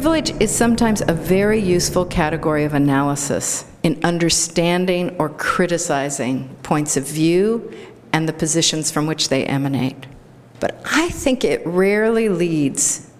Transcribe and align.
Privilege 0.00 0.30
is 0.40 0.50
sometimes 0.50 1.02
a 1.02 1.12
very 1.12 1.60
useful 1.60 2.06
category 2.06 2.64
of 2.64 2.72
analysis 2.72 3.66
in 3.82 4.02
understanding 4.02 5.14
or 5.18 5.28
criticizing 5.28 6.56
points 6.62 6.96
of 6.96 7.06
view 7.06 7.70
and 8.14 8.26
the 8.26 8.32
positions 8.32 8.90
from 8.90 9.06
which 9.06 9.28
they 9.28 9.44
emanate. 9.44 10.06
But 10.58 10.80
I 10.86 11.10
think 11.10 11.44
it 11.44 11.60
rarely 11.66 12.30
leads 12.30 13.10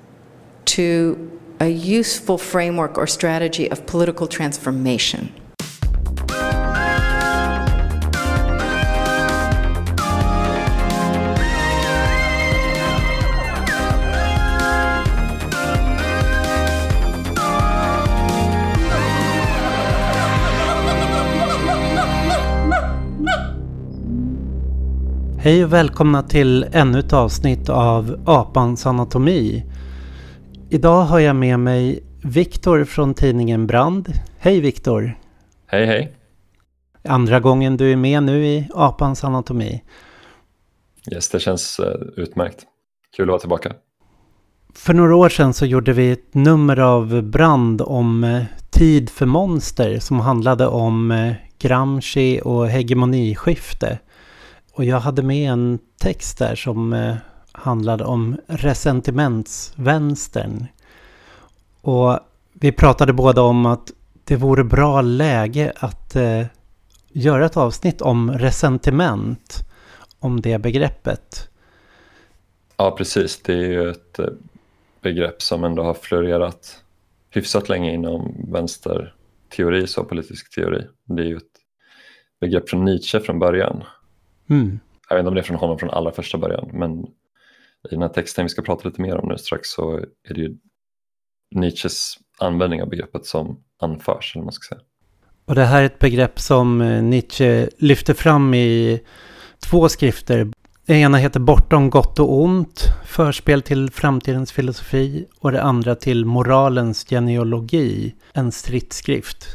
to 0.64 1.38
a 1.60 1.68
useful 1.68 2.38
framework 2.38 2.96
or 2.96 3.06
strategy 3.06 3.70
of 3.70 3.84
political 3.84 4.26
transformation. 4.26 5.34
Hej 25.42 25.64
och 25.64 25.72
välkomna 25.72 26.22
till 26.22 26.66
ännu 26.72 26.98
ett 26.98 27.12
avsnitt 27.12 27.68
av 27.68 28.22
Apans 28.26 28.86
anatomi. 28.86 29.64
Idag 30.70 31.02
har 31.02 31.18
jag 31.18 31.36
med 31.36 31.60
mig 31.60 32.02
Viktor 32.22 32.84
från 32.84 33.14
tidningen 33.14 33.66
Brand. 33.66 34.12
Hej 34.38 34.60
Viktor! 34.60 35.18
Hej 35.66 35.86
hej! 35.86 36.12
Andra 37.04 37.40
gången 37.40 37.76
du 37.76 37.92
är 37.92 37.96
med 37.96 38.22
nu 38.22 38.46
i 38.46 38.68
Apans 38.74 39.24
anatomi. 39.24 39.82
Yes, 41.12 41.28
det 41.28 41.40
känns 41.40 41.80
uh, 41.80 41.86
utmärkt. 42.16 42.66
Kul 43.16 43.24
att 43.24 43.28
vara 43.28 43.40
tillbaka. 43.40 43.72
För 44.74 44.94
några 44.94 45.16
år 45.16 45.28
sedan 45.28 45.54
så 45.54 45.66
gjorde 45.66 45.92
vi 45.92 46.10
ett 46.10 46.34
nummer 46.34 46.78
av 46.80 47.22
Brand 47.22 47.82
om 47.82 48.24
uh, 48.24 48.42
Tid 48.70 49.10
för 49.10 49.26
monster 49.26 49.98
som 49.98 50.20
handlade 50.20 50.66
om 50.66 51.10
uh, 51.10 51.32
Gramsci 51.58 52.40
och 52.44 52.68
hegemoniskifte. 52.68 53.98
Och 54.80 54.86
jag 54.86 55.00
hade 55.00 55.22
med 55.22 55.52
en 55.52 55.78
text 55.98 56.38
där 56.38 56.54
som 56.54 56.92
eh, 56.92 57.16
handlade 57.52 58.04
om 58.04 58.36
resentimentsvänstern. 58.46 60.66
Och 61.80 62.18
vi 62.52 62.72
pratade 62.72 63.12
båda 63.12 63.42
om 63.42 63.66
att 63.66 63.92
det 64.24 64.36
vore 64.36 64.64
bra 64.64 65.00
läge 65.00 65.72
att 65.76 66.16
eh, 66.16 66.46
göra 67.08 67.46
ett 67.46 67.56
avsnitt 67.56 68.00
om 68.00 68.32
resentiment. 68.32 69.58
Om 70.18 70.40
det 70.40 70.58
begreppet. 70.58 71.48
Ja, 72.76 72.90
precis. 72.90 73.42
Det 73.42 73.52
är 73.52 73.70
ju 73.70 73.90
ett 73.90 74.18
eh, 74.18 74.26
begrepp 75.02 75.42
som 75.42 75.64
ändå 75.64 75.82
har 75.82 75.94
florerat 75.94 76.82
hyfsat 77.30 77.68
länge 77.68 77.94
inom 77.94 78.34
vänsterteori, 78.52 79.86
så 79.86 80.04
politisk 80.04 80.54
teori. 80.54 80.86
Det 81.04 81.22
är 81.22 81.26
ju 81.26 81.36
ett 81.36 81.42
begrepp 82.40 82.70
från 82.70 82.84
Nietzsche 82.84 83.20
från 83.20 83.38
början. 83.38 83.84
Mm. 84.50 84.80
Jag 85.08 85.16
vet 85.16 85.20
inte 85.20 85.28
om 85.28 85.34
det 85.34 85.40
är 85.40 85.44
från 85.44 85.56
honom 85.56 85.78
från 85.78 85.90
allra 85.90 86.12
första 86.12 86.38
början, 86.38 86.70
men 86.72 87.00
i 87.84 87.90
den 87.90 88.02
här 88.02 88.08
texten 88.08 88.44
vi 88.44 88.48
ska 88.48 88.62
prata 88.62 88.88
lite 88.88 89.00
mer 89.00 89.16
om 89.16 89.28
nu 89.28 89.38
strax 89.38 89.68
så 89.68 89.96
är 90.28 90.34
det 90.34 90.40
ju 90.40 90.56
Nietzsches 91.54 92.14
användning 92.38 92.82
av 92.82 92.88
begreppet 92.88 93.26
som 93.26 93.62
anförs, 93.80 94.32
eller 94.34 94.44
man 94.44 94.52
ska 94.52 94.74
säga. 94.74 94.80
Och 95.44 95.54
det 95.54 95.64
här 95.64 95.82
är 95.82 95.86
ett 95.86 95.98
begrepp 95.98 96.38
som 96.38 96.80
eh, 96.80 97.02
Nietzsche 97.02 97.68
lyfter 97.78 98.14
fram 98.14 98.54
i 98.54 99.00
två 99.58 99.88
skrifter. 99.88 100.48
Den 100.86 100.96
ena 100.96 101.18
heter 101.18 101.40
Bortom 101.40 101.90
gott 101.90 102.18
och 102.18 102.42
ont, 102.42 102.84
förspel 103.04 103.62
till 103.62 103.90
framtidens 103.90 104.52
filosofi 104.52 105.26
och 105.40 105.52
det 105.52 105.62
andra 105.62 105.94
till 105.94 106.24
moralens 106.24 107.04
genealogi, 107.04 108.14
en 108.32 108.52
stridsskrift. 108.52 109.46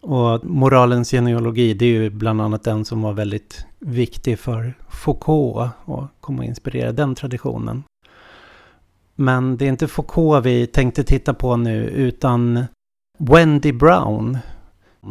Och 0.00 0.44
moralens 0.44 1.10
genealogi, 1.10 1.74
det 1.74 1.84
är 1.84 1.90
ju 1.90 2.10
bland 2.10 2.40
annat 2.40 2.62
den 2.62 2.84
som 2.84 3.02
var 3.02 3.12
väldigt 3.12 3.66
viktig 3.80 4.38
för 4.38 4.74
Foucault 4.88 5.72
och 5.84 6.04
kom 6.20 6.40
att 6.40 6.46
inspirera 6.46 6.92
den 6.92 7.14
traditionen. 7.14 7.82
Men 9.14 9.56
det 9.56 9.64
är 9.64 9.68
inte 9.68 9.88
Foucault 9.88 10.46
vi 10.46 10.66
tänkte 10.66 11.04
titta 11.04 11.34
på 11.34 11.56
nu 11.56 11.84
utan 11.84 12.64
Wendy 13.18 13.72
Brown. 13.72 14.38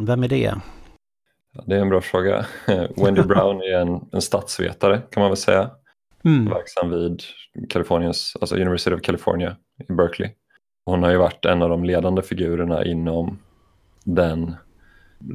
Vem 0.07 0.23
är 0.23 0.27
det? 0.27 0.55
Det 1.65 1.75
är 1.75 1.81
en 1.81 1.89
bra 1.89 2.01
fråga. 2.01 2.45
Wendy 2.97 3.21
Brown 3.21 3.61
är 3.61 3.77
en, 3.77 4.09
en 4.11 4.21
statsvetare 4.21 5.01
kan 5.11 5.21
man 5.21 5.29
väl 5.29 5.37
säga. 5.37 5.69
Mm. 6.25 6.45
Verksam 6.45 6.89
vid 6.89 7.21
Californias, 7.69 8.33
alltså 8.41 8.55
University 8.55 8.95
of 8.95 9.01
California 9.01 9.55
i 9.89 9.93
Berkeley. 9.93 10.29
Hon 10.85 11.03
har 11.03 11.11
ju 11.11 11.17
varit 11.17 11.45
en 11.45 11.61
av 11.61 11.69
de 11.69 11.83
ledande 11.83 12.21
figurerna 12.21 12.85
inom 12.85 13.39
den 14.03 14.55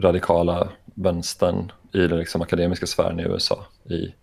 radikala 0.02 0.68
vänstern 0.94 1.72
i 1.92 1.98
den 1.98 2.18
liksom 2.18 2.42
akademiska 2.42 2.86
sfären 2.86 3.20
i 3.20 3.22
USA 3.22 3.66
i 3.90 4.14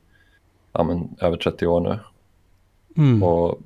ja, 0.73 0.83
men, 0.83 1.15
över 1.19 1.37
30 1.37 1.67
år 1.67 1.81
nu. 1.81 1.99
Mm. 2.97 3.23
Och 3.23 3.59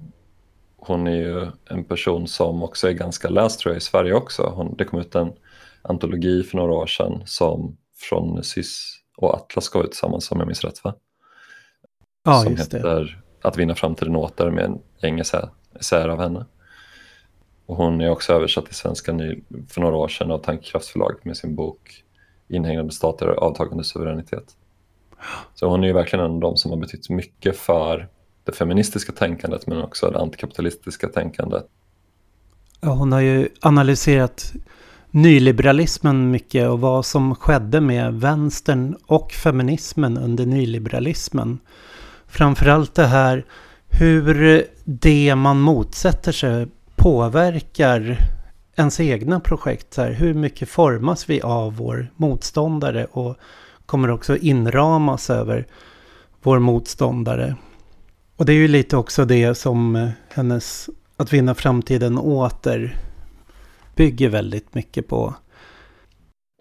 hon 0.78 1.08
är 1.08 1.16
ju 1.16 1.48
en 1.70 1.84
person 1.84 2.28
som 2.28 2.64
också 2.64 2.88
är 2.88 2.92
ganska 2.92 3.30
läst 3.30 3.60
tror 3.60 3.74
jag 3.74 3.78
i 3.78 3.82
Sverige 3.82 4.14
också. 4.14 4.44
Hon, 4.56 4.76
det 4.78 4.86
kom 4.86 5.00
ut 5.00 5.16
en 5.16 5.34
antologi 5.82 6.44
för 6.44 6.58
några 6.58 6.74
år 6.74 6.88
sedan 6.88 7.22
som 7.26 7.78
från 7.96 8.44
SYS 8.44 9.00
och 9.18 9.34
Atlas 9.34 9.70
gav 9.70 9.84
ut 9.84 9.92
tillsammans 9.92 10.32
om 10.32 10.40
jag 10.40 10.48
minns 10.48 10.64
rätt 10.64 10.84
va? 10.84 10.96
Ja, 12.24 12.42
som 12.42 12.52
just 12.52 12.74
heter 12.74 13.00
det. 13.00 13.48
Att 13.48 13.58
vinna 13.58 13.76
framtiden 13.76 14.16
åter 14.16 14.50
med 14.50 14.64
en 14.66 14.82
gäng 15.02 15.20
essäer 15.80 16.10
av 16.10 16.20
henne. 16.20 16.46
Och 17.66 17.76
hon 17.76 18.02
är 18.02 18.10
också 18.10 18.34
översatt 18.34 18.66
till 18.66 18.76
svenska 18.76 19.14
ny, 19.14 19.44
för 19.70 19.82
några 19.82 19.96
år 19.96 20.08
sedan 20.08 20.32
av 20.32 20.38
Tankekraftsförlaget 20.38 21.26
med 21.26 21.38
sin 21.38 21.56
bok 21.56 22.05
Inhägnade 22.48 22.92
stater 22.92 23.28
avtagande 23.28 23.84
suveränitet. 23.84 24.56
Så 25.56 25.70
hon 25.70 25.84
är 25.84 25.88
ju 25.88 25.94
verkligen 25.94 26.26
en 26.26 26.32
av 26.32 26.40
de 26.40 26.58
som 26.58 26.72
har 26.72 26.78
betytt 26.78 27.10
mycket 27.10 27.58
för 27.58 28.08
det 28.44 28.52
feministiska 28.52 29.12
tänkandet 29.12 29.68
men 29.68 29.82
också 29.82 30.10
det 30.10 30.20
antikapitalistiska 30.20 31.08
tänkandet. 31.08 31.66
Ja, 32.82 32.90
hon 32.90 33.12
har 33.12 33.20
ju 33.20 33.50
analyserat 33.62 34.54
nyliberalismen 35.12 36.32
mycket 36.32 36.70
och 36.70 36.80
vad 36.80 37.06
som 37.06 37.36
skedde 37.36 37.82
med 37.82 38.14
vänstern 38.14 38.98
och 39.06 39.32
feminismen 39.32 40.18
under 40.18 40.46
nyliberalismen. 40.46 41.60
Framförallt 42.28 42.96
det 42.96 43.08
här 43.08 43.46
hur 44.00 44.64
det 44.84 45.36
man 45.36 45.60
motsätter 45.60 46.32
sig 46.32 46.68
påverkar 46.96 48.18
ens 48.76 49.00
egna 49.00 49.40
projekt. 49.40 49.94
Så 49.94 50.02
här, 50.02 50.12
hur 50.12 50.34
mycket 50.34 50.70
formas 50.70 51.30
vi 51.30 51.42
av 51.42 51.76
vår 51.76 52.12
motståndare 52.16 53.06
och 53.06 53.38
kommer 53.86 54.10
också 54.10 54.38
inramas 54.38 55.30
över 55.30 55.68
vår 56.42 56.60
motståndare. 56.60 57.56
Och 58.36 58.46
det 58.46 58.54
är 58.54 58.58
ju 58.58 58.68
lite 58.68 58.98
också 58.98 59.26
det 59.26 59.56
som 59.56 59.96
eh, 59.96 60.10
hennes 60.30 60.90
Att 61.18 61.34
vinna 61.34 61.56
framtiden 61.56 62.18
åter 62.18 62.98
bygger 63.96 64.30
väldigt 64.30 64.74
mycket 64.76 65.08
på. 65.08 65.36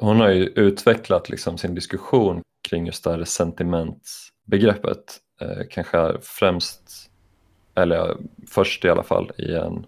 Hon 0.00 0.20
har 0.20 0.30
ju 0.30 0.44
utvecklat 0.44 1.28
liksom 1.28 1.58
sin 1.58 1.74
diskussion 1.74 2.42
kring 2.68 2.86
just 2.86 3.04
det 3.04 3.10
här 3.10 3.24
sentimentsbegreppet. 3.24 5.20
Eh, 5.40 5.66
kanske 5.70 6.12
främst, 6.22 7.10
eller 7.74 8.16
först 8.48 8.84
i 8.84 8.88
alla 8.88 9.02
fall, 9.02 9.32
i 9.38 9.54
en 9.54 9.86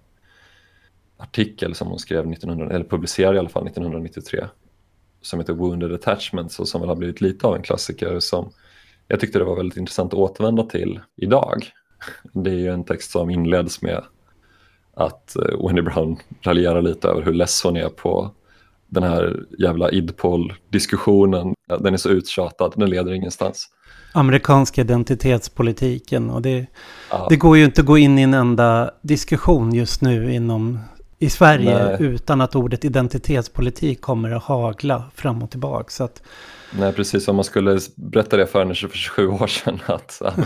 artikel 1.17 1.75
som 1.75 1.89
hon 1.89 1.99
skrev 1.99 2.33
1900, 2.33 2.75
eller 2.75 2.85
publicerade 2.85 3.37
i 3.37 3.39
alla 3.39 3.49
fall 3.49 3.67
1993 3.67 4.45
som 5.23 5.41
heter 5.41 5.53
Wounded 5.53 5.93
Attachments 5.93 6.61
och 6.61 6.69
som 6.69 6.81
väl 6.81 6.89
har 6.89 6.97
blivit 6.97 7.21
lite 7.21 7.47
av 7.47 7.57
en 7.57 7.63
klassiker 7.63 8.21
som 8.21 8.53
jag 9.09 9.21
tyckte 9.21 9.39
det 9.39 9.45
var 9.45 9.57
väldigt 9.57 9.79
intressant 9.79 10.13
att 10.13 10.19
återvända 10.19 10.63
till 10.63 11.01
idag. 11.17 11.71
Det 12.33 12.51
är 12.51 12.55
ju 12.55 12.69
en 12.69 12.85
text 12.85 13.11
som 13.11 13.31
inleds 13.31 13.83
med 13.83 14.05
att 14.95 15.37
eh, 15.37 15.67
Wendy 15.67 15.83
Brown 15.83 16.17
raljerar 16.43 16.83
lite 16.83 17.09
över 17.09 17.23
hur 17.23 17.33
less 17.33 17.63
hon 17.65 17.77
är 17.77 17.89
på 17.89 18.31
den 18.87 19.03
här 19.03 19.45
jävla 19.59 19.91
idpol-diskussionen. 19.91 21.55
Den 21.81 21.95
är 21.95 21.97
så 21.97 22.09
uttjatad, 22.09 22.73
den 22.77 22.91
leder 22.91 23.13
ingenstans. 23.13 23.69
Amerikanska 24.13 24.81
identitetspolitiken 24.81 26.31
och 26.31 26.43
det, 26.43 26.67
ja. 27.11 27.27
det 27.31 27.37
går 27.37 27.57
ju 27.57 27.65
inte 27.65 27.81
att 27.81 27.87
gå 27.87 27.99
in 27.99 28.19
i 28.19 28.23
en 28.23 28.35
enda 28.35 28.91
diskussion 29.03 29.75
just 29.75 30.03
nu 30.03 30.35
inom 30.35 30.79
i 31.19 31.31
Sverige 31.31 31.85
Nej. 31.85 31.97
utan 32.01 32.41
att 32.41 32.57
ordet 32.57 32.85
identitetspolitik 32.85 34.01
kommer 34.01 34.31
att 34.31 34.43
hagla 34.43 35.11
fram 35.15 35.43
och 35.43 35.51
tillbaka. 35.51 35.91
Så 35.91 36.05
att... 36.05 36.23
Nej, 36.79 36.93
precis. 36.93 37.29
Om 37.29 37.37
man 37.37 37.45
skulle 37.45 37.79
berätta 37.97 38.37
det 38.37 38.47
för 38.47 38.59
henne 38.59 38.75
för 38.75 38.89
27 38.89 39.29
år 39.29 39.47
sedan 39.47 39.79
att, 39.87 40.23
att 40.25 40.39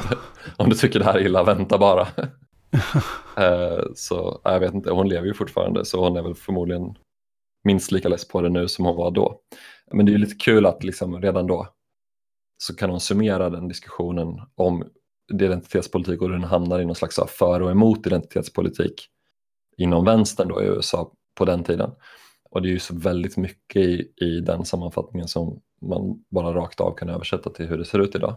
om 0.56 0.68
du 0.70 0.76
tycker 0.76 0.98
det 0.98 1.04
här 1.04 1.14
är 1.14 1.26
illa, 1.26 1.44
vänta 1.44 1.78
bara. 1.78 2.08
Eh, 3.36 3.80
så 3.94 4.40
jag 4.44 4.60
vet 4.60 4.74
inte, 4.74 4.90
hon 4.90 5.08
lever 5.08 5.26
ju 5.26 5.34
fortfarande 5.34 5.84
så 5.84 6.04
hon 6.04 6.16
är 6.16 6.22
väl 6.22 6.34
förmodligen 6.34 6.82
minst 7.64 7.92
lika 7.92 8.08
less 8.08 8.28
på 8.28 8.40
det 8.40 8.48
nu 8.48 8.68
som 8.68 8.84
hon 8.84 8.96
var 8.96 9.10
då. 9.10 9.40
Men 9.92 10.06
det 10.06 10.10
är 10.10 10.12
ju 10.12 10.18
lite 10.18 10.34
kul 10.34 10.66
att 10.66 10.84
liksom 10.84 11.22
redan 11.22 11.46
då 11.46 11.68
så 12.58 12.76
kan 12.76 12.90
hon 12.90 13.00
summera 13.00 13.50
den 13.50 13.68
diskussionen 13.68 14.40
om 14.54 14.84
identitetspolitik 15.32 16.20
och 16.20 16.28
hur 16.28 16.34
den 16.34 16.44
hamnar 16.44 16.80
i 16.80 16.84
någon 16.84 16.94
slags 16.94 17.18
för 17.28 17.62
och 17.62 17.70
emot 17.70 18.06
identitetspolitik 18.06 19.08
inom 19.80 20.04
vänstern 20.04 20.48
då 20.48 20.62
i 20.62 20.66
USA 20.66 21.10
på 21.38 21.44
den 21.44 21.64
tiden. 21.64 21.90
Och 22.50 22.62
det 22.62 22.68
är 22.68 22.72
ju 22.72 22.78
så 22.78 22.94
väldigt 22.94 23.36
mycket 23.36 23.82
i, 23.82 24.08
i 24.16 24.40
den 24.40 24.64
sammanfattningen 24.64 25.28
som 25.28 25.60
man 25.82 26.24
bara 26.30 26.54
rakt 26.54 26.80
av 26.80 26.94
kan 26.94 27.08
översätta 27.08 27.50
till 27.50 27.66
hur 27.66 27.78
det 27.78 27.84
ser 27.84 27.98
ut 27.98 28.14
idag. 28.14 28.36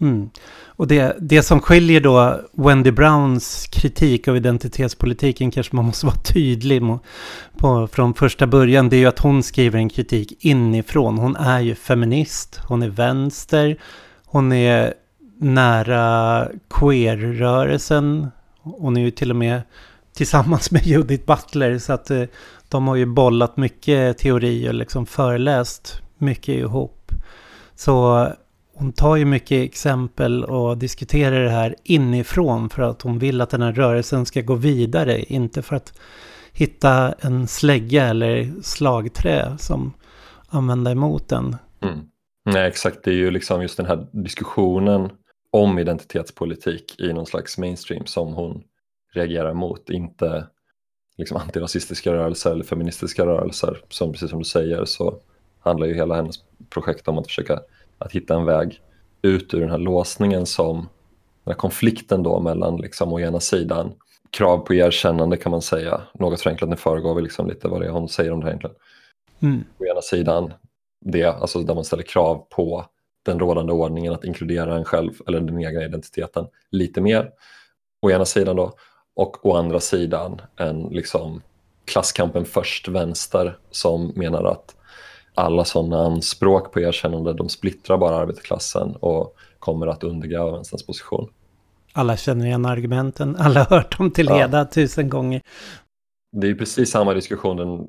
Mm. 0.00 0.30
Och 0.66 0.86
det, 0.86 1.16
det 1.20 1.42
som 1.42 1.60
skiljer 1.60 2.00
då 2.00 2.40
Wendy 2.52 2.90
Browns 2.90 3.66
kritik 3.66 4.28
av 4.28 4.36
identitetspolitiken 4.36 5.50
kanske 5.50 5.76
man 5.76 5.84
måste 5.84 6.06
vara 6.06 6.16
tydlig 6.16 6.80
på 6.80 6.98
på, 7.56 7.86
från 7.86 8.14
första 8.14 8.46
början. 8.46 8.88
Det 8.88 8.96
är 8.96 9.00
ju 9.00 9.06
att 9.06 9.18
hon 9.18 9.42
skriver 9.42 9.78
en 9.78 9.88
kritik 9.88 10.44
inifrån. 10.44 11.18
Hon 11.18 11.36
är 11.36 11.60
ju 11.60 11.74
feminist, 11.74 12.60
hon 12.68 12.82
är 12.82 12.88
vänster, 12.88 13.76
hon 14.24 14.52
är 14.52 14.94
nära 15.38 16.48
queer-rörelsen. 16.70 18.30
Hon 18.62 18.96
är 18.96 19.00
ju 19.00 19.10
till 19.10 19.30
och 19.30 19.36
med 19.36 19.62
tillsammans 20.14 20.70
med 20.70 20.82
Judith 20.86 21.26
Butler 21.26 21.78
så 21.78 21.92
att 21.92 22.10
eh, 22.10 22.24
de 22.68 22.88
har 22.88 22.96
ju 22.96 23.06
bollat 23.06 23.56
mycket 23.56 24.18
teori 24.18 24.68
och 24.68 24.74
liksom 24.74 25.06
föreläst 25.06 26.02
mycket 26.18 26.54
ihop. 26.54 27.12
Så 27.74 28.24
eh, 28.24 28.28
hon 28.74 28.92
tar 28.92 29.16
ju 29.16 29.24
mycket 29.24 29.64
exempel 29.64 30.44
och 30.44 30.78
diskuterar 30.78 31.44
det 31.44 31.50
här 31.50 31.74
inifrån 31.84 32.70
för 32.70 32.82
att 32.82 33.02
hon 33.02 33.18
vill 33.18 33.40
att 33.40 33.50
den 33.50 33.62
här 33.62 33.72
rörelsen 33.72 34.26
ska 34.26 34.40
gå 34.40 34.54
vidare, 34.54 35.22
inte 35.22 35.62
för 35.62 35.76
att 35.76 35.92
hitta 36.52 37.12
en 37.12 37.46
slägga 37.46 38.04
eller 38.04 38.52
slagträ 38.62 39.56
som 39.58 39.92
använda 40.48 40.90
emot 40.90 41.28
den. 41.28 41.56
Mm. 41.82 41.98
Nej, 42.44 42.68
exakt. 42.68 43.04
Det 43.04 43.10
är 43.10 43.14
ju 43.14 43.30
liksom 43.30 43.62
just 43.62 43.76
den 43.76 43.86
här 43.86 44.06
diskussionen 44.12 45.10
om 45.50 45.78
identitetspolitik 45.78 47.00
i 47.00 47.12
någon 47.12 47.26
slags 47.26 47.58
mainstream 47.58 48.06
som 48.06 48.34
hon 48.34 48.62
reagerar 49.12 49.54
mot, 49.54 49.90
inte 49.90 50.46
liksom 51.16 51.36
antirasistiska 51.36 52.12
rörelser 52.12 52.50
eller 52.50 52.64
feministiska 52.64 53.26
rörelser. 53.26 53.80
Som 53.88 54.12
precis 54.12 54.30
som 54.30 54.38
du 54.38 54.44
säger 54.44 54.84
så 54.84 55.20
handlar 55.60 55.86
ju 55.86 55.94
hela 55.94 56.14
hennes 56.14 56.36
projekt 56.70 57.08
om 57.08 57.18
att 57.18 57.26
försöka 57.26 57.60
att 57.98 58.12
hitta 58.12 58.34
en 58.34 58.44
väg 58.44 58.80
ut 59.22 59.54
ur 59.54 59.60
den 59.60 59.70
här 59.70 59.78
låsningen 59.78 60.46
som 60.46 60.76
den 61.44 61.52
här 61.52 61.54
konflikten 61.54 62.22
då 62.22 62.40
mellan 62.40 62.76
liksom 62.76 63.12
å 63.12 63.20
ena 63.20 63.40
sidan 63.40 63.92
krav 64.30 64.58
på 64.58 64.74
erkännande 64.74 65.36
kan 65.36 65.50
man 65.50 65.62
säga, 65.62 66.00
något 66.14 66.40
förenklat, 66.40 66.70
nu 66.70 66.76
föregår 66.76 67.14
vi 67.14 67.22
liksom 67.22 67.48
lite 67.48 67.68
vad 67.68 67.80
det 67.80 67.86
är 67.86 67.90
hon 67.90 68.08
säger 68.08 68.32
om 68.32 68.40
det 68.40 68.46
här 68.46 68.50
egentligen. 68.50 68.76
Mm. 69.42 69.64
Å 69.78 69.84
ena 69.84 70.02
sidan 70.02 70.52
det, 71.00 71.24
alltså 71.24 71.62
där 71.62 71.74
man 71.74 71.84
ställer 71.84 72.02
krav 72.02 72.46
på 72.50 72.86
den 73.22 73.38
rådande 73.38 73.72
ordningen 73.72 74.12
att 74.12 74.24
inkludera 74.24 74.76
en 74.76 74.84
själv 74.84 75.12
eller 75.26 75.40
den 75.40 75.62
egna 75.62 75.84
identiteten 75.84 76.46
lite 76.70 77.00
mer. 77.00 77.30
Å 78.02 78.10
ena 78.10 78.24
sidan 78.24 78.56
då, 78.56 78.72
och 79.16 79.46
å 79.46 79.56
andra 79.56 79.80
sidan 79.80 80.40
en 80.56 80.82
liksom 80.82 81.42
klasskampen 81.84 82.44
först 82.44 82.88
vänster 82.88 83.58
som 83.70 84.12
menar 84.16 84.44
att 84.44 84.74
alla 85.34 85.64
sådana 85.64 85.98
anspråk 85.98 86.72
på 86.72 86.80
erkännande 86.80 87.32
de 87.32 87.48
splittrar 87.48 87.98
bara 87.98 88.16
arbetarklassen 88.16 88.96
och 88.96 89.36
kommer 89.58 89.86
att 89.86 90.04
undergräva 90.04 90.50
vänsterns 90.50 90.86
position. 90.86 91.28
Alla 91.92 92.16
känner 92.16 92.46
igen 92.46 92.66
argumenten, 92.66 93.36
alla 93.36 93.60
har 93.64 93.76
hört 93.76 93.98
dem 93.98 94.10
till 94.10 94.26
leda 94.26 94.58
ja. 94.58 94.64
tusen 94.64 95.08
gånger. 95.08 95.42
Det 96.36 96.48
är 96.48 96.54
precis 96.54 96.90
samma 96.90 97.14
diskussion 97.14 97.56
den 97.56 97.86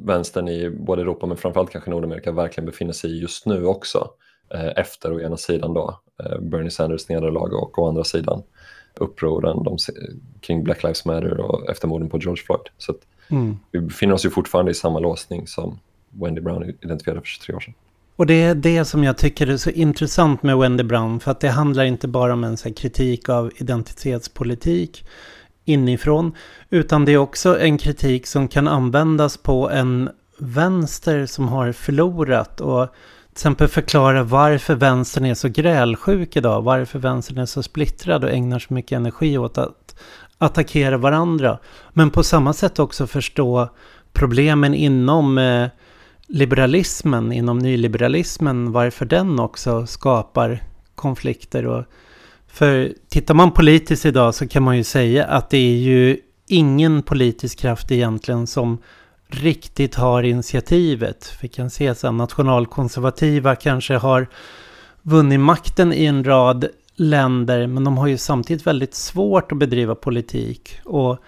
vänstern 0.00 0.48
i 0.48 0.70
både 0.70 1.02
Europa 1.02 1.26
men 1.26 1.36
framförallt 1.36 1.70
kanske 1.70 1.90
Nordamerika 1.90 2.32
verkligen 2.32 2.66
befinner 2.66 2.92
sig 2.92 3.10
i 3.10 3.20
just 3.20 3.46
nu 3.46 3.66
också. 3.66 4.08
Eh, 4.54 4.72
efter 4.76 5.12
å 5.12 5.20
ena 5.20 5.36
sidan 5.36 5.74
då 5.74 6.00
eh, 6.24 6.40
Bernie 6.40 6.70
Sanders 6.70 7.08
nederlag 7.08 7.52
och 7.52 7.78
å 7.78 7.88
andra 7.88 8.04
sidan 8.04 8.42
upproren 8.94 9.64
de, 9.64 9.78
kring 10.40 10.64
Black 10.64 10.82
Lives 10.82 11.04
Matter 11.04 11.40
och 11.40 11.70
eftermorden 11.70 12.08
på 12.08 12.18
George 12.18 12.42
Floyd. 12.44 12.68
Så 12.78 12.94
mm. 13.28 13.56
vi 13.70 13.80
befinner 13.80 14.14
oss 14.14 14.24
ju 14.24 14.30
fortfarande 14.30 14.70
i 14.70 14.74
samma 14.74 14.98
låsning 14.98 15.46
som 15.46 15.78
Wendy 16.10 16.40
Brown 16.40 16.64
identifierade 16.64 17.20
för 17.20 17.26
23 17.26 17.54
år 17.54 17.60
sedan. 17.60 17.74
Och 18.16 18.26
det 18.26 18.42
är 18.42 18.54
det 18.54 18.84
som 18.84 19.04
jag 19.04 19.18
tycker 19.18 19.46
är 19.46 19.56
så 19.56 19.70
intressant 19.70 20.42
med 20.42 20.58
Wendy 20.58 20.84
Brown. 20.84 21.20
För 21.20 21.30
att 21.30 21.40
det 21.40 21.48
handlar 21.48 21.84
inte 21.84 22.08
bara 22.08 22.32
om 22.32 22.44
en 22.44 22.56
kritik 22.56 23.28
av 23.28 23.50
identitetspolitik 23.56 25.04
inifrån. 25.64 26.32
Utan 26.70 27.04
det 27.04 27.12
är 27.12 27.16
också 27.16 27.60
en 27.60 27.78
kritik 27.78 28.26
som 28.26 28.48
kan 28.48 28.68
användas 28.68 29.36
på 29.36 29.70
en 29.70 30.10
vänster 30.38 31.26
som 31.26 31.48
har 31.48 31.72
förlorat. 31.72 32.60
Och 32.60 32.88
till 33.34 33.38
exempel 33.38 33.68
förklara 33.68 34.22
varför 34.22 34.74
vänstern 34.74 35.24
är 35.24 35.34
så 35.34 35.48
grälsjuk 35.48 36.36
idag. 36.36 36.62
Varför 36.62 36.98
vänstern 36.98 37.38
är 37.38 37.46
så 37.46 37.62
splittrad 37.62 38.24
och 38.24 38.30
ägnar 38.30 38.58
så 38.58 38.74
mycket 38.74 38.96
energi 38.96 39.38
åt 39.38 39.58
att 39.58 39.96
attackera 40.38 40.96
varandra. 40.96 41.58
Men 41.92 42.10
på 42.10 42.22
samma 42.22 42.52
sätt 42.52 42.78
också 42.78 43.06
förstå 43.06 43.68
problemen 44.12 44.74
inom 44.74 45.38
eh, 45.38 45.68
liberalismen, 46.26 47.32
inom 47.32 47.58
nyliberalismen, 47.58 48.72
varför 48.72 49.04
den 49.06 49.40
också 49.40 49.86
skapar 49.86 50.62
konflikter. 50.94 51.66
Och 51.66 51.84
för 52.46 52.92
tittar 53.08 53.34
man 53.34 53.50
politiskt 53.50 54.06
idag 54.06 54.34
så 54.34 54.48
kan 54.48 54.62
man 54.62 54.76
ju 54.76 54.84
säga 54.84 55.24
att 55.24 55.50
det 55.50 55.58
är 55.58 55.76
ju 55.76 56.18
ingen 56.46 57.02
politisk 57.02 57.58
kraft 57.58 57.90
egentligen 57.90 58.46
som 58.46 58.78
riktigt 59.28 59.94
har 59.94 60.22
initiativet. 60.22 61.36
Vi 61.40 61.48
kan 61.48 61.70
se 61.70 61.88
att 61.88 62.02
nationalkonservativa 62.02 63.56
kanske 63.56 63.94
har 63.94 64.28
vunnit 65.02 65.40
makten 65.40 65.92
i 65.92 66.04
en 66.04 66.24
rad 66.24 66.68
länder, 66.96 67.66
men 67.66 67.84
de 67.84 67.98
har 67.98 68.06
ju 68.06 68.18
samtidigt 68.18 68.66
väldigt 68.66 68.94
svårt 68.94 69.52
att 69.52 69.58
bedriva 69.58 69.94
politik. 69.94 70.80
Och 70.84 71.18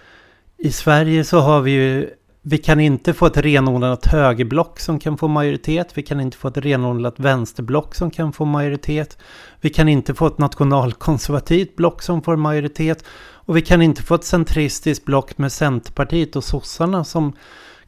i 0.57 0.71
Sverige 0.71 1.23
så 1.23 1.39
har 1.39 1.61
vi 1.61 1.71
ju 1.71 2.09
vi 2.49 2.57
kan 2.57 2.79
inte 2.79 3.13
få 3.13 3.25
ett 3.25 3.37
renodlat 3.37 4.05
högerblock 4.05 4.79
som 4.79 4.99
kan 4.99 5.17
få 5.17 5.27
majoritet. 5.27 5.97
Vi 5.97 6.03
kan 6.03 6.19
inte 6.19 6.37
få 6.37 6.47
ett 6.47 6.57
renodlat 6.57 7.19
vänsterblock 7.19 7.95
som 7.95 8.11
kan 8.11 8.33
få 8.33 8.45
majoritet. 8.45 9.17
Vi 9.61 9.69
kan 9.69 9.89
inte 9.89 10.13
få 10.13 10.27
ett 10.27 10.37
nationalkonservativt 10.37 11.75
block 11.75 12.01
som 12.01 12.21
får 12.21 12.35
majoritet. 12.35 13.03
Och 13.19 13.57
vi 13.57 13.61
kan 13.61 13.81
inte 13.81 14.03
få 14.03 14.15
ett 14.15 14.23
centristiskt 14.23 15.05
block 15.05 15.37
med 15.37 15.51
Centerpartiet 15.51 16.35
och 16.35 16.43
sossarna 16.43 17.03
som 17.03 17.33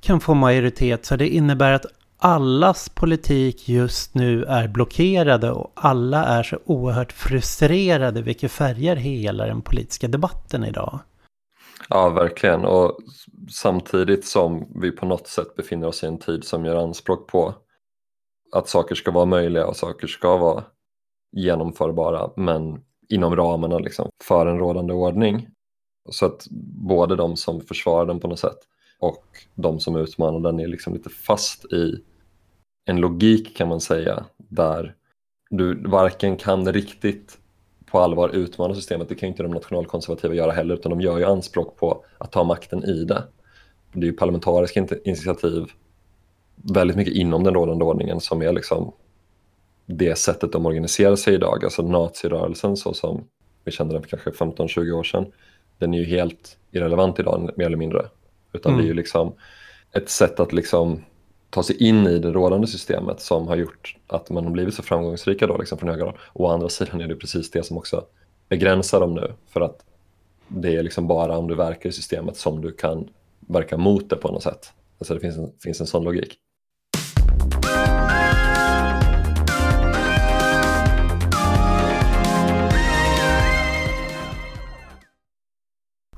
kan 0.01 0.19
få 0.19 0.34
majoritet. 0.34 1.06
Så 1.06 1.16
det 1.16 1.28
innebär 1.28 1.72
att 1.72 1.86
allas 2.18 2.90
politik 2.90 3.69
just 3.69 4.15
nu 4.15 4.44
är 4.44 4.68
blockerade 4.68 5.51
och 5.51 5.72
alla 5.75 6.25
är 6.25 6.44
så 6.44 6.60
oerhört 6.65 7.12
frustrerade 7.12 8.22
vilket 8.22 8.51
färgar 8.51 8.96
hela 8.96 9.46
den 9.46 9.62
politiska 9.62 10.08
debatten 10.08 10.63
idag. 10.63 11.00
Ja, 11.89 12.10
verkligen. 12.10 12.65
Och 12.65 12.98
samtidigt 13.51 14.25
som 14.25 14.68
vi 14.82 14.91
på 14.91 15.06
något 15.06 15.27
sätt 15.27 15.56
befinner 15.56 15.88
oss 15.88 16.03
i 16.03 16.08
en 16.08 16.20
tid 16.20 16.44
som 16.44 16.65
gör 16.65 16.75
anspråk 16.75 17.27
på 17.27 17.56
att 18.51 18.70
saker 18.70 18.96
ska 18.96 19.12
vara 19.12 19.25
möjliga 19.25 19.68
och 19.68 19.75
saker 19.75 20.08
ska 20.08 20.38
vara 20.38 20.63
genomförbara 21.32 22.29
men 22.36 22.82
inom 23.10 23.36
ramarna 23.36 23.79
liksom, 23.79 24.10
för 24.24 24.46
en 24.46 24.60
rådande 24.60 24.94
ordning. 24.94 25.48
Så 26.10 26.25
att 26.25 26.48
både 26.88 27.15
de 27.15 27.38
som 27.38 27.62
försvarar 27.62 28.06
den 28.06 28.20
på 28.20 28.27
något 28.27 28.39
sätt 28.39 28.58
och 29.00 29.25
de 29.56 29.79
som 29.79 29.96
utmanar 29.96 30.39
den 30.39 30.60
är 30.60 30.68
liksom 30.68 30.94
lite 30.94 31.10
fast 31.10 31.74
i 31.74 32.03
en 32.86 32.98
logik 32.98 33.58
kan 33.58 33.68
man 33.68 33.82
säga 33.82 34.25
där 34.38 34.96
du 35.50 35.84
varken 35.88 36.38
kan 36.38 36.74
riktigt 36.74 37.38
på 37.86 38.00
allvar 38.00 38.29
utmana 38.29 38.75
systemet. 38.75 39.10
Det 39.10 39.15
kan 39.15 39.29
inte 39.29 39.44
de 39.44 39.51
nationalkonservativa 39.51 40.34
göra 40.34 40.51
heller 40.51 40.75
utan 40.75 40.89
de 40.89 41.01
gör 41.01 41.18
ju 41.18 41.25
anspråk 41.25 41.77
på 41.77 42.03
att 42.18 42.32
ta 42.32 42.44
makten 42.44 42.84
i 42.84 43.03
det. 43.03 43.24
Det 43.94 44.00
är 44.00 44.12
ju 44.12 44.13
parlamentariska 44.13 44.88
initiativ 45.03 45.65
väldigt 46.56 46.98
mycket 46.98 47.13
inom 47.13 47.44
den 47.44 47.53
rådande 47.53 47.86
ordningen 47.86 48.20
som 48.20 48.41
är 48.41 48.53
liksom 48.53 48.91
det 49.86 50.18
sättet 50.18 50.51
de 50.51 50.65
organiserar 50.65 51.15
sig 51.15 51.34
idag. 51.34 51.63
Alltså 51.63 51.82
nazirörelsen 51.82 52.77
så 52.77 52.94
som 52.94 53.24
vi 53.63 53.72
kände 53.72 53.94
den 53.94 54.03
för 54.03 54.10
kanske 54.10 54.29
15-20 54.29 54.91
år 54.91 55.03
sedan. 55.03 55.32
Den 55.77 55.94
är 55.94 55.98
ju 55.98 56.06
helt 56.06 56.58
irrelevant 56.72 57.20
idag 57.20 57.50
mer 57.56 57.65
eller 57.65 57.77
mindre. 57.77 58.06
Utan 58.53 58.72
mm. 58.72 58.77
det 58.77 58.84
är 58.84 58.86
ju 58.86 58.91
mm. 58.91 58.98
liksom 58.98 59.34
ett 59.91 60.10
sätt 60.10 60.39
att 60.39 60.53
liksom 60.53 61.03
ta 61.50 61.63
sig 61.63 61.84
in 61.84 62.08
i 62.08 62.20
det 62.20 62.32
rådande 62.32 62.68
systemet 62.68 63.22
som 63.22 63.48
har 63.48 63.56
gjort 63.56 63.98
att 64.08 64.29
man 64.29 64.44
har 64.44 64.51
blivit 64.51 64.74
så 64.74 64.84
framgångsrika 64.84 65.48
då, 65.48 65.58
liksom 65.58 65.77
från 65.77 65.89
höga 65.89 66.06
håll. 66.06 66.18
Å 66.34 66.48
andra 66.48 66.70
sidan 66.70 67.01
är 67.01 67.08
det 67.08 67.15
precis 67.15 67.51
det 67.51 67.63
som 67.63 67.77
också 67.77 68.06
begränsar 68.50 69.00
dem 69.00 69.13
nu 69.13 69.34
för 69.48 69.62
att 69.62 69.86
det 70.48 70.75
är 70.75 70.84
liksom 70.84 71.08
bara 71.08 71.38
om 71.38 71.48
du 71.48 71.56
verkar 71.56 71.89
i 71.89 71.94
systemet 71.94 72.38
som 72.38 72.62
du 72.62 72.72
kan 72.72 73.10
verka 73.39 73.77
mot 73.77 74.10
det 74.10 74.15
på 74.15 74.32
något 74.32 74.44
sätt. 74.44 74.74
Alltså 75.00 75.13
det 75.13 75.20
finns 75.20 75.38
en, 75.38 75.51
finns 75.63 75.82
en 75.82 75.88
sån 75.88 76.03
logik. 76.03 76.38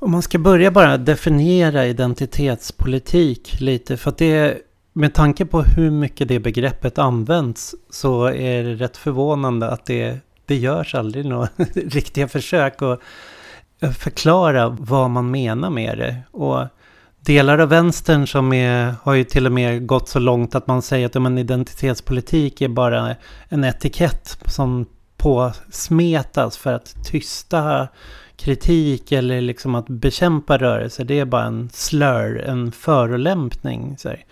Om 0.02 0.10
man 0.10 0.22
ska 0.22 0.38
börja 0.38 0.70
bara 0.70 0.96
definiera 0.96 1.86
identitetspolitik 1.86 3.60
lite, 3.60 3.96
för 3.96 4.10
att 4.10 4.18
det 4.18 4.58
med 4.92 5.14
tanke 5.14 5.46
på 5.46 5.62
hur 5.62 5.90
mycket 5.90 6.28
det 6.28 6.40
begreppet 6.40 6.98
används 6.98 7.74
så 7.90 8.24
är 8.24 8.62
det 8.62 8.74
rätt 8.74 8.96
förvånande 8.96 9.70
att 9.70 9.86
det, 9.86 10.18
det 10.46 10.56
görs 10.56 10.94
aldrig 10.94 11.26
några 11.26 11.48
riktiga 11.74 12.28
försök 12.28 12.82
att 12.82 13.00
förklara 13.98 14.68
vad 14.68 15.10
man 15.10 15.30
menar 15.30 15.70
med 15.70 15.98
det. 15.98 16.16
Och 16.30 16.66
delar 17.20 17.58
av 17.58 17.68
vänstern 17.68 18.26
som 18.26 18.52
är, 18.52 18.94
har 19.02 19.14
ju 19.14 19.24
till 19.24 19.46
och 19.46 19.52
med 19.52 19.86
gått 19.86 20.08
så 20.08 20.18
långt 20.18 20.54
att 20.54 20.66
man 20.66 20.82
säger 20.82 21.06
att 21.06 21.16
en 21.16 21.38
identitetspolitik 21.38 22.60
är 22.60 22.68
bara 22.68 23.16
en 23.48 23.64
etikett 23.64 24.38
som 24.46 24.86
påsmetas 25.16 26.56
för 26.56 26.72
att 26.72 26.94
tysta 27.04 27.88
kritik 28.42 29.12
eller 29.12 29.40
liksom 29.40 29.74
att 29.74 29.88
bekämpa 29.88 30.58
rörelser. 30.58 31.04
Det 31.04 31.18
är 31.18 31.24
bara 31.24 31.44
en 31.44 31.70
slur, 31.72 32.40
en 32.40 32.72
förolämpning. 32.72 33.96
Så 33.98 34.08
här. 34.08 34.24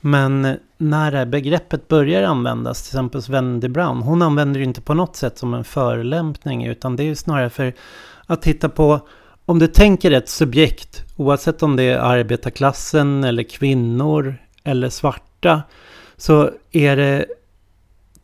Men 0.00 0.56
när 0.78 1.10
det 1.10 1.18
här 1.18 1.26
begreppet 1.26 1.88
börjar 1.88 2.22
användas, 2.22 2.82
till 2.82 2.98
exempel 2.98 3.20
Wendy 3.28 3.68
Brown, 3.68 4.02
hon 4.02 4.22
använder 4.22 4.60
det 4.60 4.64
inte 4.64 4.80
på 4.80 4.94
något 4.94 5.16
sätt 5.16 5.38
som 5.38 5.54
en 5.54 5.64
förolämpning, 5.64 6.66
utan 6.66 6.96
det 6.96 7.02
är 7.02 7.14
snarare 7.14 7.50
för 7.50 7.72
att 8.26 8.42
titta 8.42 8.68
på 8.68 9.00
om 9.44 9.58
du 9.58 9.66
tänker 9.66 10.10
ett 10.10 10.28
subjekt, 10.28 11.04
oavsett 11.16 11.62
om 11.62 11.76
det 11.76 11.82
är 11.82 11.98
arbetarklassen 11.98 13.24
eller 13.24 13.42
kvinnor 13.42 14.34
eller 14.64 14.88
svarta, 14.88 15.62
så 16.16 16.50
är 16.72 16.96
det 16.96 17.26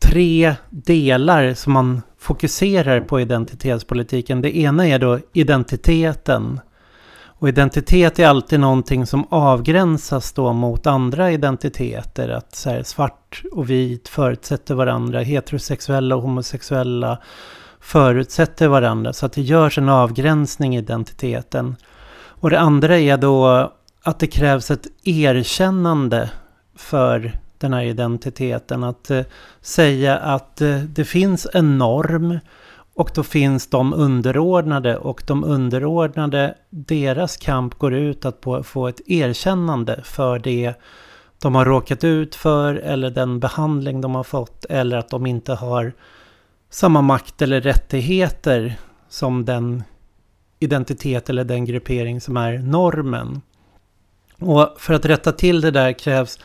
tre 0.09 0.55
delar 0.69 1.53
som 1.53 1.73
man 1.73 2.01
fokuserar 2.17 3.01
på 3.01 3.21
identitetspolitiken. 3.21 4.41
Det 4.41 4.57
ena 4.57 4.87
är 4.87 4.99
då 4.99 5.19
identiteten. 5.33 6.59
Och 7.39 7.49
identitet 7.49 8.19
är 8.19 8.27
alltid 8.27 8.59
någonting 8.59 9.05
som 9.05 9.27
avgränsas 9.29 10.31
då 10.31 10.53
mot 10.53 10.87
andra 10.87 11.31
identiteter. 11.31 12.29
Att 12.29 12.55
så 12.55 12.69
här, 12.69 12.83
svart 12.83 13.43
och 13.51 13.69
vit 13.69 14.07
förutsätter 14.07 14.75
varandra, 14.75 15.19
heterosexuella 15.19 16.15
och 16.15 16.21
homosexuella 16.21 17.19
förutsätter 17.79 18.67
varandra. 18.67 19.13
Så 19.13 19.25
att 19.25 19.33
det 19.33 19.41
görs 19.41 19.77
en 19.77 19.89
avgränsning 19.89 20.75
i 20.75 20.79
identiteten. 20.79 21.75
Och 22.15 22.49
det 22.49 22.59
andra 22.59 22.99
är 22.99 23.17
då 23.17 23.71
att 24.03 24.19
det 24.19 24.27
krävs 24.27 24.71
ett 24.71 24.87
erkännande 25.03 26.29
för 26.75 27.39
den 27.59 27.73
här 27.73 27.83
identiteten. 27.83 28.83
Att 28.83 29.11
eh, 29.11 29.21
säga 29.61 30.17
att 30.17 30.61
eh, 30.61 30.77
det 30.77 31.05
finns 31.05 31.47
en 31.53 31.77
norm 31.77 32.39
och 32.93 33.11
då 33.15 33.23
finns 33.23 33.67
de 33.67 33.93
underordnade 33.93 34.97
och 34.97 35.23
de 35.27 35.43
underordnade, 35.43 36.55
deras 36.69 37.37
kamp 37.37 37.75
går 37.75 37.93
ut 37.93 38.25
att 38.25 38.41
på, 38.41 38.63
få 38.63 38.87
ett 38.87 39.09
erkännande 39.09 40.01
för 40.03 40.39
det 40.39 40.73
de 41.41 41.55
har 41.55 41.65
råkat 41.65 42.03
ut 42.03 42.35
för 42.35 42.75
eller 42.75 43.09
den 43.09 43.39
behandling 43.39 44.01
de 44.01 44.15
har 44.15 44.23
fått 44.23 44.65
eller 44.65 44.97
att 44.97 45.09
de 45.09 45.25
inte 45.25 45.53
har 45.53 45.93
samma 46.69 47.01
makt 47.01 47.41
eller 47.41 47.61
rättigheter 47.61 48.75
som 49.09 49.45
den 49.45 49.83
identitet 50.59 51.29
eller 51.29 51.43
den 51.43 51.65
gruppering 51.65 52.21
som 52.21 52.37
är 52.37 52.57
normen. 52.57 53.41
Och 54.39 54.75
för 54.77 54.93
att 54.93 55.05
rätta 55.05 55.31
till 55.31 55.61
det 55.61 55.71
där 55.71 55.93
krävs 55.93 56.39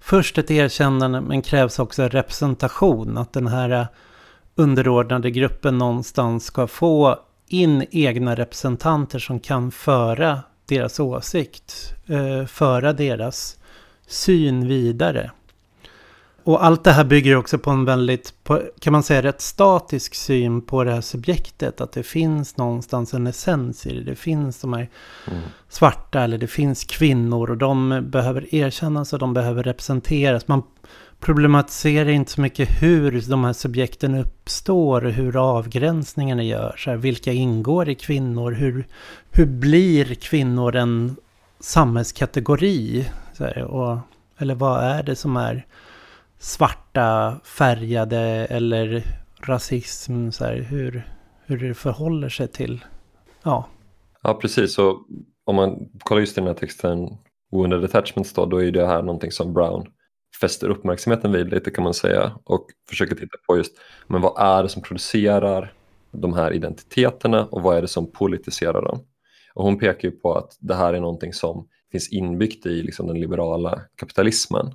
först 0.00 0.38
ett 0.38 0.50
erkännande 0.50 1.20
men 1.20 1.42
krävs 1.42 1.78
också 1.78 2.02
representation. 2.02 3.18
Att 3.18 3.32
den 3.32 3.46
här 3.46 3.70
eh, 3.70 3.86
underordnade 4.54 5.30
gruppen 5.30 5.78
någonstans 5.78 6.44
ska 6.44 6.66
få 6.66 7.18
in 7.46 7.84
egna 7.90 8.34
representanter 8.34 9.18
som 9.18 9.40
kan 9.40 9.70
föra 9.70 10.40
deras 10.66 11.00
åsikt, 11.00 11.94
eh, 12.06 12.46
föra 12.46 12.92
deras 12.92 13.58
syn 14.06 14.68
vidare. 14.68 15.30
Och 16.48 16.64
allt 16.64 16.84
det 16.84 16.92
här 16.92 17.04
bygger 17.04 17.36
också 17.36 17.58
på 17.58 17.70
en 17.70 17.84
väldigt, 17.84 18.34
kan 18.80 18.92
man 18.92 19.02
säga, 19.02 19.22
rätt 19.22 19.40
statisk 19.40 20.14
syn 20.14 20.62
på 20.62 20.84
det 20.84 20.92
här 20.92 21.00
subjektet. 21.00 21.80
Att 21.80 21.92
det 21.92 22.02
finns 22.02 22.56
någonstans 22.56 23.14
en 23.14 23.26
essens 23.26 23.86
i 23.86 23.94
det. 23.94 24.04
Det 24.04 24.14
finns 24.14 24.60
de 24.60 24.72
här 24.72 24.88
mm. 25.26 25.40
svarta 25.68 26.22
eller 26.22 26.38
det 26.38 26.46
finns 26.46 26.84
kvinnor 26.84 27.50
och 27.50 27.56
de 27.56 28.00
behöver 28.10 28.54
erkännas 28.54 29.12
och 29.12 29.18
de 29.18 29.34
behöver 29.34 29.62
representeras. 29.62 30.48
Man 30.48 30.62
problematiserar 31.20 32.08
inte 32.08 32.30
så 32.30 32.40
mycket 32.40 32.82
hur 32.82 33.30
de 33.30 33.44
här 33.44 33.52
subjekten 33.52 34.14
uppstår 34.14 35.04
och 35.04 35.12
hur 35.12 35.36
avgränsningarna 35.36 36.42
görs. 36.42 36.88
Vilka 36.88 37.32
ingår 37.32 37.88
i 37.88 37.94
kvinnor? 37.94 38.52
Hur, 38.52 38.86
hur 39.30 39.46
blir 39.46 40.14
kvinnor 40.14 40.76
en 40.76 41.16
samhällskategori? 41.60 43.08
Här, 43.38 43.62
och, 43.62 43.98
eller 44.38 44.54
vad 44.54 44.84
är 44.84 45.02
det 45.02 45.16
som 45.16 45.36
är 45.36 45.66
svarta, 46.38 47.40
färgade 47.44 48.18
eller 48.50 49.02
rasism? 49.40 50.30
Så 50.30 50.44
här, 50.44 50.56
hur, 50.56 51.08
hur 51.46 51.68
det 51.68 51.74
förhåller 51.74 52.28
sig 52.28 52.48
till... 52.48 52.84
Ja, 53.42 53.68
ja 54.22 54.34
precis. 54.34 54.74
Så 54.74 55.00
om 55.44 55.56
man 55.56 55.88
kollar 55.98 56.20
just 56.20 56.38
i 56.38 56.40
den 56.40 56.48
här 56.48 56.54
texten 56.54 57.08
Wounded 57.52 57.84
Attachments 57.84 58.32
då, 58.32 58.46
då 58.46 58.62
är 58.62 58.70
det 58.70 58.86
här 58.86 59.02
någonting 59.02 59.32
som 59.32 59.54
Brown 59.54 59.86
fäster 60.40 60.68
uppmärksamheten 60.68 61.32
vid 61.32 61.50
lite 61.50 61.70
kan 61.70 61.84
man 61.84 61.94
säga 61.94 62.32
och 62.44 62.66
försöker 62.88 63.14
titta 63.14 63.36
på 63.46 63.56
just 63.56 63.72
men 64.06 64.20
vad 64.20 64.58
är 64.58 64.62
det 64.62 64.68
som 64.68 64.82
producerar 64.82 65.72
de 66.12 66.34
här 66.34 66.52
identiteterna 66.52 67.46
och 67.46 67.62
vad 67.62 67.76
är 67.76 67.82
det 67.82 67.88
som 67.88 68.12
politiserar 68.12 68.82
dem. 68.82 69.00
Och 69.54 69.64
hon 69.64 69.78
pekar 69.78 70.08
ju 70.08 70.10
på 70.10 70.34
att 70.34 70.56
det 70.60 70.74
här 70.74 70.94
är 70.94 71.00
någonting 71.00 71.32
som 71.32 71.68
finns 71.92 72.12
inbyggt 72.12 72.66
i 72.66 72.82
liksom 72.82 73.06
den 73.06 73.20
liberala 73.20 73.80
kapitalismen 73.96 74.74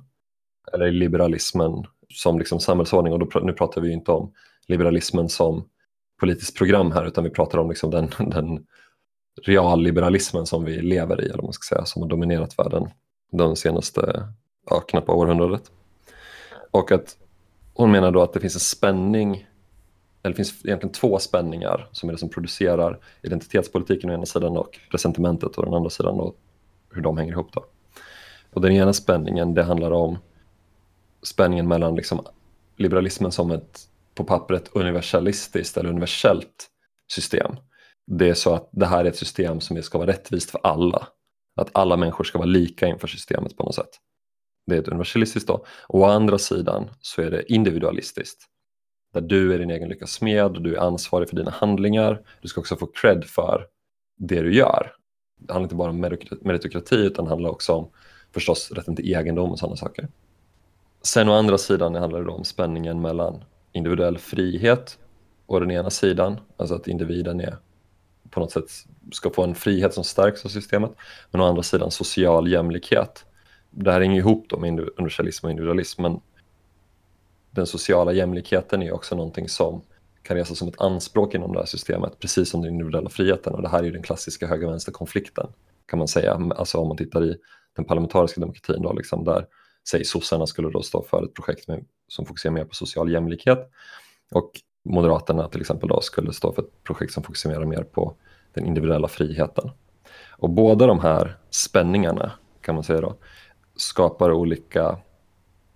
eller 0.72 0.90
liberalismen 0.90 1.86
som 2.08 2.38
liksom 2.38 2.60
samhällsordning 2.60 3.12
och 3.12 3.18
då, 3.18 3.40
nu 3.40 3.52
pratar 3.52 3.80
vi 3.80 3.88
ju 3.88 3.94
inte 3.94 4.12
om 4.12 4.32
liberalismen 4.66 5.28
som 5.28 5.68
politiskt 6.20 6.56
program 6.56 6.92
här 6.92 7.06
utan 7.06 7.24
vi 7.24 7.30
pratar 7.30 7.58
om 7.58 7.68
liksom 7.68 7.90
den, 7.90 8.10
den 8.30 8.66
realliberalismen 9.42 10.46
som 10.46 10.64
vi 10.64 10.82
lever 10.82 11.20
i 11.20 11.28
eller 11.28 11.42
man 11.42 11.52
ska 11.52 11.74
säga 11.74 11.84
som 11.84 12.02
har 12.02 12.08
dominerat 12.08 12.58
världen 12.58 12.88
de 13.32 13.56
senaste 13.56 14.28
ja, 14.70 14.80
knappa 14.80 15.12
århundradet. 15.12 15.70
Och 16.70 16.92
att 16.92 17.16
hon 17.74 17.90
menar 17.90 18.10
då 18.10 18.22
att 18.22 18.32
det 18.32 18.40
finns 18.40 18.54
en 18.54 18.60
spänning, 18.60 19.46
eller 20.22 20.32
det 20.32 20.36
finns 20.36 20.64
egentligen 20.64 20.92
två 20.92 21.18
spänningar 21.18 21.88
som 21.92 22.08
är 22.08 22.12
det 22.12 22.18
som 22.18 22.28
producerar 22.28 22.98
identitetspolitiken 23.22 24.10
å 24.10 24.12
ena 24.12 24.26
sidan 24.26 24.56
och 24.56 24.78
resentimentet 24.90 25.58
å 25.58 25.62
den 25.62 25.74
andra 25.74 25.90
sidan 25.90 26.20
och 26.20 26.36
hur 26.94 27.02
de 27.02 27.16
hänger 27.18 27.32
ihop. 27.32 27.52
Då. 27.52 27.64
Och 28.52 28.60
den 28.60 28.72
ena 28.72 28.92
spänningen 28.92 29.54
det 29.54 29.62
handlar 29.62 29.90
om 29.90 30.18
spänningen 31.24 31.68
mellan 31.68 31.94
liksom 31.94 32.26
liberalismen 32.76 33.32
som 33.32 33.50
ett 33.50 33.80
på 34.14 34.24
pappret 34.24 34.70
universalistiskt 34.72 35.76
eller 35.76 35.90
universellt 35.90 36.66
system. 37.12 37.56
Det 38.06 38.28
är 38.28 38.34
så 38.34 38.54
att 38.54 38.68
det 38.72 38.86
här 38.86 39.04
är 39.04 39.08
ett 39.08 39.16
system 39.16 39.60
som 39.60 39.82
ska 39.82 39.98
vara 39.98 40.08
rättvist 40.10 40.50
för 40.50 40.60
alla. 40.62 41.08
Att 41.56 41.70
alla 41.72 41.96
människor 41.96 42.24
ska 42.24 42.38
vara 42.38 42.48
lika 42.48 42.86
inför 42.86 43.08
systemet 43.08 43.56
på 43.56 43.64
något 43.64 43.74
sätt 43.74 44.00
det 44.66 44.74
är 44.74 44.78
ett 44.80 44.88
universalistiskt 44.88 45.48
då. 45.48 45.64
Och 45.88 46.00
å 46.00 46.04
andra 46.04 46.38
sidan 46.38 46.90
så 47.00 47.22
är 47.22 47.30
det 47.30 47.52
individualistiskt. 47.52 48.44
Där 49.12 49.20
du 49.20 49.54
är 49.54 49.58
din 49.58 49.70
egen 49.70 49.88
lyckas 49.88 50.10
smed, 50.10 50.56
och 50.56 50.62
du 50.62 50.74
är 50.74 50.80
ansvarig 50.80 51.28
för 51.28 51.36
dina 51.36 51.50
handlingar. 51.50 52.20
Du 52.42 52.48
ska 52.48 52.60
också 52.60 52.76
få 52.76 52.86
cred 52.86 53.24
för 53.24 53.66
det 54.18 54.40
du 54.40 54.54
gör. 54.54 54.92
Det 55.40 55.52
handlar 55.52 55.66
inte 55.66 55.74
bara 55.74 55.90
om 55.90 56.00
meritokrati 56.42 56.96
utan 56.96 57.24
det 57.24 57.30
handlar 57.30 57.50
också 57.50 57.72
om 57.72 57.90
förstås 58.34 58.70
rätten 58.70 58.96
till 58.96 59.14
egendom 59.14 59.50
och 59.50 59.58
sådana 59.58 59.76
saker. 59.76 60.08
Sen 61.06 61.28
å 61.28 61.32
andra 61.32 61.58
sidan 61.58 61.94
handlar 61.94 62.22
det 62.22 62.30
om 62.30 62.44
spänningen 62.44 63.00
mellan 63.00 63.44
individuell 63.72 64.18
frihet 64.18 64.98
å 65.46 65.60
den 65.60 65.70
ena 65.70 65.90
sidan, 65.90 66.40
alltså 66.56 66.74
att 66.74 66.88
individen 66.88 67.40
är 67.40 67.56
på 68.30 68.40
något 68.40 68.52
sätt 68.52 68.64
ska 69.12 69.30
få 69.30 69.44
en 69.44 69.54
frihet 69.54 69.94
som 69.94 70.04
stärks 70.04 70.44
av 70.44 70.48
systemet, 70.48 70.90
men 71.30 71.40
å 71.40 71.44
andra 71.44 71.62
sidan 71.62 71.90
social 71.90 72.48
jämlikhet 72.48 73.24
det 73.76 73.92
här 73.92 74.00
hänger 74.00 74.18
ihop 74.18 74.46
då 74.48 74.58
med 74.58 74.80
universalism 74.96 75.46
och 75.46 75.50
individualism 75.50 76.02
men 76.02 76.20
den 77.50 77.66
sociala 77.66 78.12
jämlikheten 78.12 78.82
är 78.82 78.92
också 78.92 79.16
någonting 79.16 79.48
som 79.48 79.82
kan 80.22 80.36
resas 80.36 80.58
som 80.58 80.68
ett 80.68 80.80
anspråk 80.80 81.34
inom 81.34 81.52
det 81.52 81.58
här 81.58 81.66
systemet, 81.66 82.18
precis 82.18 82.50
som 82.50 82.62
den 82.62 82.72
individuella 82.72 83.10
friheten. 83.10 83.54
Och 83.54 83.62
det 83.62 83.68
här 83.68 83.78
är 83.78 83.82
ju 83.82 83.90
den 83.90 84.02
klassiska 84.02 84.46
höger-vänster-konflikten, 84.46 85.46
kan 85.86 85.98
man 85.98 86.08
säga. 86.08 86.40
Alltså 86.56 86.78
om 86.78 86.88
man 86.88 86.96
tittar 86.96 87.24
i 87.24 87.36
den 87.76 87.84
parlamentariska 87.84 88.40
demokratin, 88.40 88.82
då, 88.82 88.92
liksom, 88.92 89.24
där 89.24 89.46
säg 89.88 90.04
sossarna 90.04 90.46
skulle 90.46 90.70
då 90.70 90.82
stå 90.82 91.02
för 91.02 91.24
ett 91.24 91.34
projekt 91.34 91.68
med, 91.68 91.84
som 92.08 92.26
fokuserar 92.26 92.52
mer 92.52 92.64
på 92.64 92.74
social 92.74 93.12
jämlikhet. 93.12 93.70
Och 94.32 94.50
Moderaterna 94.84 95.48
till 95.48 95.60
exempel 95.60 95.88
då 95.88 96.00
skulle 96.00 96.32
stå 96.32 96.52
för 96.52 96.62
ett 96.62 96.84
projekt 96.84 97.12
som 97.12 97.22
fokuserar 97.22 97.64
mer 97.64 97.82
på 97.82 98.14
den 98.54 98.66
individuella 98.66 99.08
friheten. 99.08 99.70
Och 100.30 100.50
båda 100.50 100.86
de 100.86 101.00
här 101.00 101.38
spänningarna, 101.50 102.32
kan 102.60 102.74
man 102.74 102.84
säga 102.84 103.00
då, 103.00 103.16
skapar 103.76 104.32
olika 104.32 104.98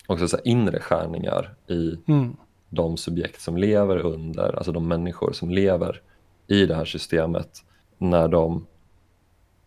också 0.07 0.29
så 0.29 0.39
inre 0.45 0.81
skärningar 0.81 1.55
i 1.67 1.99
mm. 2.09 2.37
de 2.69 2.97
subjekt 2.97 3.41
som 3.41 3.57
lever 3.57 3.97
under, 3.99 4.57
alltså 4.57 4.73
de 4.73 4.89
människor 4.89 5.33
som 5.33 5.51
lever 5.51 6.03
i 6.47 6.67
det 6.67 6.75
här 6.75 6.85
systemet 6.85 7.65
när 7.99 8.29
de 8.29 8.67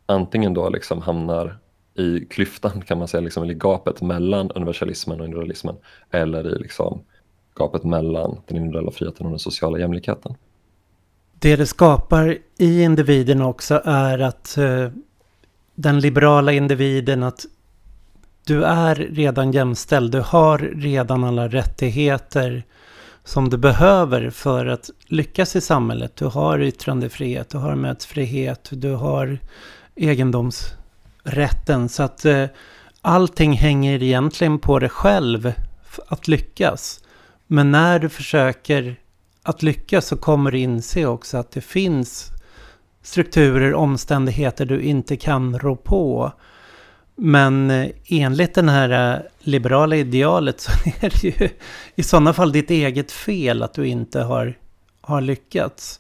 antingen 0.06 0.54
då 0.54 0.70
liksom 0.70 1.02
hamnar 1.02 1.60
i 2.02 2.28
klyftan 2.30 2.82
kan 2.82 2.98
man 2.98 3.08
säga, 3.08 3.22
liksom, 3.22 3.44
eller 3.44 3.54
i 3.54 3.58
gapet 3.58 4.02
mellan 4.02 4.52
universalismen 4.52 5.20
och 5.20 5.26
individualismen 5.26 5.76
eller 6.12 6.56
i 6.56 6.60
liksom 6.60 7.02
gapet 7.56 7.84
mellan 7.84 8.42
den 8.48 8.58
individuella 8.58 8.92
friheten 8.92 9.26
och 9.26 9.32
den 9.32 9.40
sociala 9.40 9.80
jämlikheten. 9.80 10.36
det 11.40 11.56
det 11.56 11.66
skapar 11.66 12.38
i 12.58 12.82
individen 12.82 13.42
också 13.42 13.82
är 13.86 14.20
att 14.20 14.58
eh, 14.58 14.90
den 15.76 16.00
liberala 16.00 16.52
individen 16.52 17.24
att 17.24 17.46
du 18.46 18.64
är 18.64 18.96
redan 18.96 19.52
jämställd. 19.52 20.12
Du 20.12 20.20
har 20.20 20.58
redan 20.58 21.24
alla 21.24 21.48
rättigheter 21.48 22.64
som 23.24 23.50
du 23.50 23.58
behöver 23.58 24.30
för 24.30 24.66
att 24.66 24.90
lyckas 25.08 25.56
i 25.56 25.62
samhället. 25.62 26.16
Du 26.16 26.26
har 26.26 26.60
yttrandefrihet, 26.62 27.50
du 27.50 27.58
har 27.58 27.76
mötesfrihet, 27.76 28.70
du 28.72 28.94
har 28.94 29.40
egendoms... 29.96 30.74
Rätten, 31.24 31.90
Så 31.90 32.04
att 32.04 32.26
eh, 32.26 32.46
allting 33.02 33.54
hänger 33.54 34.04
egentligen 34.04 34.60
på 34.60 34.80
dig 34.80 34.90
själv 34.90 35.54
att 36.08 36.28
lyckas. 36.28 37.04
Men 37.48 37.72
när 37.72 38.00
du 38.00 38.10
försöker 38.10 38.96
att 39.44 39.64
lyckas 39.64 40.08
så 40.08 40.18
kommer 40.18 40.52
du 40.52 40.58
inse 40.58 41.06
också 41.06 41.38
att 41.38 41.52
det 41.52 41.62
finns 41.62 42.32
strukturer, 43.02 43.74
omständigheter 43.74 44.66
du 44.66 44.82
inte 44.82 45.18
kan 45.18 45.60
rå 45.60 45.76
på. 45.76 46.32
Men 47.16 47.72
eh, 47.72 47.90
enligt 48.08 48.54
den 48.54 48.70
här 48.70 49.14
eh, 49.14 49.22
liberala 49.40 49.96
idealet 49.96 50.62
så 50.62 50.72
är 51.00 51.10
det 51.10 51.24
ju 51.24 51.50
i 51.96 52.04
sådana 52.04 52.34
fall 52.34 52.52
ditt 52.52 52.70
eget 52.70 53.12
fel 53.12 53.64
att 53.64 53.74
du 53.74 53.88
inte 53.88 54.22
har, 54.22 54.58
har 55.02 55.22
lyckats. 55.22 56.00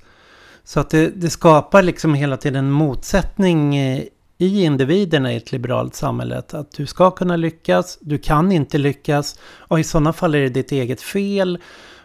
Så 0.63 0.79
att 0.79 0.89
det, 0.89 1.09
det 1.09 1.29
skapar 1.29 1.81
liksom 1.81 2.13
hela 2.13 2.37
tiden 2.37 2.65
en 2.65 2.71
motsättning 2.71 3.75
eh, 3.75 4.03
i 4.41 4.63
individerna 4.63 5.33
i 5.33 5.35
ett 5.35 5.51
liberalt 5.51 5.95
samhälle. 5.95 6.37
Att 6.37 6.71
du 6.71 6.85
ska 6.85 7.11
kunna 7.11 7.35
lyckas, 7.35 7.97
du 8.01 8.17
kan 8.17 8.51
inte 8.51 8.77
lyckas 8.77 9.39
och 9.43 9.79
i 9.79 9.83
sådana 9.83 10.13
fall 10.13 10.35
är 10.35 10.41
det 10.41 10.49
ditt 10.49 10.71
eget 10.71 11.01
fel. 11.01 11.59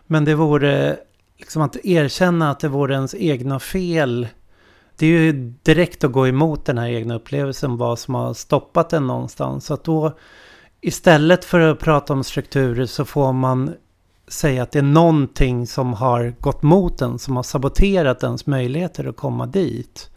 Men 0.07 0.25
det 0.25 0.35
vore 0.35 0.97
liksom 1.39 1.63
att 1.63 1.77
erkänna 1.85 2.51
att 2.51 2.61
det 2.61 2.69
vore 2.69 2.95
ens 2.95 3.15
egna 3.15 3.59
fel 3.59 4.29
det 4.99 5.07
är 5.07 5.11
ju 5.11 5.33
direkt 5.63 6.05
att 6.05 6.13
gå 6.13 6.27
emot 6.27 6.65
den 6.65 6.79
här 6.79 6.89
egna 6.89 7.15
upplevelsen, 7.15 7.77
vad 7.77 7.99
som 7.99 8.15
har 8.15 8.35
stoppat 8.35 8.91
den 8.91 9.07
någonstans. 9.07 9.67
Så 9.67 9.75
att 9.75 9.85
då 9.85 10.13
istället 10.81 11.45
för 11.45 11.61
att 11.61 11.79
prata 11.79 12.13
om 12.13 12.25
strukturer 12.25 12.87
så 12.87 13.05
får 13.05 13.33
man 13.33 13.75
säga 14.29 14.63
att 14.63 14.73
det 14.73 14.79
är 14.79 14.83
någonting 14.83 15.67
som 15.67 15.93
har 15.93 16.35
gått 16.41 16.63
mot 16.63 17.03
en. 17.03 17.19
som 17.19 17.37
har 17.37 17.43
saboterat 17.43 18.23
ens 18.23 18.47
möjligheter 18.47 19.09
att 19.09 19.17
komma 19.17 19.47
dit. 19.47 20.11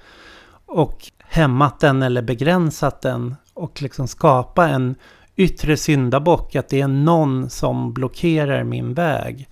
Och 0.65 1.11
hämmat 1.29 1.79
den 1.79 2.03
eller 2.03 2.21
begränsat 2.21 3.01
den 3.01 3.35
och 3.53 3.81
liksom 3.81 4.07
skapa 4.07 4.67
en 4.67 4.95
yttre 5.35 5.77
syndabock, 5.77 6.55
att 6.55 6.69
det 6.69 6.81
är 6.81 6.87
någon 6.87 7.49
som 7.49 7.93
blockerar 7.93 8.63
min 8.63 8.93
väg 8.93 9.49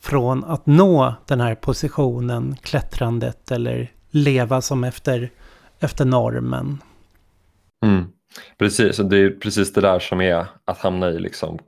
från 0.00 0.44
att 0.44 0.66
nå 0.66 1.14
den 1.26 1.40
här 1.40 1.54
positionen, 1.54 2.56
klättrandet 2.62 3.50
eller 3.50 3.92
leva 4.10 4.60
som 4.60 4.84
efter, 4.84 5.30
efter 5.80 6.04
normen. 6.04 6.78
Mm. 7.84 8.04
Precis, 8.58 8.98
och 8.98 9.06
det 9.06 9.18
är 9.18 9.30
precis 9.30 9.72
det 9.72 9.80
där 9.80 9.98
som 9.98 10.20
är 10.20 10.46
att 10.64 10.78
hamna 10.78 11.10
i 11.10 11.18
liksom, 11.18 11.58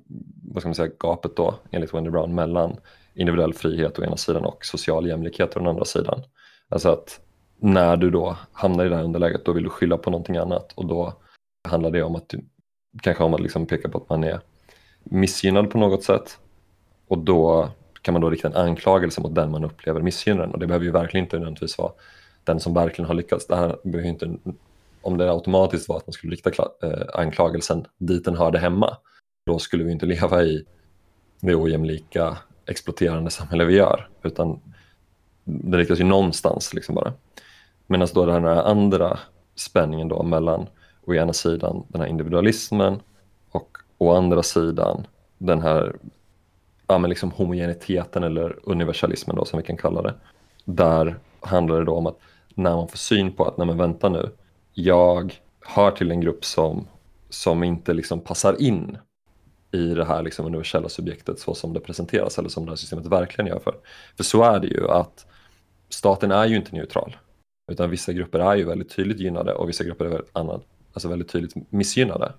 vad 0.52 0.62
ska 0.62 0.68
man 0.68 0.74
säga, 0.74 0.90
gapet 0.98 1.36
då, 1.36 1.54
enligt 1.70 1.94
Wendy 1.94 2.10
Brown, 2.10 2.34
mellan 2.34 2.76
individuell 3.14 3.54
frihet 3.54 3.98
å 3.98 4.04
ena 4.04 4.16
sidan 4.16 4.44
och 4.44 4.64
social 4.64 5.06
jämlikhet 5.06 5.56
å 5.56 5.58
den 5.58 5.68
andra 5.68 5.84
sidan. 5.84 6.22
Alltså 6.68 6.88
att 6.88 7.20
när 7.60 7.96
du 7.96 8.10
då 8.10 8.36
hamnar 8.52 8.86
i 8.86 8.88
det 8.88 8.96
här 8.96 9.04
underläget 9.04 9.44
då 9.44 9.52
vill 9.52 9.64
du 9.64 9.70
skylla 9.70 9.98
på 9.98 10.10
någonting 10.10 10.36
annat 10.36 10.72
och 10.72 10.86
då 10.86 11.14
handlar 11.68 11.90
det 11.90 12.02
om 12.02 12.16
att 12.16 12.28
du 12.28 12.44
kanske 13.02 13.24
om 13.24 13.34
att 13.34 13.40
liksom 13.40 13.66
peka 13.66 13.88
på 13.88 13.98
att 13.98 14.08
man 14.08 14.24
är 14.24 14.40
missgynnad 15.04 15.70
på 15.70 15.78
något 15.78 16.04
sätt 16.04 16.38
och 17.08 17.18
då 17.18 17.70
kan 18.02 18.12
man 18.12 18.20
då 18.20 18.30
rikta 18.30 18.48
en 18.48 18.54
anklagelse 18.54 19.20
mot 19.20 19.34
den 19.34 19.50
man 19.50 19.64
upplever 19.64 20.00
missgynnaren 20.00 20.50
och 20.50 20.58
det 20.58 20.66
behöver 20.66 20.86
ju 20.86 20.92
verkligen 20.92 21.24
inte 21.24 21.36
nödvändigtvis 21.36 21.78
vara 21.78 21.92
den 22.44 22.60
som 22.60 22.74
verkligen 22.74 23.06
har 23.06 23.14
lyckats. 23.14 23.46
Det 23.46 23.56
här 23.56 23.78
behöver 23.84 24.08
inte, 24.08 24.36
om 25.02 25.18
det 25.18 25.30
automatiskt 25.30 25.88
var 25.88 25.96
att 25.96 26.06
man 26.06 26.12
skulle 26.12 26.32
rikta 26.32 26.50
eh, 26.82 27.06
anklagelsen 27.14 27.86
dit 27.98 28.24
den 28.24 28.36
hörde 28.36 28.58
hemma, 28.58 28.96
då 29.46 29.58
skulle 29.58 29.84
vi 29.84 29.92
inte 29.92 30.06
leva 30.16 30.42
i 30.42 30.64
det 31.40 31.54
ojämlika 31.54 32.38
exploaterande 32.66 33.30
samhälle 33.30 33.64
vi 33.64 33.74
gör, 33.74 34.08
utan 34.22 34.60
det 35.44 35.78
riktas 35.78 36.00
ju 36.00 36.04
någonstans 36.04 36.74
liksom 36.74 36.94
bara. 36.94 37.12
Medan 37.90 38.08
då 38.14 38.26
den 38.26 38.44
här 38.44 38.62
andra 38.62 39.18
spänningen 39.54 40.08
då 40.08 40.22
mellan 40.22 40.66
å 41.06 41.14
ena 41.14 41.32
sidan 41.32 41.84
den 41.88 42.00
här 42.00 42.08
individualismen 42.08 43.00
och 43.50 43.78
å 43.98 44.12
andra 44.12 44.42
sidan 44.42 45.06
den 45.38 45.62
här 45.62 45.96
ja, 46.86 46.98
men 46.98 47.10
liksom 47.10 47.30
homogeniteten 47.30 48.22
eller 48.22 48.58
universalismen 48.62 49.36
då 49.36 49.44
som 49.44 49.56
vi 49.56 49.62
kan 49.62 49.76
kalla 49.76 50.02
det. 50.02 50.14
Där 50.64 51.16
handlar 51.40 51.78
det 51.78 51.84
då 51.84 51.94
om 51.94 52.06
att 52.06 52.18
när 52.54 52.76
man 52.76 52.88
får 52.88 52.98
syn 52.98 53.32
på 53.32 53.44
att, 53.44 53.56
nej 53.56 53.66
men 53.66 53.78
vänta 53.78 54.08
nu, 54.08 54.30
jag 54.74 55.34
hör 55.60 55.90
till 55.90 56.10
en 56.10 56.20
grupp 56.20 56.44
som, 56.44 56.86
som 57.28 57.62
inte 57.62 57.92
liksom 57.92 58.20
passar 58.20 58.62
in 58.62 58.98
i 59.72 59.94
det 59.94 60.04
här 60.04 60.22
liksom 60.22 60.46
universella 60.46 60.88
subjektet 60.88 61.38
så 61.38 61.54
som 61.54 61.72
det 61.72 61.80
presenteras 61.80 62.38
eller 62.38 62.48
som 62.48 62.64
det 62.64 62.70
här 62.70 62.76
systemet 62.76 63.06
verkligen 63.06 63.48
gör 63.48 63.58
för. 63.58 63.74
För 64.16 64.24
så 64.24 64.42
är 64.42 64.60
det 64.60 64.66
ju 64.66 64.88
att 64.90 65.26
staten 65.88 66.30
är 66.30 66.46
ju 66.46 66.56
inte 66.56 66.76
neutral 66.76 67.16
utan 67.70 67.90
vissa 67.90 68.12
grupper 68.12 68.38
är 68.38 68.56
ju 68.56 68.64
väldigt 68.64 68.96
tydligt 68.96 69.20
gynnade 69.20 69.54
och 69.54 69.68
vissa 69.68 69.84
grupper 69.84 70.04
är 70.04 70.08
väldigt, 70.08 70.30
annan, 70.36 70.62
alltså 70.92 71.08
väldigt 71.08 71.28
tydligt 71.28 71.72
missgynnade. 71.72 72.32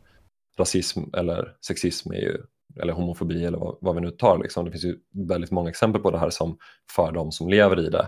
Rasism 0.58 1.00
eller 1.14 1.56
sexism 1.68 2.12
är 2.12 2.18
ju, 2.18 2.38
eller 2.82 2.94
homofobi 2.94 3.46
eller 3.46 3.58
vad, 3.58 3.78
vad 3.82 3.96
vi 3.96 4.02
nu 4.02 4.12
tar. 4.12 4.38
Liksom. 4.38 4.66
Det 4.66 4.72
finns 4.72 4.84
ju 4.84 4.98
väldigt 5.14 5.52
många 5.52 5.70
exempel 5.70 6.02
på 6.02 6.12
det 6.12 6.18
här 6.18 6.30
som 6.30 6.58
för 6.96 7.12
de 7.12 7.32
som 7.32 7.50
lever 7.50 7.80
i 7.80 7.90
det 7.90 8.08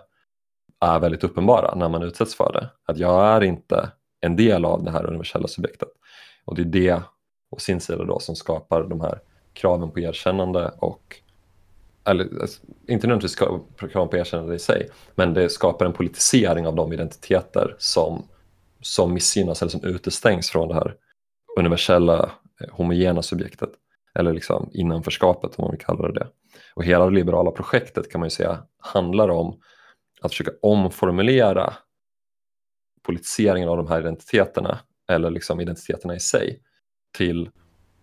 är 0.79 0.99
väldigt 0.99 1.23
uppenbara 1.23 1.75
när 1.75 1.89
man 1.89 2.03
utsätts 2.03 2.35
för 2.35 2.53
det. 2.53 2.69
Att 2.85 2.97
jag 2.97 3.25
är 3.25 3.43
inte 3.43 3.91
en 4.21 4.35
del 4.35 4.65
av 4.65 4.83
det 4.83 4.91
här 4.91 5.05
universella 5.05 5.47
subjektet. 5.47 5.89
Och 6.45 6.55
det 6.55 6.61
är 6.61 6.65
det 6.65 7.01
å 7.49 7.59
sin 7.59 7.79
sida 7.79 8.03
då 8.03 8.19
som 8.19 8.35
skapar 8.35 8.83
de 8.83 9.01
här 9.01 9.19
kraven 9.53 9.91
på 9.91 9.99
erkännande 9.99 10.71
och 10.77 11.21
eller 12.05 12.41
alltså, 12.41 12.61
inte 12.87 13.07
nödvändigtvis 13.07 13.35
krav 13.91 14.07
på 14.07 14.17
erkännande 14.17 14.55
i 14.55 14.59
sig, 14.59 14.89
men 15.15 15.33
det 15.33 15.49
skapar 15.49 15.85
en 15.85 15.93
politisering 15.93 16.67
av 16.67 16.75
de 16.75 16.93
identiteter 16.93 17.75
som, 17.77 18.27
som 18.81 19.13
missgynnas 19.13 19.61
eller 19.61 19.71
som 19.71 19.83
utestängs 19.83 20.49
från 20.49 20.67
det 20.67 20.73
här 20.73 20.95
universella 21.57 22.31
eh, 22.61 22.69
homogena 22.71 23.21
subjektet 23.21 23.69
eller 24.19 24.33
liksom 24.33 24.69
innanförskapet 24.73 25.55
om 25.55 25.61
man 25.63 25.71
vill 25.71 25.85
kalla 25.85 26.07
det 26.07 26.19
det. 26.19 26.27
Och 26.73 26.83
hela 26.83 27.05
det 27.05 27.11
liberala 27.11 27.51
projektet 27.51 28.11
kan 28.11 28.19
man 28.19 28.25
ju 28.25 28.31
säga 28.31 28.63
handlar 28.77 29.29
om 29.29 29.59
att 30.21 30.31
försöka 30.31 30.51
omformulera 30.61 31.73
politiseringen 33.03 33.69
av 33.69 33.77
de 33.77 33.87
här 33.87 33.99
identiteterna 33.99 34.79
eller 35.09 35.29
liksom 35.29 35.59
identiteterna 35.59 36.15
i 36.15 36.19
sig 36.19 36.61
till 37.17 37.49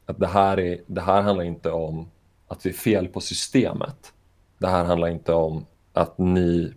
att 0.06 0.18
det 0.18 0.26
här, 0.26 0.60
är, 0.60 0.80
det 0.86 1.00
här 1.00 1.22
handlar 1.22 1.44
inte 1.44 1.70
om 1.70 2.10
att 2.50 2.60
det 2.60 2.68
är 2.68 2.72
fel 2.72 3.08
på 3.08 3.20
systemet. 3.20 4.12
Det 4.58 4.68
här 4.68 4.84
handlar 4.84 5.08
inte 5.08 5.32
om 5.32 5.66
att 5.92 6.18
ni 6.18 6.74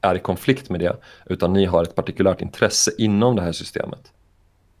är 0.00 0.14
i 0.14 0.18
konflikt 0.18 0.70
med 0.70 0.80
det 0.80 0.96
utan 1.26 1.52
ni 1.52 1.64
har 1.64 1.82
ett 1.82 1.94
partikulärt 1.94 2.42
intresse 2.42 2.90
inom 2.98 3.36
det 3.36 3.42
här 3.42 3.52
systemet. 3.52 4.12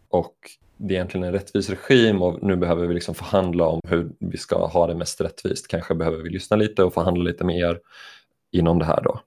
Och 0.08 0.36
det 0.76 0.94
är 0.94 0.96
egentligen 0.96 1.26
en 1.26 1.32
rättvis 1.32 1.70
regim 1.70 2.22
och 2.22 2.42
nu 2.42 2.56
behöver 2.56 2.86
vi 2.86 2.94
liksom 2.94 3.14
förhandla 3.14 3.66
om 3.66 3.80
hur 3.88 4.10
vi 4.18 4.38
ska 4.38 4.66
ha 4.66 4.86
det 4.86 4.94
mest 4.94 5.20
rättvist. 5.20 5.68
Kanske 5.68 5.94
behöver 5.94 6.22
vi 6.22 6.30
lyssna 6.30 6.56
lite 6.56 6.84
och 6.84 6.94
förhandla 6.94 7.24
lite 7.24 7.44
med 7.44 7.58
er 7.58 7.80
inom 8.52 8.78
det 8.78 8.84
här 8.84 9.02
då 9.02 9.20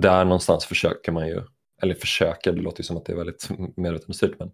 där 0.00 0.24
någonstans 0.24 0.64
försöker 0.64 1.12
man 1.12 1.28
ju, 1.28 1.42
eller 1.82 1.94
försöker, 1.94 2.52
det 2.52 2.60
låter 2.60 2.80
ju 2.80 2.84
som 2.84 2.96
att 2.96 3.04
det 3.04 3.12
är 3.12 3.16
väldigt 3.16 3.48
medvetet 3.76 4.16
styrt, 4.16 4.38
men 4.38 4.50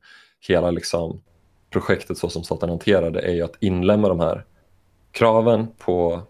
hela 0.49 0.71
liksom 0.71 1.23
projektet 1.71 2.19
så 2.19 2.29
som 2.29 2.45
staten 2.45 2.69
hanterar 2.69 3.11
det 3.11 3.21
är 3.21 3.33
ju 3.33 3.43
att 3.43 3.57
inlämna 3.61 4.09
de 4.09 4.21
här 4.21 4.45
kraven 5.12 5.68
på, 5.79 6.23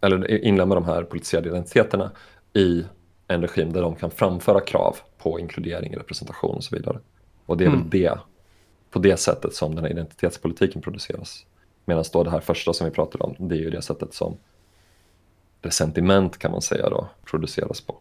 eller 0.00 0.30
inlämna 0.44 0.74
de 0.74 0.84
här 0.84 1.02
politiserade 1.02 1.48
identiteterna 1.48 2.10
i 2.52 2.84
en 3.28 3.40
regim 3.42 3.72
där 3.72 3.82
de 3.82 3.94
kan 3.94 4.10
framföra 4.10 4.60
krav 4.60 4.96
på 5.18 5.40
inkludering, 5.40 5.96
representation 5.96 6.56
och 6.56 6.64
så 6.64 6.76
vidare. 6.76 6.98
Och 7.46 7.56
det 7.56 7.64
är 7.64 7.68
mm. 7.68 7.80
väl 7.80 7.90
det, 7.90 8.18
på 8.90 8.98
det 8.98 9.16
sättet 9.16 9.54
som 9.54 9.74
den 9.74 9.84
här 9.84 9.90
identitetspolitiken 9.90 10.82
produceras. 10.82 11.46
Medan 11.84 12.04
då 12.12 12.22
det 12.24 12.30
här 12.30 12.40
första 12.40 12.72
som 12.72 12.84
vi 12.84 12.90
pratade 12.90 13.24
om, 13.24 13.48
det 13.48 13.54
är 13.54 13.58
ju 13.58 13.70
det 13.70 13.82
sättet 13.82 14.14
som 14.14 14.36
resentiment 15.62 16.38
kan 16.38 16.50
man 16.50 16.62
säga 16.62 16.90
då 16.90 17.08
produceras 17.24 17.80
på. 17.80 17.98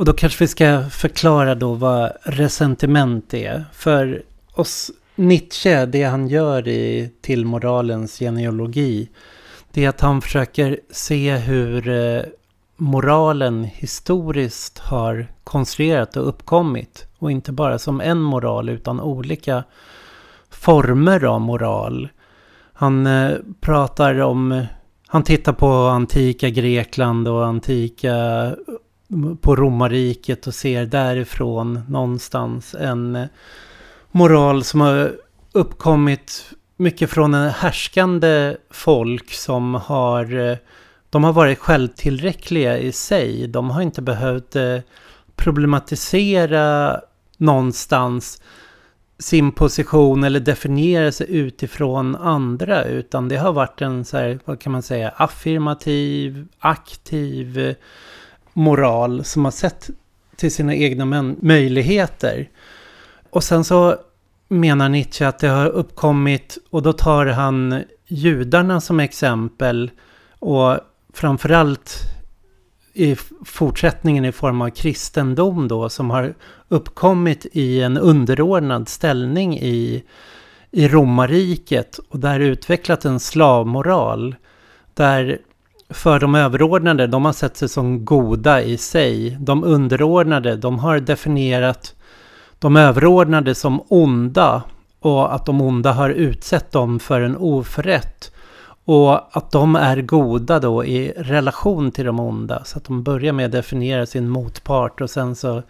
Och 0.00 0.06
då 0.06 0.12
kanske 0.12 0.44
vi 0.44 0.48
ska 0.48 0.82
förklara 0.90 1.54
då 1.54 1.74
vad 1.74 2.12
resentiment 2.22 3.34
är. 3.34 3.64
För 3.72 4.22
oss 4.54 4.90
Nietzsche, 5.14 5.86
det 5.86 6.02
han 6.02 6.28
gör 6.28 6.68
i 6.68 7.10
Till 7.20 7.44
moralens 7.44 8.18
genealogi, 8.18 9.08
det 9.72 9.84
är 9.84 9.88
att 9.88 10.00
han 10.00 10.20
försöker 10.20 10.80
se 10.90 11.36
hur 11.36 11.88
eh, 11.88 12.22
moralen 12.76 13.64
historiskt 13.64 14.78
har 14.78 15.26
konstruerat 15.44 16.16
och 16.16 16.28
uppkommit. 16.28 17.06
Och 17.18 17.30
inte 17.30 17.52
bara 17.52 17.78
som 17.78 18.00
en 18.00 18.20
moral 18.20 18.68
utan 18.68 19.00
olika 19.00 19.64
former 20.50 21.24
av 21.24 21.40
moral. 21.40 22.08
Han 22.72 23.06
eh, 23.06 23.32
pratar 23.60 24.20
om, 24.20 24.66
han 25.06 25.22
tittar 25.22 25.52
på 25.52 25.72
antika 25.72 26.48
Grekland 26.48 27.28
och 27.28 27.46
antika 27.46 28.14
på 29.40 29.56
romarriket 29.56 30.46
och 30.46 30.54
ser 30.54 30.86
därifrån 30.86 31.80
någonstans 31.88 32.74
en 32.74 33.16
eh, 33.16 33.26
moral 34.10 34.64
som 34.64 34.80
har 34.80 35.12
uppkommit 35.52 36.52
mycket 36.76 37.10
från 37.10 37.34
en 37.34 37.50
härskande 37.50 38.56
folk 38.70 39.32
som 39.32 39.74
har 39.74 40.50
eh, 40.50 40.56
de 41.10 41.24
har 41.24 41.32
varit 41.32 41.58
självtillräckliga 41.58 42.78
i 42.78 42.92
sig. 42.92 43.46
De 43.46 43.70
har 43.70 43.82
inte 43.82 44.02
behövt 44.02 44.56
eh, 44.56 44.78
problematisera 45.36 47.00
någonstans 47.36 48.42
sin 49.18 49.52
position 49.52 50.24
eller 50.24 50.40
definiera 50.40 51.12
sig 51.12 51.26
utifrån 51.30 52.16
andra 52.16 52.84
utan 52.84 53.28
det 53.28 53.36
har 53.36 53.52
varit 53.52 53.82
en 53.82 54.04
så 54.04 54.16
här, 54.16 54.38
vad 54.44 54.60
kan 54.60 54.72
man 54.72 54.82
säga, 54.82 55.08
affirmativ, 55.08 56.46
aktiv 56.58 57.58
eh, 57.58 57.74
moral 58.52 59.24
som 59.24 59.44
har 59.44 59.52
sett 59.52 59.90
till 60.36 60.52
sina 60.52 60.74
egna 60.74 61.34
möjligheter. 61.40 62.48
Och 63.30 63.44
sen 63.44 63.64
så 63.64 63.96
menar 64.48 64.88
Nietzsche 64.88 65.28
att 65.28 65.38
det 65.38 65.48
har 65.48 65.66
uppkommit, 65.66 66.58
och 66.70 66.82
då 66.82 66.92
tar 66.92 67.26
han 67.26 67.82
judarna 68.06 68.80
som 68.80 69.00
exempel 69.00 69.90
och 70.38 70.78
framförallt 71.12 71.96
i 72.92 73.16
fortsättningen 73.44 74.24
i 74.24 74.32
form 74.32 74.62
av 74.62 74.70
kristendom 74.70 75.68
då 75.68 75.88
som 75.88 76.10
har 76.10 76.34
uppkommit 76.68 77.46
i 77.52 77.80
en 77.82 77.98
underordnad 77.98 78.88
ställning 78.88 79.58
i, 79.58 80.04
i 80.70 80.88
romarriket 80.88 82.00
och 82.08 82.18
där 82.18 82.40
utvecklat 82.40 83.04
en 83.04 83.20
slavmoral 83.20 84.36
där 84.94 85.38
för 85.90 86.20
de 86.20 86.34
överordnade, 86.34 87.06
de 87.06 87.24
har 87.24 87.32
sett 87.32 87.56
sig 87.56 87.68
som 87.68 88.04
goda 88.04 88.62
i 88.62 88.76
sig. 88.76 89.36
De 89.40 89.64
underordnade, 89.64 90.56
de 90.56 90.78
har 90.78 91.00
definierat 91.00 91.94
de 92.58 92.76
överordnade 92.76 93.54
som 93.54 93.82
onda 93.88 94.62
och 95.00 95.34
att 95.34 95.46
de 95.46 95.60
onda 95.60 95.92
har 95.92 96.10
utsett 96.10 96.72
dem 96.72 97.00
för 97.00 97.20
en 97.20 97.36
oförrätt. 97.36 98.32
Och 98.84 99.36
att 99.36 99.50
de 99.50 99.76
är 99.76 100.02
goda 100.02 100.58
då 100.58 100.84
i 100.84 101.12
relation 101.16 101.90
till 101.90 102.06
de 102.06 102.20
onda. 102.20 102.64
Så 102.64 102.78
att 102.78 102.84
de 102.84 103.02
börjar 103.02 103.32
med 103.32 103.46
att 103.46 103.52
definiera 103.52 104.06
sin 104.06 104.28
motpart 104.28 105.00
och 105.00 105.10
sen 105.10 105.36
så 105.36 105.62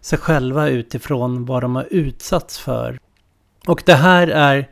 sig 0.00 0.18
själva 0.18 0.68
utifrån 0.68 1.44
vad 1.44 1.62
de 1.62 1.76
har 1.76 1.86
utsatts 1.90 2.58
för. 2.58 2.98
Och 3.66 3.82
det 3.86 3.94
här 3.94 4.28
är, 4.28 4.68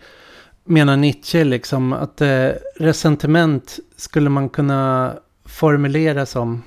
menar 0.71 0.97
Nietzsche, 0.97 1.45
liksom 1.45 1.93
att 1.93 2.21
eh, 2.21 2.49
resentiment 2.77 3.79
skulle 3.97 4.31
man 4.31 4.49
kunna 4.49 5.13
formulera 5.45 6.27
som. 6.27 6.63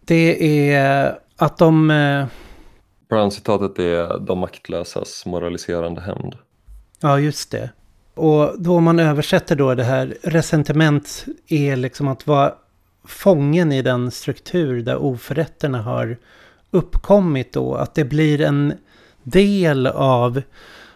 Det 0.00 0.72
är 0.72 1.18
att 1.36 1.58
de... 1.58 1.90
Eh, 1.90 2.26
Brown-citatet 3.08 3.78
är 3.78 4.18
de 4.18 4.38
maktlösas 4.38 5.26
moraliserande 5.26 6.00
hämnd. 6.00 6.36
Ja, 7.00 7.20
just 7.20 7.50
det. 7.50 7.70
Och 8.14 8.54
då 8.58 8.80
man 8.80 8.98
översätter 8.98 9.56
då 9.56 9.74
det 9.74 9.84
här, 9.84 10.16
resentiment 10.22 11.24
är 11.48 11.76
liksom 11.76 12.08
att 12.08 12.26
vara 12.26 12.54
fången 13.04 13.72
i 13.72 13.82
den 13.82 14.10
struktur 14.10 14.82
där 14.82 14.96
oförrätterna 14.96 15.82
har 15.82 16.16
uppkommit 16.70 17.52
då. 17.52 17.74
Att 17.74 17.94
det 17.94 18.04
blir 18.04 18.40
en 18.40 18.74
del 19.22 19.86
av 19.86 20.42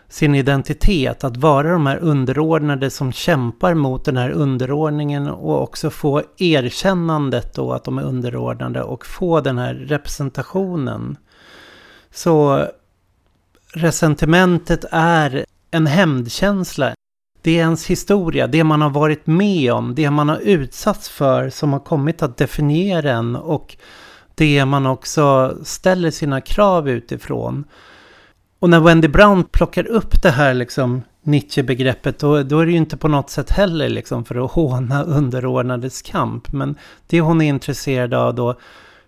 sin 0.09 0.35
identitet. 0.35 1.25
Att 1.25 1.37
vara 1.37 1.73
de 1.73 1.87
här 1.87 1.97
underordnade 1.97 2.91
som 2.91 3.13
kämpar 3.13 3.75
mot 3.75 4.05
den 4.05 4.17
här 4.17 4.31
underordningen 4.31 5.29
och 5.29 5.63
också 5.63 5.91
få 5.91 6.23
erkännandet 6.39 7.55
då 7.55 7.73
att 7.73 7.85
de 7.85 7.99
är 7.99 8.03
underordnade 8.03 8.83
och 8.83 9.07
få 9.07 9.41
den 9.41 9.59
här 9.59 9.75
representationen. 9.75 11.17
Så 12.11 12.67
resentimentet 13.75 14.85
är 14.91 15.45
en 15.71 15.87
hämndkänsla, 15.87 16.95
det 17.43 17.51
är 17.51 17.61
ens 17.61 17.87
historia, 17.87 18.47
det 18.47 18.65
man 18.65 18.83
har 18.83 18.91
varit 18.91 19.27
med 19.27 19.73
om, 19.73 19.95
det 19.95 20.11
man 20.11 20.29
har 20.29 20.39
utsatts 20.39 21.09
för 21.09 21.51
som 21.51 21.73
har 21.73 21.81
kommit 21.81 22.23
att 22.23 22.37
definiera 22.37 23.11
en 23.11 23.37
och 23.37 23.77
det 24.35 24.65
man 24.65 24.87
också 24.87 25.57
ställer 25.63 26.11
sina 26.11 26.41
krav 26.41 26.89
utifrån. 26.89 27.65
Och 28.59 28.71
när 28.71 28.81
Wendy 28.81 29.09
Brown 29.09 29.45
plockar 29.45 29.87
upp 29.87 30.23
det 30.23 30.31
här 30.31 30.55
liksom 30.55 31.03
Nietzsche-begreppet, 31.23 32.19
då, 32.19 32.43
då, 32.43 32.59
är 32.59 32.67
det 32.67 32.73
ju 32.73 32.79
inte 32.79 32.97
på 32.97 33.09
något 33.09 33.31
sätt 33.31 33.51
heller 33.51 33.89
liksom 33.89 34.25
för 34.25 34.45
att 34.45 34.51
håna 34.51 35.03
underordnades 35.03 36.03
kamp. 36.03 36.53
Men 36.53 36.77
det 37.07 37.21
hon 37.21 37.41
är 37.41 37.49
intresserad 37.49 38.15
av 38.15 38.35
då, 38.35 38.59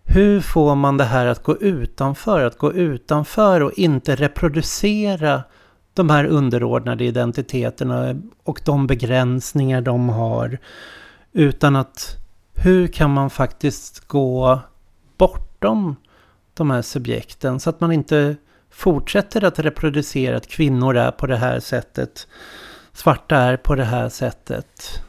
hur 0.04 0.40
får 0.40 0.74
man 0.74 0.96
det 0.96 1.04
här 1.04 1.26
att 1.26 1.42
gå 1.42 1.56
utanför? 1.56 2.44
Att 2.44 2.58
gå 2.58 2.72
utanför 2.72 3.60
och 3.60 3.72
inte 3.72 4.16
reproducera 4.16 5.42
de 5.94 6.10
här 6.10 6.24
underordnade 6.24 7.04
identiteterna 7.04 8.20
och 8.44 8.60
de 8.64 8.86
begränsningar 8.86 9.80
de 9.80 10.08
har. 10.08 10.58
Utan 11.32 11.76
att 11.76 12.16
hur 12.54 12.86
kan 12.86 13.10
man 13.10 13.30
faktiskt 13.30 14.08
gå 14.08 14.60
bortom 15.18 15.96
de 16.54 16.70
här 16.70 16.82
subjekten 16.82 17.60
så 17.60 17.70
att 17.70 17.80
man 17.80 17.92
inte 17.92 18.36
fortsätter 18.70 19.44
att 19.44 19.59
reproducera 19.59 20.37
att 20.37 20.46
kvinnor 20.46 20.96
är 20.96 21.11
på 21.11 21.26
det 21.26 21.37
här 21.37 21.61
sättet, 21.61 22.28
svarta 22.92 23.37
är 23.37 23.56
på 23.56 23.74
det 23.74 23.85
här 23.85 24.09
sättet. 24.09 25.02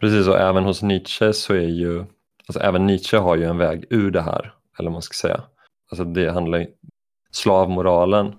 Precis, 0.00 0.28
och 0.28 0.38
även 0.38 0.64
hos 0.64 0.82
Nietzsche 0.82 1.32
så 1.32 1.54
är 1.54 1.68
ju, 1.68 1.98
alltså 2.46 2.60
även 2.60 2.86
Nietzsche 2.86 3.16
har 3.16 3.36
ju 3.36 3.44
en 3.44 3.58
väg 3.58 3.84
ur 3.90 4.10
det 4.10 4.22
här, 4.22 4.52
eller 4.78 4.90
vad 4.90 4.92
man 4.92 5.02
ska 5.02 5.28
säga. 5.28 5.42
Alltså 5.90 6.04
det 6.04 6.32
handlar, 6.32 6.66
slavmoralen 7.30 8.34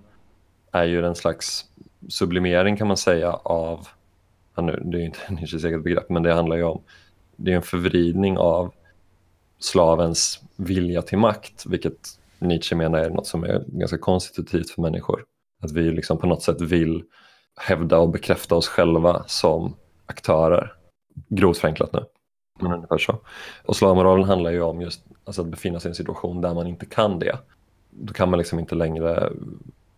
är 0.72 0.84
ju 0.84 1.06
en 1.06 1.14
slags 1.14 1.64
sublimering 2.08 2.76
kan 2.76 2.88
man 2.88 2.96
säga 2.96 3.32
av, 3.32 3.88
ja, 4.56 4.62
nu, 4.62 4.82
det 4.84 4.96
är 4.96 5.00
ju 5.00 5.06
inte 5.06 5.18
Nietzsches 5.32 5.64
eget 5.64 5.84
begrepp, 5.84 6.10
men 6.10 6.22
det 6.22 6.34
handlar 6.34 6.56
ju 6.56 6.62
om, 6.62 6.82
det 7.36 7.52
är 7.52 7.56
en 7.56 7.62
förvridning 7.62 8.38
av 8.38 8.72
slavens 9.58 10.40
vilja 10.56 11.02
till 11.02 11.18
makt, 11.18 11.66
vilket 11.66 12.19
Nietzsche 12.40 12.76
menar 12.76 12.98
är 12.98 13.10
något 13.10 13.26
som 13.26 13.44
är 13.44 13.64
ganska 13.66 13.98
konstitutivt 13.98 14.70
för 14.70 14.82
människor. 14.82 15.24
Att 15.62 15.72
vi 15.72 15.90
liksom 15.90 16.18
på 16.18 16.26
något 16.26 16.42
sätt 16.42 16.60
vill 16.60 17.04
hävda 17.56 17.98
och 17.98 18.10
bekräfta 18.10 18.54
oss 18.54 18.68
själva 18.68 19.24
som 19.26 19.76
aktörer. 20.06 20.72
Grovt 21.28 21.58
förenklat 21.58 21.92
nu, 21.92 22.04
men 22.60 22.72
ungefär 22.72 22.98
så. 22.98 23.20
Och 23.64 23.76
slavmoralen 23.76 24.24
handlar 24.24 24.50
ju 24.50 24.62
om 24.62 24.80
just 24.80 25.04
alltså 25.24 25.42
att 25.42 25.48
befinna 25.48 25.80
sig 25.80 25.88
i 25.88 25.90
en 25.90 25.94
situation 25.94 26.40
där 26.40 26.54
man 26.54 26.66
inte 26.66 26.86
kan 26.86 27.18
det. 27.18 27.38
Då 27.90 28.14
kan 28.14 28.30
man 28.30 28.38
liksom 28.38 28.58
inte 28.58 28.74
längre 28.74 29.32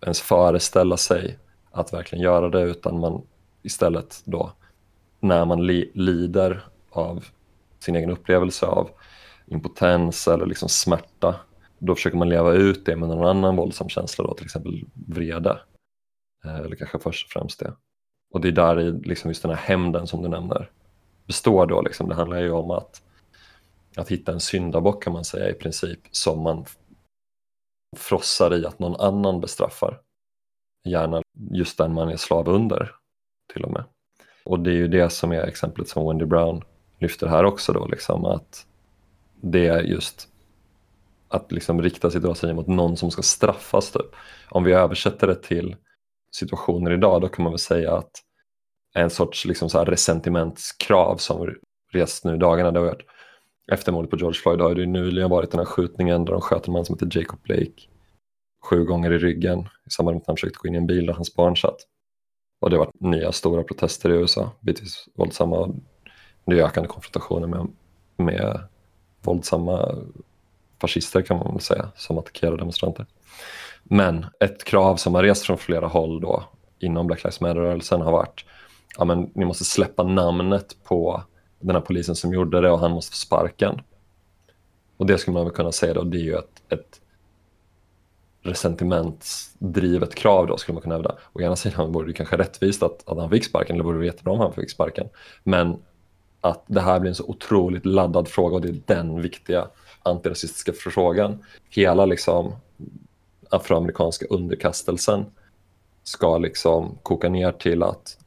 ens 0.00 0.20
föreställa 0.20 0.96
sig 0.96 1.38
att 1.70 1.92
verkligen 1.92 2.24
göra 2.24 2.48
det 2.48 2.62
utan 2.62 3.00
man 3.00 3.22
istället 3.62 4.22
då 4.24 4.52
när 5.20 5.44
man 5.44 5.66
li 5.66 5.90
lider 5.94 6.64
av 6.90 7.24
sin 7.78 7.96
egen 7.96 8.10
upplevelse 8.10 8.66
av 8.66 8.90
impotens 9.46 10.28
eller 10.28 10.46
liksom 10.46 10.68
smärta 10.68 11.34
då 11.86 11.94
försöker 11.94 12.16
man 12.16 12.28
leva 12.28 12.52
ut 12.52 12.86
det 12.86 12.96
med 12.96 13.08
någon 13.08 13.28
annan 13.28 13.56
våldsam 13.56 13.88
känsla 13.88 14.24
då, 14.24 14.34
till 14.34 14.44
exempel 14.44 14.84
vrede. 14.94 15.60
Eh, 16.44 16.56
eller 16.56 16.76
kanske 16.76 16.98
först 16.98 17.26
och 17.26 17.30
främst 17.30 17.60
det. 17.60 17.74
Och 18.32 18.40
det 18.40 18.48
är 18.48 18.52
där 18.52 18.80
i 18.80 18.92
liksom 18.92 19.30
just 19.30 19.42
den 19.42 19.50
här 19.50 19.58
hämnden 19.58 20.06
som 20.06 20.22
du 20.22 20.28
nämner 20.28 20.70
består 21.26 21.66
då. 21.66 21.82
Liksom. 21.82 22.08
Det 22.08 22.14
handlar 22.14 22.40
ju 22.40 22.50
om 22.50 22.70
att, 22.70 23.02
att 23.96 24.08
hitta 24.08 24.32
en 24.32 24.40
syndabock 24.40 25.02
kan 25.02 25.12
man 25.12 25.24
säga 25.24 25.50
i 25.50 25.54
princip 25.54 26.00
som 26.10 26.42
man 26.42 26.64
frossar 27.96 28.54
i 28.54 28.66
att 28.66 28.78
någon 28.78 29.00
annan 29.00 29.40
bestraffar. 29.40 30.00
Gärna 30.84 31.22
just 31.50 31.78
den 31.78 31.94
man 31.94 32.08
är 32.08 32.16
slav 32.16 32.48
under 32.48 32.94
till 33.52 33.64
och 33.64 33.72
med. 33.72 33.84
Och 34.44 34.60
det 34.60 34.70
är 34.70 34.74
ju 34.74 34.88
det 34.88 35.10
som 35.10 35.32
är 35.32 35.42
exemplet 35.42 35.88
som 35.88 36.06
Wendy 36.06 36.24
Brown 36.24 36.64
lyfter 36.98 37.26
här 37.26 37.44
också 37.44 37.72
då, 37.72 37.86
liksom 37.86 38.24
att 38.24 38.66
det 39.40 39.66
är 39.66 39.82
just 39.82 40.31
att 41.32 41.52
liksom 41.52 41.82
rikta 41.82 42.10
sitt 42.10 42.24
raseri 42.24 42.54
mot 42.54 42.66
någon 42.66 42.96
som 42.96 43.10
ska 43.10 43.22
straffas. 43.22 43.90
Typ. 43.92 44.06
Om 44.50 44.64
vi 44.64 44.72
översätter 44.72 45.26
det 45.26 45.42
till 45.42 45.76
situationer 46.36 46.90
idag 46.90 47.20
då 47.20 47.28
kan 47.28 47.42
man 47.42 47.52
väl 47.52 47.58
säga 47.58 47.96
att 47.96 48.10
en 48.94 49.10
sorts 49.10 49.44
liksom 49.44 49.70
så 49.70 49.78
här 49.78 49.84
resentimentskrav 49.84 51.16
som 51.16 51.54
rest 51.92 52.24
nu 52.24 52.34
i 52.34 52.38
dagarna, 52.38 52.70
det 52.70 52.78
har 52.78 52.86
varit 52.86 53.06
efter 53.72 53.92
mordet 53.92 54.10
på 54.10 54.16
George 54.16 54.40
Floyd 54.40 54.60
har 54.60 54.74
det 54.74 54.86
nyligen 54.86 55.30
varit 55.30 55.50
den 55.50 55.58
här 55.58 55.64
skjutningen 55.64 56.24
där 56.24 56.32
de 56.32 56.40
sköt 56.40 56.66
en 56.66 56.72
man 56.72 56.84
som 56.84 56.94
heter 56.94 57.18
Jacob 57.18 57.42
Blake 57.42 57.82
sju 58.64 58.84
gånger 58.84 59.12
i 59.12 59.18
ryggen 59.18 59.60
i 59.86 59.90
samband 59.90 60.14
med 60.14 60.20
att 60.20 60.26
han 60.26 60.36
försökte 60.36 60.58
gå 60.62 60.68
in 60.68 60.74
i 60.74 60.78
en 60.78 60.86
bil 60.86 61.06
där 61.06 61.14
hans 61.14 61.34
barn 61.34 61.56
satt. 61.56 61.76
Och 62.60 62.70
det 62.70 62.76
har 62.76 62.84
varit 62.84 63.00
nya 63.00 63.32
stora 63.32 63.62
protester 63.62 64.10
i 64.10 64.12
USA, 64.12 64.50
bitvis 64.60 65.08
våldsamma. 65.14 65.74
Det 66.44 66.60
är 66.60 66.64
ökande 66.64 66.88
konfrontationer 66.88 67.46
med, 67.46 67.68
med 68.16 68.60
våldsamma 69.22 69.96
fascister 70.82 71.22
kan 71.22 71.36
man 71.36 71.52
väl 71.52 71.60
säga, 71.60 71.88
som 71.96 72.18
attackerar 72.18 72.56
demonstranter. 72.56 73.06
Men 73.82 74.26
ett 74.40 74.64
krav 74.64 74.96
som 74.96 75.14
har 75.14 75.22
rest 75.22 75.46
från 75.46 75.58
flera 75.58 75.86
håll 75.86 76.20
då 76.20 76.44
inom 76.78 77.06
Black 77.06 77.24
Lives 77.24 77.40
Matter-rörelsen 77.40 78.00
har 78.00 78.12
varit 78.12 78.44
ja, 78.98 79.04
men 79.04 79.30
ni 79.34 79.44
måste 79.44 79.64
släppa 79.64 80.02
namnet 80.02 80.76
på 80.84 81.22
den 81.60 81.76
här 81.76 81.82
polisen 81.82 82.16
som 82.16 82.32
gjorde 82.32 82.60
det 82.60 82.70
och 82.70 82.78
han 82.78 82.90
måste 82.90 83.10
få 83.12 83.16
sparken. 83.16 83.80
Och 84.96 85.06
det 85.06 85.18
skulle 85.18 85.34
man 85.34 85.44
väl 85.44 85.54
kunna 85.54 85.72
säga 85.72 85.94
då, 85.94 86.02
det 86.02 86.16
är 86.16 86.22
ju 86.22 86.34
ett, 86.34 86.62
ett 86.68 87.00
resentimentsdrivet 88.42 90.14
krav 90.14 90.46
då 90.46 90.56
skulle 90.56 90.74
man 90.74 90.82
kunna 90.82 90.94
hävda. 90.94 91.16
Å 91.32 91.40
ena 91.40 91.56
sidan 91.56 91.92
vore 91.92 92.06
det 92.06 92.12
kanske 92.12 92.36
rättvist 92.36 92.82
att, 92.82 93.08
att 93.08 93.18
han 93.18 93.30
fick 93.30 93.44
sparken, 93.44 93.76
eller 93.76 93.84
vore 93.84 93.98
det 93.98 94.06
jättebra 94.06 94.32
om 94.32 94.40
han 94.40 94.52
fick 94.52 94.70
sparken. 94.70 95.08
Men 95.42 95.76
att 96.40 96.64
det 96.66 96.80
här 96.80 97.00
blir 97.00 97.08
en 97.08 97.14
så 97.14 97.24
otroligt 97.24 97.86
laddad 97.86 98.28
fråga 98.28 98.54
och 98.54 98.60
det 98.60 98.68
är 98.68 98.82
den 98.86 99.22
viktiga 99.22 99.68
antirasistiska 100.02 100.72
frågan. 100.72 101.44
Hela 101.70 102.06
liksom 102.06 102.54
afroamerikanska 103.50 104.26
underkastelsen 104.30 105.24
ska 106.02 106.38
liksom 106.38 106.98
koka 107.02 107.28
ner 107.28 107.52
till 107.52 107.82
att 107.82 108.18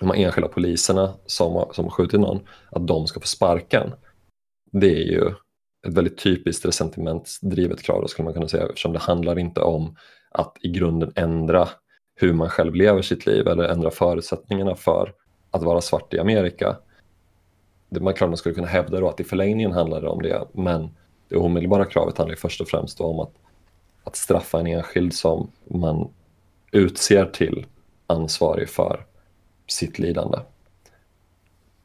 de 0.00 0.10
här 0.10 0.16
enskilda 0.16 0.48
poliserna 0.48 1.14
som, 1.26 1.66
som 1.72 1.84
har 1.84 1.90
skjutit 1.90 2.20
någon, 2.20 2.40
att 2.70 2.86
de 2.86 3.06
ska 3.06 3.20
få 3.20 3.26
sparken. 3.26 3.92
Det 4.72 4.90
är 4.90 5.12
ju 5.12 5.28
ett 5.86 5.94
väldigt 5.94 6.18
typiskt 6.18 6.66
resentimentsdrivet 6.66 7.82
krav 7.82 8.00
då 8.02 8.08
skulle 8.08 8.24
man 8.24 8.34
kunna 8.34 8.48
säga 8.48 8.66
eftersom 8.66 8.92
det 8.92 8.98
handlar 8.98 9.38
inte 9.38 9.60
om 9.60 9.96
att 10.30 10.56
i 10.60 10.68
grunden 10.68 11.12
ändra 11.16 11.68
hur 12.14 12.32
man 12.32 12.48
själv 12.48 12.74
lever 12.74 13.02
sitt 13.02 13.26
liv 13.26 13.48
eller 13.48 13.64
ändra 13.64 13.90
förutsättningarna 13.90 14.74
för 14.74 15.14
att 15.50 15.62
vara 15.62 15.80
svart 15.80 16.14
i 16.14 16.18
Amerika. 16.18 16.76
Det 17.88 18.00
man 18.00 18.14
klart 18.14 18.30
man 18.30 18.36
skulle 18.36 18.54
kunna 18.54 18.66
hävda 18.66 19.00
då 19.00 19.08
att 19.08 19.20
i 19.20 19.24
förlängningen 19.24 19.72
handlar 19.72 20.00
det 20.00 20.08
om 20.08 20.22
det 20.22 20.44
men 20.52 20.90
det 21.32 21.38
omedelbara 21.38 21.84
kravet 21.84 22.18
handlar 22.18 22.36
först 22.36 22.60
och 22.60 22.68
främst 22.68 23.00
om 23.00 23.20
att, 23.20 23.32
att 24.04 24.16
straffa 24.16 24.60
en 24.60 24.66
enskild 24.66 25.14
som 25.14 25.50
man 25.64 26.10
utser 26.72 27.24
till 27.24 27.66
ansvarig 28.06 28.68
för 28.68 29.04
sitt 29.66 29.98
lidande. 29.98 30.38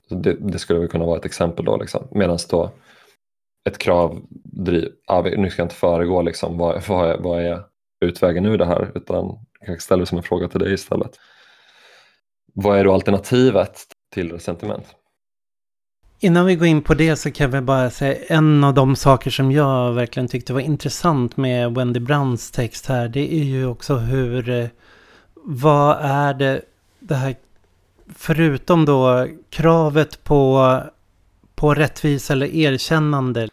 Det, 0.09 0.33
det, 0.33 0.59
skulle 0.59 0.79
väl 0.79 0.87
kunna 0.87 1.05
vara 1.05 1.17
ett 1.17 1.25
exempel 1.25 1.65
då. 1.65 1.77
Liksom. 1.77 2.07
Medan 2.11 2.37
då 2.49 2.71
ett 3.69 3.77
krav, 3.77 4.21
driv, 4.43 4.93
ah, 5.05 5.21
nu 5.21 5.49
ska 5.49 5.61
jag 5.61 5.65
inte 5.65 5.75
föregå 5.75 6.21
liksom, 6.21 6.57
vad, 6.57 6.87
vad, 6.87 7.09
är, 7.09 7.17
vad 7.17 7.41
är 7.41 7.63
utvägen 7.99 8.45
ur 8.45 8.57
det 8.57 8.65
här 8.65 8.91
utan 8.95 9.39
jag 9.59 9.81
ställer 9.81 9.99
det 9.99 10.05
som 10.05 10.17
en 10.17 10.23
fråga 10.23 10.47
till 10.47 10.59
dig 10.59 10.73
istället. 10.73 11.19
Vad 12.53 12.79
är 12.79 12.83
då 12.83 12.93
alternativet 12.93 13.83
till 14.13 14.31
resentiment? 14.31 14.95
Innan 16.19 16.45
vi 16.45 16.55
går 16.55 16.67
in 16.67 16.81
på 16.81 16.93
det 16.93 17.15
så 17.15 17.31
kan 17.31 17.51
vi 17.51 17.61
bara 17.61 17.89
säga 17.89 18.17
en 18.27 18.63
av 18.63 18.73
de 18.73 18.95
saker 18.95 19.31
som 19.31 19.51
jag 19.51 19.93
verkligen 19.93 20.27
tyckte 20.27 20.53
var 20.53 20.61
intressant 20.61 21.37
med 21.37 21.75
Wendy 21.75 21.99
Brands 21.99 22.51
text 22.51 22.85
här. 22.85 23.07
Det 23.07 23.33
är 23.33 23.43
ju 23.43 23.65
också 23.65 23.95
hur, 23.95 24.49
eh, 24.49 24.67
vad 25.33 25.97
är 26.01 26.33
det, 26.33 26.61
det 26.99 27.15
här, 27.15 27.35
förutom 28.15 28.85
då 28.85 29.27
kravet 29.49 30.23
på, 30.23 30.79
på 31.55 31.73
rättvisa 31.73 32.33
eller 32.33 32.55
erkännande. 32.55 33.49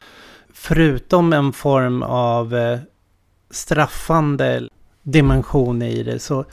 Förutom 0.53 1.33
en 1.33 1.53
form 1.53 2.03
av 2.03 2.57
eh, 2.57 2.79
straffande 3.51 4.69
dimension 5.03 5.83
i 5.83 6.03
det 6.03 6.19
så, 6.19 6.45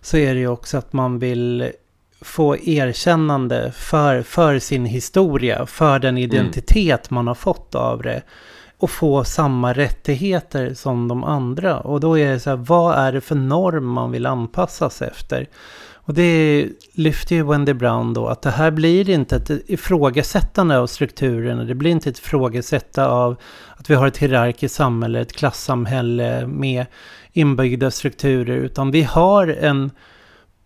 så 0.00 0.16
är 0.16 0.34
det 0.34 0.40
ju 0.40 0.48
också 0.48 0.78
att 0.78 0.92
man 0.92 1.18
vill 1.18 1.72
få 2.20 2.56
erkännande 2.56 3.72
för, 3.76 4.22
för 4.22 4.58
sin 4.58 4.84
historia, 4.84 5.66
för 5.66 5.98
den 5.98 6.18
mm. 6.18 6.22
identitet 6.22 7.10
mm. 7.10 7.14
man 7.14 7.26
har 7.26 7.34
fått 7.34 7.74
av 7.74 8.02
det. 8.02 8.22
Och 8.78 8.90
få 8.90 9.24
samma 9.24 9.72
rättigheter 9.72 10.74
som 10.74 11.08
de 11.08 11.24
andra. 11.24 11.80
Och 11.80 12.00
då 12.00 12.18
är 12.18 12.32
det 12.32 12.40
så 12.40 12.50
här, 12.50 12.56
vad 12.56 12.98
är 12.98 13.12
det 13.12 13.20
för 13.20 13.34
norm 13.34 13.86
man 13.86 14.10
vill 14.10 14.26
anpassas 14.26 15.02
efter? 15.02 15.48
Och 16.06 16.14
det 16.14 16.66
lyfter 16.92 17.36
ju 17.36 17.42
Wendy 17.42 17.72
Brown 17.72 18.14
då, 18.14 18.26
att 18.26 18.42
det 18.42 18.50
här 18.50 18.70
blir 18.70 19.10
inte 19.10 19.36
ett 19.36 19.50
ifrågasättande 19.50 20.78
av 20.78 20.86
strukturerna. 20.86 21.64
Det 21.64 21.74
blir 21.74 21.90
inte 21.90 22.10
ett 22.10 22.18
ifrågasättande 22.18 23.10
av 23.10 23.36
att 23.76 23.90
vi 23.90 23.94
har 23.94 24.06
ett 24.06 24.18
hierarkiskt 24.18 24.76
samhälle, 24.76 25.20
ett 25.20 25.32
klassamhälle 25.32 26.46
med 26.46 26.86
inbyggda 27.32 27.90
strukturer. 27.90 28.56
Utan 28.56 28.90
vi 28.90 29.02
har 29.02 29.46
en 29.46 29.90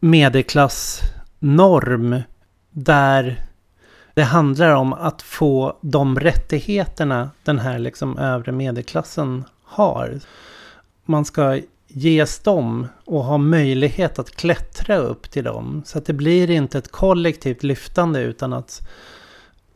medelklass 0.00 1.02
norm 1.40 2.22
där 2.70 3.42
det 4.14 4.22
handlar 4.22 4.74
om 4.74 4.92
att 4.92 5.22
få 5.22 5.78
de 5.80 6.20
rättigheterna 6.20 7.30
den 7.44 7.58
här 7.58 7.78
liksom 7.78 8.18
övre 8.18 8.52
medelklassen 8.52 9.44
har. 9.64 10.20
Man 11.04 11.24
ska 11.24 11.60
ges 11.88 12.38
dem 12.38 12.86
och 13.04 13.24
ha 13.24 13.38
möjlighet 13.38 14.18
att 14.18 14.30
klättra 14.30 14.96
upp 14.96 15.30
till 15.30 15.44
dem. 15.44 15.82
Så 15.84 15.98
att 15.98 16.06
det 16.06 16.12
blir 16.12 16.50
inte 16.50 16.78
ett 16.78 16.92
kollektivt 16.92 17.62
lyftande 17.62 18.20
utan 18.20 18.52
att 18.52 18.88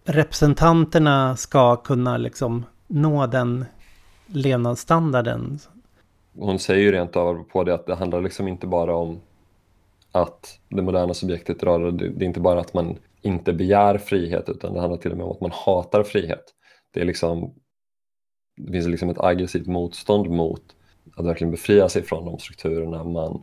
representanterna 0.04 1.36
ska 1.36 1.76
kunna 1.76 2.16
liksom 2.16 2.64
nå 2.86 3.26
den 3.26 3.64
levnadsstandarden. 4.26 5.58
Hon 6.38 6.58
säger 6.58 6.82
ju 6.82 6.92
rent 6.92 7.16
av 7.16 7.44
på 7.44 7.64
det 7.64 7.74
att 7.74 7.86
det 7.86 7.94
handlar 7.94 8.20
liksom 8.20 8.48
inte 8.48 8.66
bara 8.66 8.96
om 8.96 9.20
att 10.14 10.60
det 10.68 10.82
moderna 10.82 11.14
subjektet 11.14 11.62
rör 11.62 11.92
det, 11.92 12.08
det 12.10 12.24
är 12.24 12.26
inte 12.26 12.40
bara 12.40 12.60
att 12.60 12.74
man 12.74 12.98
inte 13.22 13.52
begär 13.52 13.98
frihet 13.98 14.48
utan 14.48 14.74
det 14.74 14.80
handlar 14.80 14.98
till 14.98 15.10
och 15.10 15.16
med 15.16 15.26
om 15.26 15.32
att 15.32 15.40
man 15.40 15.50
hatar 15.50 16.02
frihet. 16.02 16.44
Det, 16.92 17.00
är 17.00 17.04
liksom, 17.04 17.54
det 18.56 18.72
finns 18.72 18.86
liksom 18.86 19.10
ett 19.10 19.20
aggressivt 19.20 19.66
motstånd 19.66 20.30
mot 20.30 20.62
att 21.16 21.26
verkligen 21.26 21.50
befria 21.50 21.88
sig 21.88 22.02
från 22.02 22.24
de 22.24 22.38
strukturerna 22.38 23.04
man 23.04 23.42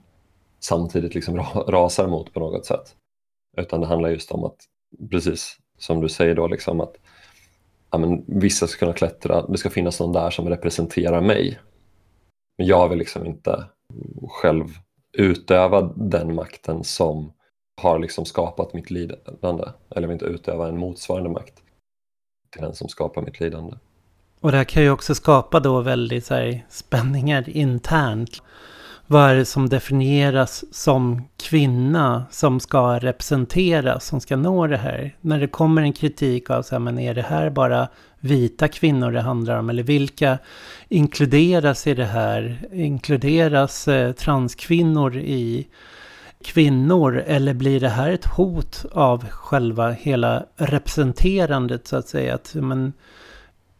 samtidigt 0.60 1.16
liksom 1.16 1.38
rasar 1.68 2.08
mot 2.08 2.34
på 2.34 2.40
något 2.40 2.66
sätt. 2.66 2.96
Utan 3.58 3.82
det 3.82 3.88
handlar 3.88 4.10
just 4.10 4.32
om 4.32 4.44
att, 4.44 4.58
precis 5.12 5.58
som 5.78 6.02
du 6.02 6.10
säger 6.10 6.36
då, 6.36 6.48
liksom 6.48 6.82
att 6.82 6.96
ja, 7.92 7.98
men, 7.98 8.24
vissa 8.28 8.68
ska 8.68 8.80
kunna 8.80 8.94
klättra, 8.94 9.48
det 9.48 9.58
ska 9.58 9.70
finnas 9.70 10.00
någon 10.00 10.14
där 10.14 10.30
som 10.30 10.50
representerar 10.50 11.22
mig. 11.22 11.60
Men 12.58 12.68
jag 12.68 12.90
vill 12.90 13.00
liksom 13.00 13.26
inte 13.26 13.66
själv 14.30 14.66
utöva 15.14 15.82
den 15.82 16.36
makten 16.36 16.84
som 16.84 17.34
har 17.82 18.00
liksom 18.00 18.26
skapat 18.26 18.74
mitt 18.74 18.92
lidande. 18.92 19.64
Eller 19.96 20.08
vill 20.08 20.14
inte 20.14 20.26
utöva 20.26 20.68
en 20.68 20.78
motsvarande 20.78 21.30
makt 21.30 21.54
till 22.52 22.62
den 22.62 22.76
som 22.76 22.90
skapar 22.90 23.22
mitt 23.22 23.40
lidande. 23.40 23.78
Och 24.40 24.52
det 24.52 24.58
här 24.58 24.64
kan 24.64 24.84
ju 24.84 24.92
också 24.92 25.16
skapa 25.16 25.60
då 25.60 25.82
väldigt 25.82 26.26
så 26.26 26.34
här, 26.34 26.66
spänningar 26.70 27.50
internt. 27.50 28.42
Vad 29.12 29.30
är 29.30 29.36
det 29.36 29.46
som 29.46 29.70
definieras 29.70 30.64
som 30.72 31.28
kvinna 31.38 32.26
som 32.32 32.60
ska 32.60 33.00
representeras, 33.00 34.06
som 34.06 34.22
ska 34.22 34.36
nå 34.36 34.68
det 34.68 34.78
här? 34.78 35.16
När 35.22 35.40
det 35.40 35.48
kommer 35.48 35.82
en 35.82 35.94
kritik 35.94 36.50
av 36.50 36.62
så 36.62 36.76
här, 36.76 36.80
men 36.80 37.00
är 37.00 37.14
det 37.14 37.22
här 37.22 37.50
bara 37.50 37.88
vita 38.20 38.68
kvinnor 38.68 39.12
det 39.12 39.22
handlar 39.22 39.58
om? 39.58 39.70
Eller 39.70 39.84
vilka 39.84 40.38
inkluderas 40.90 41.88
i 41.88 41.94
det 41.94 42.06
här? 42.06 42.68
Inkluderas 42.74 43.88
eh, 43.88 44.12
transkvinnor 44.12 45.18
i 45.18 45.68
kvinnor? 46.44 47.24
Eller 47.28 47.54
blir 47.54 47.80
det 47.80 47.90
här 47.90 48.12
ett 48.12 48.26
hot 48.26 48.86
av 48.92 49.26
själva 49.30 49.92
hela 49.92 50.46
representerandet 50.56 51.88
så 51.88 51.96
att 51.96 52.08
säga? 52.08 52.36
Att, 52.36 52.56
men, 52.56 52.94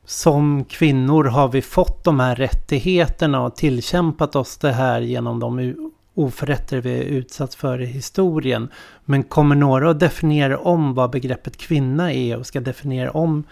som 0.06 0.66
kvinnor 0.66 1.24
har 1.24 1.48
vi 1.48 1.62
fått 1.62 2.04
de 2.04 2.20
här 2.20 2.36
rättigheterna 2.36 3.42
och 3.42 3.56
tillkämpat 3.56 4.36
oss 4.36 4.58
det 4.58 4.72
här 4.72 5.02
genom 5.02 5.40
de 5.40 5.76
oförrätter 6.14 6.82
vi 6.82 7.00
är 7.00 7.04
utsatts 7.04 7.56
för 7.56 7.82
i 7.82 7.86
historien. 7.86 8.70
Men 9.06 9.24
kommer 9.24 9.56
några 9.56 9.90
att 9.90 10.00
definiera 10.00 10.58
om 10.58 10.94
vad 10.94 11.12
begreppet 11.12 11.58
kvinna 11.58 12.14
är 12.14 12.38
och 12.38 12.46
ska 12.46 12.60
definiera 12.60 13.12
om 13.12 13.44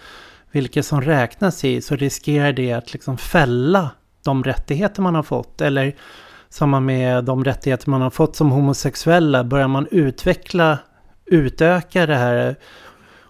vilka 0.52 0.84
som 0.84 1.02
räknas 1.02 1.64
i 1.64 1.82
så 1.82 1.96
riskerar 1.96 2.54
det 2.54 2.74
att 2.74 2.94
liksom 2.94 3.18
fälla 3.18 3.90
de 4.24 4.44
rättigheter 4.44 5.02
man 5.02 5.16
har 5.16 5.24
fått. 5.24 5.62
Eller 5.62 5.96
samma 6.50 6.80
med 6.80 7.24
de 7.24 7.44
rättigheter 7.44 7.90
man 7.90 8.02
har 8.02 8.10
fått 8.10 8.36
som 8.36 8.52
homosexuella. 8.52 9.44
Börjar 9.44 9.68
man 9.68 9.88
utveckla, 9.92 10.78
utöka 11.26 12.06
det 12.06 12.16
här 12.16 12.56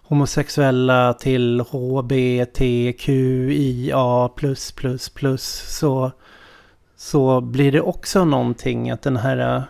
homosexuella 0.09 1.13
till 1.13 1.61
HBTQIA+++ 1.61 2.29
så, 5.37 6.11
så 6.95 7.41
blir 7.41 7.71
det 7.71 7.81
också 7.81 8.25
någonting 8.25 8.89
att 8.91 9.01
den 9.01 9.17
här 9.17 9.63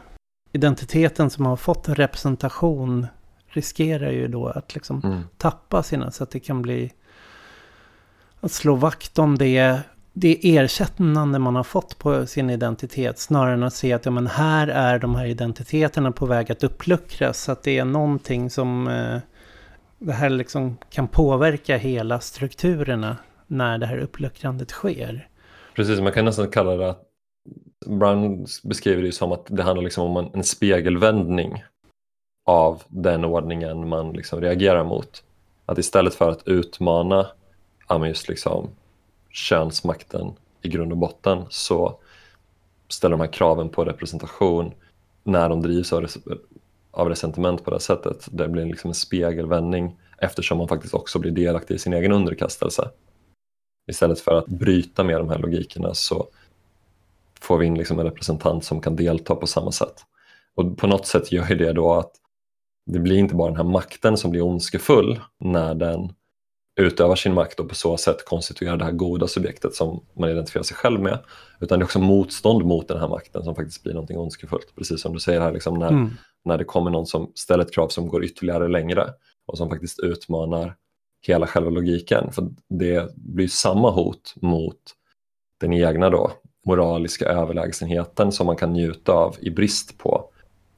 identiteten 0.52 1.30
som 1.30 1.46
har 1.46 1.56
fått 1.56 1.90
representation 1.90 3.08
riskerar 3.48 4.12
ju 4.12 4.28
då 4.28 4.48
att 4.48 4.76
liksom 4.76 5.02
mm. 5.04 5.24
tappa 5.38 5.84
sina 5.84 6.12
så 6.12 6.24
att 6.24 6.32
det 6.32 6.40
kan 6.40 6.62
bli 6.62 6.92
att 8.42 8.52
slå 8.52 8.76
vakt 8.76 9.20
om 9.20 9.38
det, 9.38 9.80
det 10.14 10.46
erkännande 10.46 11.40
man 11.40 11.56
har 11.56 11.64
fått 11.64 12.00
på 12.00 12.26
sin 12.26 12.50
identitet 12.50 13.20
snarare 13.20 13.54
än 13.54 13.64
att 13.64 13.74
se 13.74 13.94
att 13.94 14.06
ja, 14.06 14.12
men 14.12 14.28
här 14.28 14.68
är 14.68 15.00
de 15.00 15.16
här 15.16 15.26
identiteterna 15.26 16.12
på 16.12 16.26
väg 16.26 16.52
att 16.52 16.64
uppluckras. 16.64 17.44
Så 17.44 17.52
att 17.52 17.64
det 17.64 17.78
är 17.78 17.86
någonting 17.86 18.50
som 18.50 18.88
eh, 18.88 19.20
det 20.00 20.14
här 20.14 20.30
liksom 20.30 20.78
kan 20.90 21.08
påverka 21.08 21.78
hela 21.78 22.20
strukturerna 22.20 23.18
när 23.48 23.78
det 23.78 23.86
här 23.86 23.98
uppluckrandet 23.98 24.72
sker. 24.72 25.28
Precis, 25.76 26.00
man 26.00 26.12
kan 26.12 26.26
nästan 26.26 26.52
kalla 26.52 26.76
det 26.76 26.90
att 26.90 27.06
Brown 27.86 28.46
beskriver 28.64 29.04
det 29.04 29.12
som 29.12 29.32
att 29.32 29.46
det 29.50 29.64
handlar 29.64 29.84
liksom 29.84 30.18
om 30.18 30.32
en, 30.34 30.44
spegelvändning 30.44 31.64
av 32.46 32.84
den 32.88 33.26
ordningen 33.26 33.90
man 33.90 34.14
liksom 34.14 34.42
reagerar 34.42 34.84
mot. 34.84 35.24
Att 35.66 35.78
istället 35.78 36.16
för 36.16 36.32
att 36.32 36.48
utmana 36.48 37.28
just 38.06 38.30
liksom 38.30 38.70
könsmakten 39.30 40.34
i 40.62 40.70
grund 40.70 40.92
och 40.92 40.98
botten 40.98 41.46
så 41.50 42.00
ställer 42.88 43.18
de 43.18 43.22
här 43.22 43.34
kraven 43.34 43.70
på 43.70 43.86
representation 43.86 44.72
när 45.24 45.50
de 45.50 45.62
drivs 45.62 45.94
av, 45.94 46.08
av 46.92 47.10
resentiment 47.10 47.64
på 47.64 47.72
det 47.72 47.80
sättet. 47.80 48.28
Det 48.32 48.48
blir 48.48 48.66
liksom 48.66 48.90
en 48.90 48.96
spegelvändning 48.96 50.00
eftersom 50.18 50.58
man 50.58 50.68
faktiskt 50.68 50.94
också 50.94 51.20
blir 51.20 51.32
delaktig 51.32 51.76
i 51.76 51.80
sin 51.80 51.94
egen 51.94 52.12
underkastelse. 52.12 52.90
Istället 53.92 54.20
för 54.20 54.36
att 54.36 54.48
bryta 54.48 55.04
med 55.04 55.20
de 55.20 55.30
här 55.30 55.40
logikerna 55.40 55.94
så 55.94 56.28
får 57.42 57.58
vi 57.58 57.66
in 57.66 57.78
liksom 57.78 58.00
en 58.00 58.06
representant 58.06 58.64
som 58.64 58.82
kan 58.82 58.96
delta 58.96 59.36
på 59.36 59.48
samma 59.48 59.72
sätt. 59.72 60.06
Och 60.56 60.78
på 60.78 60.88
något 60.88 61.08
sätt 61.08 61.32
gör 61.32 61.56
det 61.56 61.74
då 61.74 61.94
att 61.94 62.12
det 62.86 63.00
blir 63.00 63.18
inte 63.18 63.36
bara 63.36 63.48
den 63.48 63.58
här 63.58 63.64
makten 63.64 64.18
som 64.18 64.32
blir 64.32 64.42
ondskefull 64.42 65.20
när 65.40 65.76
den 65.76 66.14
utövar 66.80 67.16
sin 67.16 67.34
makt 67.34 67.60
och 67.60 67.70
på 67.70 67.76
så 67.76 67.98
sätt 67.98 68.26
konstituerar 68.26 68.78
det 68.78 68.86
här 68.86 68.92
goda 68.92 69.28
subjektet 69.28 69.76
som 69.76 70.04
man 70.14 70.30
identifierar 70.30 70.64
sig 70.64 70.78
själv 70.78 71.02
med. 71.02 71.20
Utan 71.60 71.80
det 71.80 71.84
är 71.84 71.86
också 71.86 72.00
motstånd 72.00 72.66
mot 72.66 72.88
den 72.88 73.00
här 73.00 73.08
makten 73.08 73.44
som 73.44 73.56
faktiskt 73.56 73.84
blir 73.84 73.94
någonting 73.94 74.18
ondskefullt. 74.18 74.76
Precis 74.76 75.02
som 75.02 75.14
du 75.14 75.20
säger 75.20 75.42
här, 75.42 75.52
liksom 75.52 75.80
när, 75.80 75.88
mm 75.88 76.10
när 76.46 76.58
det 76.58 76.64
kommer 76.64 76.92
någon 76.92 77.06
som 77.06 77.32
ställer 77.36 77.64
ett 77.64 77.74
krav 77.74 77.88
som 77.88 78.08
går 78.08 78.24
ytterligare 78.24 78.68
längre 78.68 79.10
och 79.46 79.58
som 79.58 79.70
faktiskt 79.70 80.00
utmanar 80.00 80.76
hela 81.28 81.48
själva 81.48 81.70
logiken. 81.70 82.32
För 82.32 82.50
det 82.70 83.16
blir 83.16 83.48
samma 83.48 83.92
hot 83.92 84.34
mot 84.36 84.80
den 85.60 85.74
egna 85.74 86.10
då, 86.10 86.32
moraliska 86.66 87.26
överlägsenheten 87.26 88.32
som 88.32 88.46
man 88.46 88.56
kan 88.56 88.74
njuta 88.74 89.14
av 89.14 89.36
i 89.40 89.50
brist 89.50 89.98
på 89.98 90.30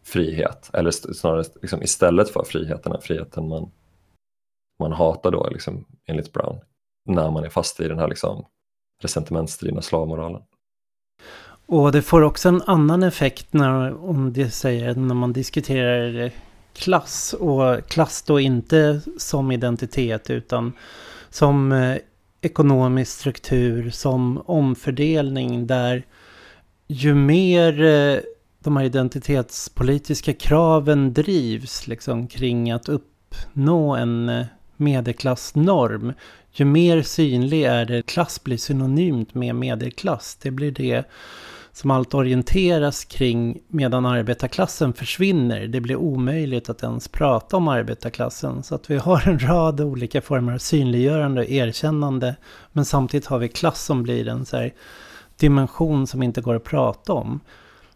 frihet. 0.03 0.69
Eller 0.73 0.91
snarare 0.91 1.43
liksom 1.61 1.83
istället 1.83 2.29
för 2.29 2.43
friheten, 2.43 3.01
friheten 3.01 3.47
man 3.47 3.71
man 4.81 4.91
hatar 4.91 5.31
då 5.31 5.49
liksom, 5.49 5.85
enligt 6.05 6.33
Brown 6.33 6.59
när 7.05 7.31
man 7.31 7.43
är 7.43 7.49
fast 7.49 7.79
i 7.79 7.87
den 7.87 7.99
här 7.99 8.07
liksom, 8.07 8.45
resentimentsdrivna 9.01 9.81
slavmoralen. 9.81 10.41
Och 11.71 11.91
det 11.91 12.01
får 12.01 12.21
också 12.21 12.49
en 12.49 12.61
annan 12.65 13.03
effekt 13.03 13.53
när, 13.53 14.05
om 14.09 14.33
det 14.33 14.49
säger, 14.49 14.95
när 14.95 15.15
man 15.15 15.33
diskuterar 15.33 16.31
klass. 16.73 17.35
Och 17.39 17.89
klass 17.89 18.23
då 18.23 18.39
inte 18.39 19.01
som 19.17 19.51
identitet 19.51 20.29
utan 20.29 20.73
som 21.29 21.71
eh, 21.71 21.97
ekonomisk 22.41 23.11
struktur, 23.11 23.89
som 23.89 24.43
omfördelning 24.45 25.67
där 25.67 26.05
ju 26.87 27.15
mer 27.15 27.83
eh, 27.83 28.19
de 28.59 28.77
här 28.77 28.83
identitetspolitiska 28.83 30.33
kraven 30.33 31.13
drivs 31.13 31.87
liksom 31.87 32.27
kring 32.27 32.71
att 32.71 32.89
uppnå 32.89 33.95
en 33.95 34.29
eh, 34.29 34.45
medelklassnorm. 34.77 36.13
Ju 36.51 36.65
mer 36.65 37.01
synlig 37.01 37.63
är 37.63 37.85
det, 37.85 38.01
klass 38.01 38.43
blir 38.43 38.57
synonymt 38.57 39.33
med 39.33 39.55
medelklass. 39.55 40.37
Det 40.41 40.51
blir 40.51 40.71
det 40.71 41.05
som 41.73 41.91
allt 41.91 42.13
orienteras 42.13 43.05
kring 43.05 43.59
medan 43.67 44.05
arbetarklassen 44.05 44.93
försvinner. 44.93 45.67
Det 45.67 45.81
blir 45.81 45.95
omöjligt 45.95 46.69
att 46.69 46.83
ens 46.83 47.07
prata 47.07 47.57
om 47.57 47.67
arbetarklassen. 47.67 48.63
Så 48.63 48.75
att 48.75 48.91
vi 48.91 48.97
har 48.97 49.27
en 49.27 49.39
rad 49.39 49.81
olika 49.81 50.21
former 50.21 50.53
av 50.53 50.57
synliggörande 50.57 51.41
och 51.41 51.49
erkännande. 51.49 52.35
Men 52.71 52.85
samtidigt 52.85 53.27
har 53.27 53.39
vi 53.39 53.47
klass 53.47 53.85
som 53.85 54.03
blir 54.03 54.27
en 54.27 54.45
så 54.45 54.69
dimension 55.37 56.07
som 56.07 56.23
inte 56.23 56.41
går 56.41 56.55
att 56.55 56.63
prata 56.63 57.13
om. 57.13 57.39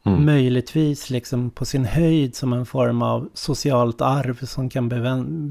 Mm. 0.04 0.26
Möjligtvis 0.26 1.10
liksom 1.10 1.50
på 1.50 1.66
sin 1.66 1.86
höjd 1.86 2.36
som 2.36 2.54
en 2.54 2.66
form 2.66 3.02
av 3.02 3.30
socialt 3.34 4.02
arv 4.02 4.46
som 4.46 4.70
kan 4.70 4.90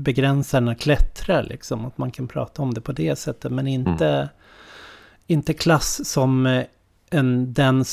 begränsa 0.02 0.56
en 0.56 0.68
att 0.68 0.80
klättra. 0.80 1.42
Liksom. 1.42 1.86
Att 1.86 1.98
man 1.98 2.10
kan 2.10 2.28
prata 2.28 2.62
om 2.62 2.74
det 2.74 2.80
på 2.80 2.92
det 2.92 3.16
sättet. 3.16 3.52
Men 3.52 3.66
inte, 3.66 4.08
mm. 4.08 4.28
inte 5.26 5.54
klass 5.54 6.08
som 6.08 6.46
eh, 6.46 6.64
en, 7.10 7.52
den 7.52 7.84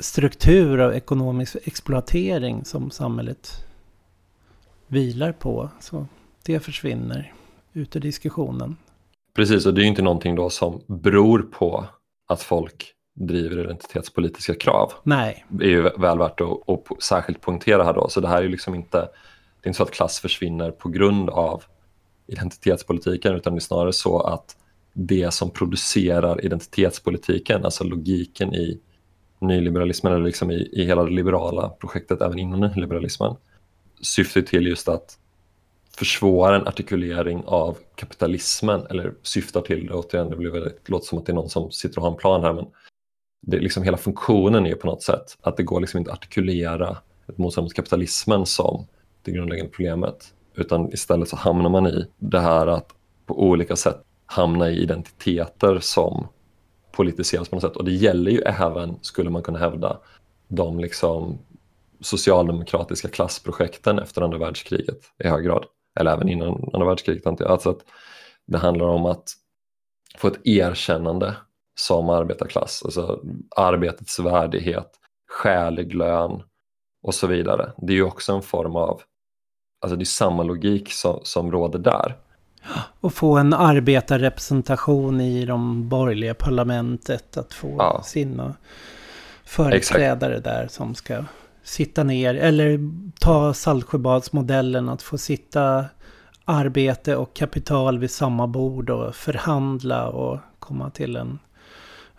struktur 0.00 0.80
av 0.80 0.94
ekonomisk 0.94 1.56
exploatering 1.64 2.64
som 2.64 2.90
samhället 2.90 3.50
vilar 4.86 5.32
på. 5.32 5.70
Så 5.80 6.06
det 6.44 6.60
försvinner 6.60 7.32
ut 7.72 7.96
ur 7.96 8.00
diskussionen. 8.00 8.76
Precis, 9.36 9.66
och 9.66 9.74
det 9.74 9.80
är 9.80 9.82
ju 9.82 9.88
inte 9.88 10.02
någonting 10.02 10.34
då 10.34 10.50
som 10.50 10.82
beror 10.86 11.42
på 11.42 11.86
att 12.26 12.42
folk 12.42 12.94
driver 13.14 13.64
identitetspolitiska 13.64 14.54
krav. 14.54 14.92
Nej. 15.02 15.44
Det 15.48 15.64
är 15.64 15.68
ju 15.68 15.82
väl 15.82 16.18
värt 16.18 16.40
att, 16.40 16.68
att 16.68 17.02
särskilt 17.02 17.40
poängtera 17.40 17.84
här 17.84 17.94
då. 17.94 18.08
Så 18.08 18.20
det 18.20 18.28
här 18.28 18.38
är 18.38 18.42
ju 18.42 18.48
liksom 18.48 18.74
inte, 18.74 18.98
det 18.98 19.66
är 19.66 19.68
inte 19.68 19.76
så 19.76 19.82
att 19.82 19.90
klass 19.90 20.20
försvinner 20.20 20.70
på 20.70 20.88
grund 20.88 21.30
av 21.30 21.62
identitetspolitiken 22.26 23.34
utan 23.34 23.52
det 23.52 23.58
är 23.58 23.60
snarare 23.60 23.92
så 23.92 24.20
att 24.20 24.56
det 24.92 25.34
som 25.34 25.50
producerar 25.50 26.44
identitetspolitiken, 26.44 27.64
alltså 27.64 27.84
logiken 27.84 28.54
i 28.54 28.80
nyliberalismen 29.40 30.12
eller 30.12 30.24
liksom 30.24 30.50
i, 30.50 30.68
i 30.72 30.84
hela 30.84 31.04
det 31.04 31.10
liberala 31.10 31.68
projektet 31.68 32.22
även 32.22 32.38
inom 32.38 32.60
nyliberalismen, 32.60 33.36
syftar 34.02 34.40
till 34.40 34.66
just 34.66 34.88
att 34.88 35.18
försvåra 35.96 36.56
en 36.56 36.66
artikulering 36.66 37.42
av 37.46 37.78
kapitalismen, 37.94 38.86
eller 38.90 39.14
syftar 39.22 39.60
till 39.60 39.86
det, 39.86 39.94
återigen, 39.94 40.30
det, 40.30 40.36
blir 40.36 40.50
väldigt, 40.50 40.84
det 40.84 40.92
låter 40.92 41.06
som 41.06 41.18
att 41.18 41.26
det 41.26 41.32
är 41.32 41.34
någon 41.34 41.48
som 41.48 41.70
sitter 41.70 41.98
och 41.98 42.02
har 42.02 42.10
en 42.10 42.16
plan 42.16 42.42
här, 42.42 42.52
men 42.52 42.66
det, 43.46 43.58
liksom 43.58 43.82
hela 43.82 43.96
funktionen 43.96 44.66
är 44.66 44.74
på 44.74 44.86
något 44.86 45.02
sätt 45.02 45.38
att 45.40 45.56
det 45.56 45.62
går 45.62 45.80
liksom 45.80 45.98
inte 45.98 46.12
att 46.12 46.18
artikulera 46.18 46.96
ett 47.28 47.38
motstånd 47.38 47.64
mot 47.64 47.74
kapitalismen 47.74 48.46
som 48.46 48.86
det 49.22 49.30
grundläggande 49.32 49.72
problemet. 49.72 50.34
Utan 50.54 50.92
istället 50.92 51.28
så 51.28 51.36
hamnar 51.36 51.70
man 51.70 51.86
i 51.86 52.06
det 52.18 52.40
här 52.40 52.66
att 52.66 52.94
på 53.26 53.42
olika 53.42 53.76
sätt 53.76 54.02
hamna 54.26 54.70
i 54.70 54.82
identiteter 54.82 55.78
som 55.80 56.28
politiseras 56.98 57.48
på 57.48 57.56
något 57.56 57.62
sätt. 57.62 57.76
Och 57.76 57.84
det 57.84 57.92
gäller 57.92 58.30
ju 58.30 58.38
även, 58.38 58.98
skulle 59.02 59.30
man 59.30 59.42
kunna 59.42 59.58
hävda, 59.58 59.98
de 60.48 60.80
liksom 60.80 61.38
socialdemokratiska 62.00 63.08
klassprojekten 63.08 63.98
efter 63.98 64.22
andra 64.22 64.38
världskriget 64.38 64.98
i 65.24 65.28
hög 65.28 65.44
grad. 65.44 65.64
Eller 66.00 66.12
även 66.12 66.28
innan 66.28 66.70
andra 66.72 66.86
världskriget 66.86 67.26
antar 67.26 67.44
jag. 67.44 67.52
Alltså 67.52 67.70
att 67.70 67.84
det 68.46 68.58
handlar 68.58 68.86
om 68.86 69.06
att 69.06 69.24
få 70.18 70.28
ett 70.28 70.46
erkännande 70.46 71.36
som 71.74 72.08
arbetarklass. 72.10 72.82
Alltså 72.84 73.20
arbetets 73.56 74.18
värdighet, 74.18 74.90
skälig 75.28 75.94
lön 75.94 76.42
och 77.02 77.14
så 77.14 77.26
vidare. 77.26 77.72
Det 77.76 77.92
är 77.92 77.96
ju 77.96 78.04
också 78.04 78.32
en 78.32 78.42
form 78.42 78.76
av, 78.76 79.00
alltså 79.80 79.96
det 79.96 80.02
är 80.02 80.04
samma 80.04 80.42
logik 80.42 80.92
som, 80.92 81.20
som 81.22 81.52
råder 81.52 81.78
där. 81.78 82.16
Och 83.00 83.14
få 83.14 83.36
en 83.36 83.52
arbetarrepresentation 83.52 85.20
i 85.20 85.44
de 85.44 85.88
borgerliga 85.88 86.34
parlamentet, 86.34 87.36
att 87.36 87.54
få 87.54 87.74
ja. 87.78 88.02
sina 88.04 88.54
företrädare 89.44 90.36
Exakt. 90.36 90.44
där 90.44 90.68
som 90.68 90.94
ska 90.94 91.24
sitta 91.62 92.04
ner. 92.04 92.34
Eller 92.34 92.78
ta 93.20 93.54
Saltsjöbadsmodellen, 93.54 94.88
att 94.88 95.02
få 95.02 95.18
sitta 95.18 95.84
arbete 96.44 97.16
och 97.16 97.34
kapital 97.34 97.98
vid 97.98 98.10
samma 98.10 98.46
bord 98.46 98.90
och 98.90 99.14
förhandla 99.14 100.08
och 100.08 100.38
komma 100.58 100.90
till 100.90 101.16
en 101.16 101.38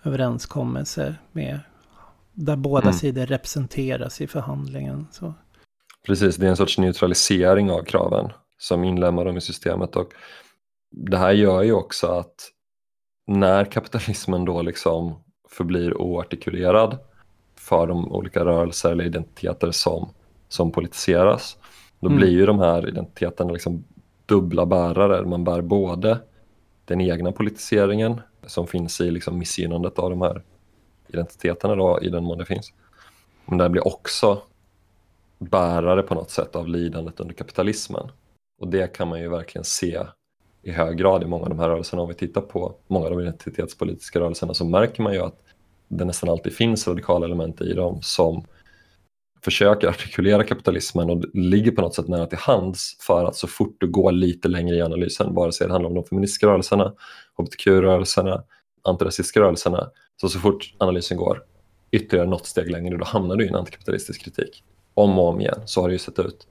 överenskommelse 0.04 1.15
med 1.32 1.60
där 2.34 2.56
båda 2.56 2.82
mm. 2.82 2.93
sidor 2.93 3.25
representeras 3.25 4.21
i 4.21 4.28
förhandlingen. 4.28 5.08
Så. 5.12 5.34
Precis, 6.06 6.36
det 6.36 6.45
är 6.45 6.49
en 6.49 6.58
sorts 6.58 6.78
neutralisering 6.78 7.71
av 7.71 7.84
kraven 7.84 8.32
som 8.60 8.84
inlämnar 8.84 9.26
dem 9.26 9.38
i 9.38 9.41
systemet 9.41 9.95
och 9.95 10.13
det 10.91 11.17
här 11.17 11.32
gör 11.32 11.63
ju 11.63 11.74
också 11.74 12.08
att 12.08 12.52
när 13.27 13.65
kapitalismen 13.65 14.46
då 14.46 14.62
liksom 14.62 15.23
förblir 15.50 16.02
oartikulerad 16.02 16.98
för 17.56 17.88
de 17.88 18.12
olika 18.12 18.46
rörelser 18.46 18.92
eller 18.92 19.04
identiteter 19.04 19.71
som, 19.71 20.10
som 20.48 20.71
politiseras, 20.71 21.58
då 22.00 22.08
mm. 22.08 22.17
blir 22.17 22.29
ju 22.29 22.46
de 22.46 22.60
här 22.60 22.88
identiteterna 22.88 23.52
liksom 23.52 23.84
dubbla 24.25 24.65
bärare. 24.65 25.25
Man 25.25 25.44
bär 25.44 25.62
både 25.62 26.19
den 26.86 27.02
egna 27.02 27.31
politiseringen 27.31 28.21
som 28.46 28.67
finns 28.67 29.02
i 29.02 29.12
liksom 29.12 29.38
missgynnandet 29.38 30.00
av 30.00 30.10
de 30.10 30.21
här 30.21 30.44
identiteterna 31.08 31.75
då, 31.75 32.00
i 32.02 32.10
den 32.10 32.23
mån 32.23 32.38
det 32.38 32.46
finns. 32.46 32.73
Men 33.46 33.58
det 33.58 33.69
blir 33.69 33.88
också 33.88 34.42
bärare 35.38 36.02
på 36.02 36.15
något 36.15 36.31
sätt 36.31 36.56
av 36.56 36.67
lidandet 36.67 37.19
under 37.19 37.34
kapitalismen. 37.34 38.12
Och 38.60 38.68
det 38.68 38.94
kan 38.94 39.08
man 39.08 39.22
ju 39.22 39.30
verkligen 39.30 39.66
se 39.66 40.00
i 40.62 40.72
hög 40.72 40.98
grad 40.98 41.24
i 41.24 41.26
många 41.26 41.44
av 41.44 41.50
de 41.50 41.60
här 41.60 41.70
rörelserna. 41.70 42.02
Om 42.02 42.08
vi 42.08 42.16
tittar 42.16 42.42
på 42.42 42.76
många 42.88 43.06
av 43.06 43.12
de 43.12 43.20
identitetspolitiska 43.22 44.20
rörelserna 44.20 44.54
så 44.54 44.66
märker 44.66 45.04
man 45.04 45.14
ju 45.14 45.20
att 45.20 45.40
det 45.88 46.06
nästan 46.06 46.30
alltid 46.30 46.54
finns 46.54 46.88
radikala 46.88 47.26
element 47.26 47.62
i 47.62 47.74
dem 47.74 48.00
som 48.02 48.46
försöker 49.42 49.88
artikulera 49.88 50.44
kapitalismen 50.44 51.10
och 51.10 51.24
ligger 51.34 51.72
på 51.72 51.82
något 51.82 51.96
sätt 51.96 52.08
nära 52.08 52.26
till 52.26 52.38
hands 52.38 52.98
för 53.00 53.26
att 53.26 53.36
så 53.36 53.48
fort 53.48 53.76
du 53.80 53.88
går 53.88 54.12
lite 54.12 54.48
längre 54.48 54.76
i 54.76 54.82
analysen, 54.82 55.34
vare 55.34 55.52
sig 55.52 55.68
det 55.68 55.74
handlar 55.74 55.90
om 55.90 55.96
de 55.96 56.04
feministiska 56.04 56.48
rörelserna, 56.48 56.94
hbtq-rörelserna, 57.38 58.44
antirasistiska 58.84 59.40
rörelserna, 59.40 59.90
så 60.22 60.30
så 60.30 60.40
fort 60.40 60.74
analysen 60.78 61.18
går 61.18 61.44
ytterligare 61.92 62.30
något 62.30 62.46
steg 62.46 62.72
längre, 62.72 62.98
då 62.98 63.06
hamnar 63.06 63.36
du 63.36 63.46
i 63.46 63.48
en 63.48 63.56
antikapitalistisk 63.56 64.22
kritik. 64.22 64.64
Om 64.94 65.20
och 65.20 65.28
om 65.28 65.42
igen, 65.42 65.62
så 65.66 65.82
har 65.82 65.88
det 65.88 65.94
ju 65.94 66.00
sett 66.00 66.20
ut. 66.20 66.48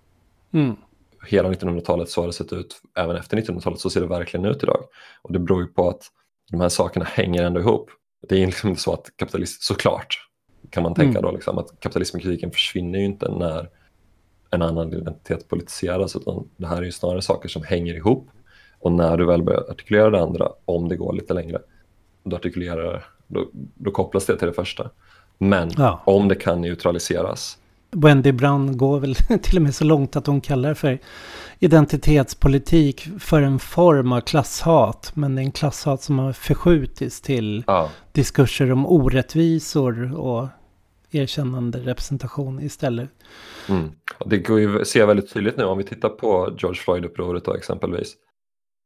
Mm. 0.53 0.77
Hela 1.27 1.53
1900-talet 1.53 2.09
så 2.09 2.21
har 2.21 2.27
det 2.27 2.33
sett 2.33 2.53
ut, 2.53 2.83
även 2.97 3.17
efter 3.17 3.37
1900-talet 3.37 3.81
så 3.81 3.91
ser 3.91 4.01
det 4.01 4.07
verkligen 4.07 4.47
ut 4.47 4.63
idag. 4.63 4.85
Och 5.23 5.33
det 5.33 5.39
beror 5.39 5.61
ju 5.61 5.67
på 5.67 5.89
att 5.89 6.03
de 6.51 6.61
här 6.61 6.69
sakerna 6.69 7.05
hänger 7.05 7.43
ändå 7.43 7.61
ihop. 7.61 7.91
Det 8.29 8.43
är 8.43 8.47
liksom 8.47 8.69
inte 8.69 8.83
så 8.83 8.93
att 8.93 9.11
kapitalism, 9.17 9.59
såklart 9.61 10.29
kan 10.71 10.83
man 10.83 10.95
tänka 10.95 11.19
mm. 11.19 11.23
då, 11.23 11.33
liksom, 11.33 11.59
att 11.59 11.81
kapitalismkritiken 11.81 12.51
försvinner 12.51 12.99
ju 12.99 13.05
inte 13.05 13.29
när 13.31 13.69
en 14.51 14.63
annan 14.63 14.93
identitet 14.93 15.49
politiseras, 15.49 16.17
utan 16.17 16.49
det 16.57 16.67
här 16.67 16.77
är 16.77 16.83
ju 16.83 16.93
snarare 16.93 17.23
saker 17.23 17.49
som 17.49 17.63
hänger 17.63 17.95
ihop. 17.95 18.29
Och 18.79 18.93
när 18.93 19.17
du 19.17 19.27
väl 19.27 19.43
börjar 19.43 19.71
artikulera 19.71 20.11
det 20.11 20.21
andra, 20.21 20.49
om 20.65 20.89
det 20.89 20.97
går 20.97 21.13
lite 21.13 21.35
längre, 21.35 21.59
då, 22.25 22.37
artikulerar, 22.37 23.05
då, 23.27 23.51
då 23.53 23.91
kopplas 23.91 24.27
det 24.27 24.37
till 24.37 24.49
det 24.49 24.55
första. 24.55 24.91
Men 25.39 25.71
ja. 25.77 26.03
om 26.07 26.29
det 26.29 26.35
kan 26.35 26.61
neutraliseras. 26.61 27.59
Wendy 27.91 28.33
Brown 28.33 28.77
går 28.77 29.01
väl 29.01 29.15
till 29.43 29.57
och 29.57 29.63
med 29.63 29.75
så 29.75 29.85
långt 29.85 30.17
att 30.17 30.27
hon 30.27 30.41
kallar 30.41 30.75
för 30.75 30.99
identitetspolitik 31.59 33.09
för 33.19 33.43
en 33.43 33.59
form 33.59 34.13
av 34.13 34.21
klasshat. 34.21 35.13
Men 35.15 35.35
det 35.35 35.41
är 35.41 35.45
en 35.45 35.53
klasshat 35.53 36.03
som 36.03 36.19
har 36.19 36.33
förskjutits 36.33 37.21
till 37.21 37.65
ja. 37.67 37.91
diskurser 38.13 38.73
om 38.73 38.87
orättvisor 38.87 40.15
och 40.15 40.49
erkännande 41.11 41.79
representation 41.79 42.61
istället. 42.61 43.09
Mm. 43.69 43.91
Det 44.27 44.39
går 44.39 44.61
ju 44.61 44.85
se 44.85 45.05
väldigt 45.05 45.33
tydligt 45.33 45.57
nu 45.57 45.65
om 45.65 45.79
vi 45.79 45.85
tittar 45.85 46.09
på 46.09 46.57
George 46.59 46.81
Floyd-upproret 46.81 47.45
då 47.45 47.55
exempelvis. 47.55 48.15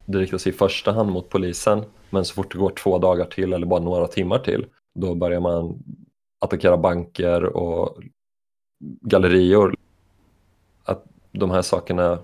Det 0.07 0.19
riktar 0.19 0.39
sig 0.39 0.53
i 0.53 0.57
första 0.57 0.93
hand 0.93 1.13
mot 1.13 1.29
polisen, 1.29 1.85
men 2.11 2.25
så 2.25 2.35
fort 2.35 2.53
det 2.53 2.59
går 2.59 2.71
två 2.71 2.99
dagar 2.99 3.25
till 3.25 3.53
eller 3.53 3.67
bara 3.67 3.81
några 3.81 4.07
timmar 4.07 4.39
till, 4.39 4.67
då 4.95 5.15
börjar 5.15 5.41
man 5.41 5.83
attackera 6.41 6.77
banker 6.77 7.45
och 7.45 7.99
gallerior. 9.01 9.75
Att 10.85 11.05
de 11.33 11.51
här 11.51 11.63
sakerna 11.63 12.19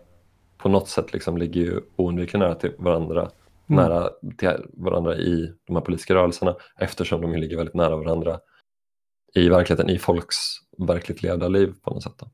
på 0.58 0.68
något 0.68 0.88
sätt 0.88 1.12
liksom 1.12 1.38
ligger 1.38 1.60
ju 1.60 1.80
oundvikligen 1.96 2.46
nära 2.46 2.54
till 2.54 2.74
varandra, 2.78 3.20
mm. 3.20 3.84
nära 3.84 4.10
till 4.36 4.66
varandra 4.72 5.16
i 5.16 5.52
de 5.66 5.76
här 5.76 5.82
politiska 5.82 6.14
rörelserna 6.14 6.56
eftersom 6.78 7.20
de 7.20 7.34
ligger 7.34 7.56
väldigt 7.56 7.74
nära 7.74 7.96
varandra 7.96 8.40
i 9.34 9.48
verkligheten, 9.48 9.90
i 9.90 9.98
folks 9.98 10.36
verkligt 10.78 11.22
levda 11.22 11.48
liv 11.48 11.74
på 11.82 11.90
något 11.90 12.02
sätt. 12.02 12.14
Då. 12.18 12.30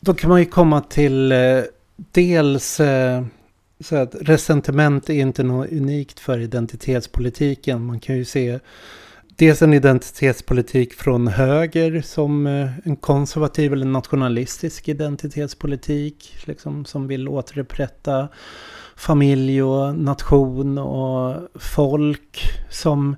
Då 0.00 0.14
kan 0.14 0.30
man 0.30 0.40
ju 0.40 0.46
komma 0.46 0.80
till 0.80 1.32
eh, 1.32 1.62
dels 1.94 2.80
eh, 2.80 3.24
så 3.80 3.96
att 3.96 4.14
resentiment 4.20 5.10
är 5.10 5.14
inte 5.14 5.42
något 5.42 5.72
unikt 5.72 6.20
för 6.20 6.38
identitetspolitiken. 6.38 7.86
Man 7.86 8.00
kan 8.00 8.16
ju 8.16 8.24
se 8.24 8.58
dels 9.36 9.62
en 9.62 9.74
identitetspolitik 9.74 10.94
från 10.94 11.28
höger 11.28 12.02
som 12.02 12.46
eh, 12.46 12.70
en 12.84 12.96
konservativ 12.96 13.72
eller 13.72 13.86
nationalistisk 13.86 14.88
identitetspolitik. 14.88 16.34
Liksom, 16.44 16.84
som 16.84 17.06
vill 17.06 17.28
återupprätta 17.28 18.28
familj 18.96 19.62
och 19.62 19.98
nation 19.98 20.78
och 20.78 21.48
folk 21.54 22.40
som 22.70 23.16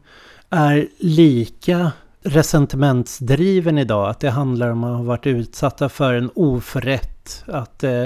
är 0.51 0.89
lika 0.99 1.93
resentimentsdriven 2.23 3.79
idag. 3.79 4.11
Att 4.11 4.21
det 4.21 4.31
handlar 4.31 4.71
om 4.71 4.85
att 4.85 4.97
ha 4.97 5.05
varit 5.05 5.27
utsatta 5.27 5.89
för 5.89 6.15
en 6.15 6.31
oförrätt. 6.35 7.45
Att 7.47 7.85
eh, 7.85 8.05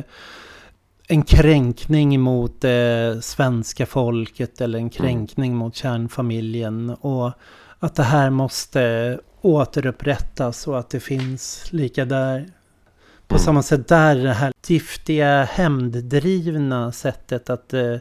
en 1.12 1.22
kränkning 1.22 2.20
mot 2.20 2.64
eh, 2.64 3.20
svenska 3.20 3.86
folket 3.86 4.60
eller 4.60 4.78
en 4.78 4.90
kränkning 4.90 5.50
mm. 5.50 5.58
mot 5.58 5.74
kärnfamiljen. 5.74 6.90
Och 6.90 7.32
att 7.78 7.94
det 7.94 8.02
här 8.02 8.30
måste 8.30 9.18
återupprättas 9.40 10.68
och 10.68 10.78
att 10.78 10.90
det 10.90 11.00
finns 11.00 11.72
lika 11.72 12.04
där. 12.04 12.48
På 13.26 13.34
mm. 13.34 13.44
samma 13.44 13.62
sätt 13.62 13.88
där 13.88 14.16
det 14.16 14.32
här 14.32 14.52
giftiga 14.66 15.44
hämnddrivna 15.44 16.92
sättet 16.92 17.50
att 17.50 17.74
eh, 17.74 17.96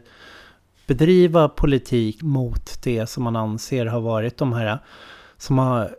bedriva 0.87 1.49
politik 1.49 2.21
mot 2.21 2.83
det 2.83 3.09
som 3.09 3.23
man 3.23 3.35
anser 3.35 3.85
har 3.85 4.01
varit 4.01 4.37
de 4.37 4.53
här 4.53 4.79
som 5.37 5.57
har 5.57 5.95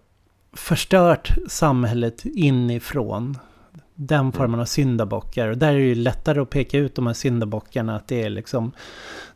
förstört 0.53 1.35
samhället 1.49 2.25
inifrån. 2.25 3.39
Den 3.95 4.21
mm. 4.21 4.33
formen 4.33 4.61
av 4.61 4.65
syndabockar. 4.65 5.49
Och 5.49 5.59
där 5.59 5.73
är 5.73 5.79
det 5.79 5.85
ju 5.85 5.95
lättare 5.95 6.41
att 6.41 6.51
peka 6.51 6.79
ut 6.79 6.95
de 6.95 7.07
här 7.07 7.15
syndabockarna. 7.15 7.97
Att 7.97 8.09
det 8.09 8.23
är 8.23 8.31
liksom 8.31 8.73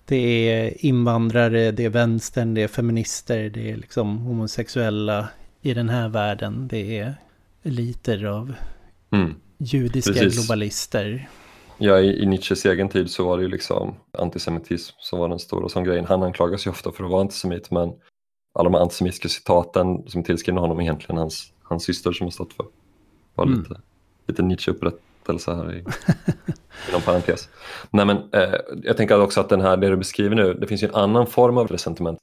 det 0.05 0.51
är 0.51 0.87
invandrare, 0.87 1.71
det 1.71 1.85
är 1.85 1.89
vänstern, 1.89 2.55
det 2.55 2.63
är 2.63 2.69
feminister, 2.69 3.51
det 3.51 3.71
är 3.71 3.77
liksom 3.77 4.19
homosexuella 4.19 5.29
i 5.63 5.75
den 5.75 5.89
här 5.89 6.09
världen. 6.09 6.69
Det 6.69 6.99
är 6.99 7.15
eliter 7.63 8.25
av 8.25 8.55
mm. 9.11 9.35
judiska 9.59 10.13
Precis. 10.13 10.35
globalister. 10.35 11.29
Ja, 11.79 12.01
i, 12.01 12.23
i 12.23 12.27
Nietzsches 12.27 12.65
egen 12.65 12.89
tid 12.89 13.11
så 13.11 13.25
var 13.25 13.37
det 13.37 13.43
ju 13.43 13.49
liksom 13.49 13.95
antisemitism 14.19 14.95
som 14.99 15.19
var 15.19 15.29
den 15.29 15.39
stora 15.39 15.69
som 15.69 15.85
grejen. 15.85 16.05
Han 16.05 16.23
anklagas 16.23 16.67
ju 16.67 16.71
ofta 16.71 16.93
för 16.93 17.05
att 17.05 17.11
vara 17.11 17.21
antisemit 17.21 17.71
men 17.71 17.93
alla 18.55 18.71
de 18.71 18.75
antisemitiska 18.75 19.29
citaten 19.29 20.09
som 20.09 20.25
tillskrivna 20.25 20.61
honom 20.61 20.79
är 20.79 20.83
egentligen 20.83 21.19
hans, 21.19 21.53
hans 21.63 21.85
syster 21.85 22.13
som 22.13 22.27
har 22.27 22.31
stått 22.31 22.53
för. 22.53 22.67
Var 23.35 23.47
mm. 23.47 23.59
lite, 23.59 23.81
lite 24.27 24.43
Nietzsche-upprättelse 24.43 25.55
här 25.55 25.75
i, 25.75 25.79
inom 26.89 27.03
parentes. 27.03 27.49
Nej, 27.91 28.07
men, 28.07 28.17
eh, 28.33 28.55
jag 28.83 28.97
tänker 28.97 29.21
också 29.21 29.41
att 29.41 29.49
den 29.49 29.61
här, 29.61 29.77
det 29.77 29.89
du 29.89 29.97
beskriver 29.97 30.37
nu, 30.37 30.55
det 30.55 30.67
finns 30.67 30.83
ju 30.83 30.89
en 30.89 30.95
annan 30.95 31.27
form 31.27 31.59
av 31.59 31.69
resentiment 31.69 32.19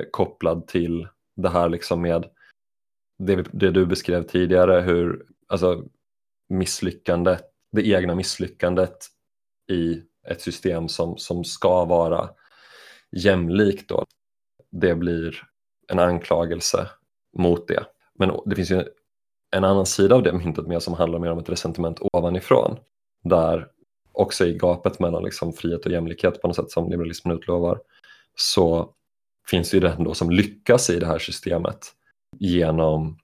eh, 0.00 0.06
kopplad 0.10 0.66
till 0.66 1.08
det 1.36 1.48
här 1.48 1.68
liksom 1.68 2.02
med 2.02 2.26
det, 3.18 3.46
det 3.52 3.70
du 3.70 3.86
beskrev 3.86 4.22
tidigare, 4.22 4.80
hur 4.80 5.26
alltså, 5.46 5.84
misslyckandet, 6.48 7.44
det 7.72 7.88
egna 7.88 8.14
misslyckandet 8.14 8.96
i 9.70 10.02
ett 10.28 10.40
system 10.40 10.88
som, 10.88 11.18
som 11.18 11.44
ska 11.44 11.84
vara 11.84 12.30
jämlikt 13.16 13.88
då, 13.88 14.04
det 14.70 14.94
blir 14.94 15.42
en 15.88 15.98
anklagelse 15.98 16.90
mot 17.38 17.68
det. 17.68 17.84
Men 18.18 18.30
det 18.46 18.56
finns 18.56 18.70
ju 18.70 18.84
en 19.56 19.64
annan 19.64 19.86
sida 19.86 20.14
av 20.14 20.22
det 20.22 20.32
myntet 20.32 20.66
mer 20.66 20.78
som 20.78 20.94
handlar 20.94 21.18
mer 21.18 21.30
om 21.30 21.38
ett 21.38 21.48
resentiment 21.48 21.98
ovanifrån. 22.12 22.78
Där 23.24 23.68
också 24.12 24.46
i 24.46 24.58
gapet 24.58 25.00
mellan 25.00 25.24
liksom 25.24 25.52
frihet 25.52 25.86
och 25.86 25.92
jämlikhet 25.92 26.42
på 26.42 26.48
något 26.48 26.56
sätt 26.56 26.70
som 26.70 26.90
liberalismen 26.90 27.36
utlovar 27.36 27.80
så 28.34 28.94
finns 29.50 29.70
det 29.70 29.76
ju 29.76 29.80
den 29.80 30.04
då 30.04 30.14
som 30.14 30.30
lyckas 30.30 30.90
i 30.90 30.98
det 30.98 31.06
här 31.06 31.18
systemet 31.18 31.78
genom 32.38 33.18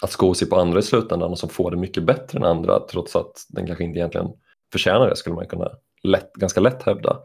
att 0.00 0.10
sko 0.10 0.34
sig 0.34 0.48
på 0.48 0.56
andra 0.56 0.78
i 0.78 0.82
slutändan 0.82 1.30
och 1.30 1.38
som 1.38 1.48
får 1.48 1.70
det 1.70 1.76
mycket 1.76 2.02
bättre 2.02 2.38
än 2.38 2.44
andra 2.44 2.80
trots 2.80 3.16
att 3.16 3.46
den 3.48 3.66
kanske 3.66 3.84
inte 3.84 3.98
egentligen 3.98 4.28
förtjänar 4.72 5.08
det 5.08 5.16
skulle 5.16 5.36
man 5.36 5.46
kunna 5.46 5.70
lätt, 6.02 6.32
ganska 6.32 6.60
lätt 6.60 6.82
hävda. 6.82 7.20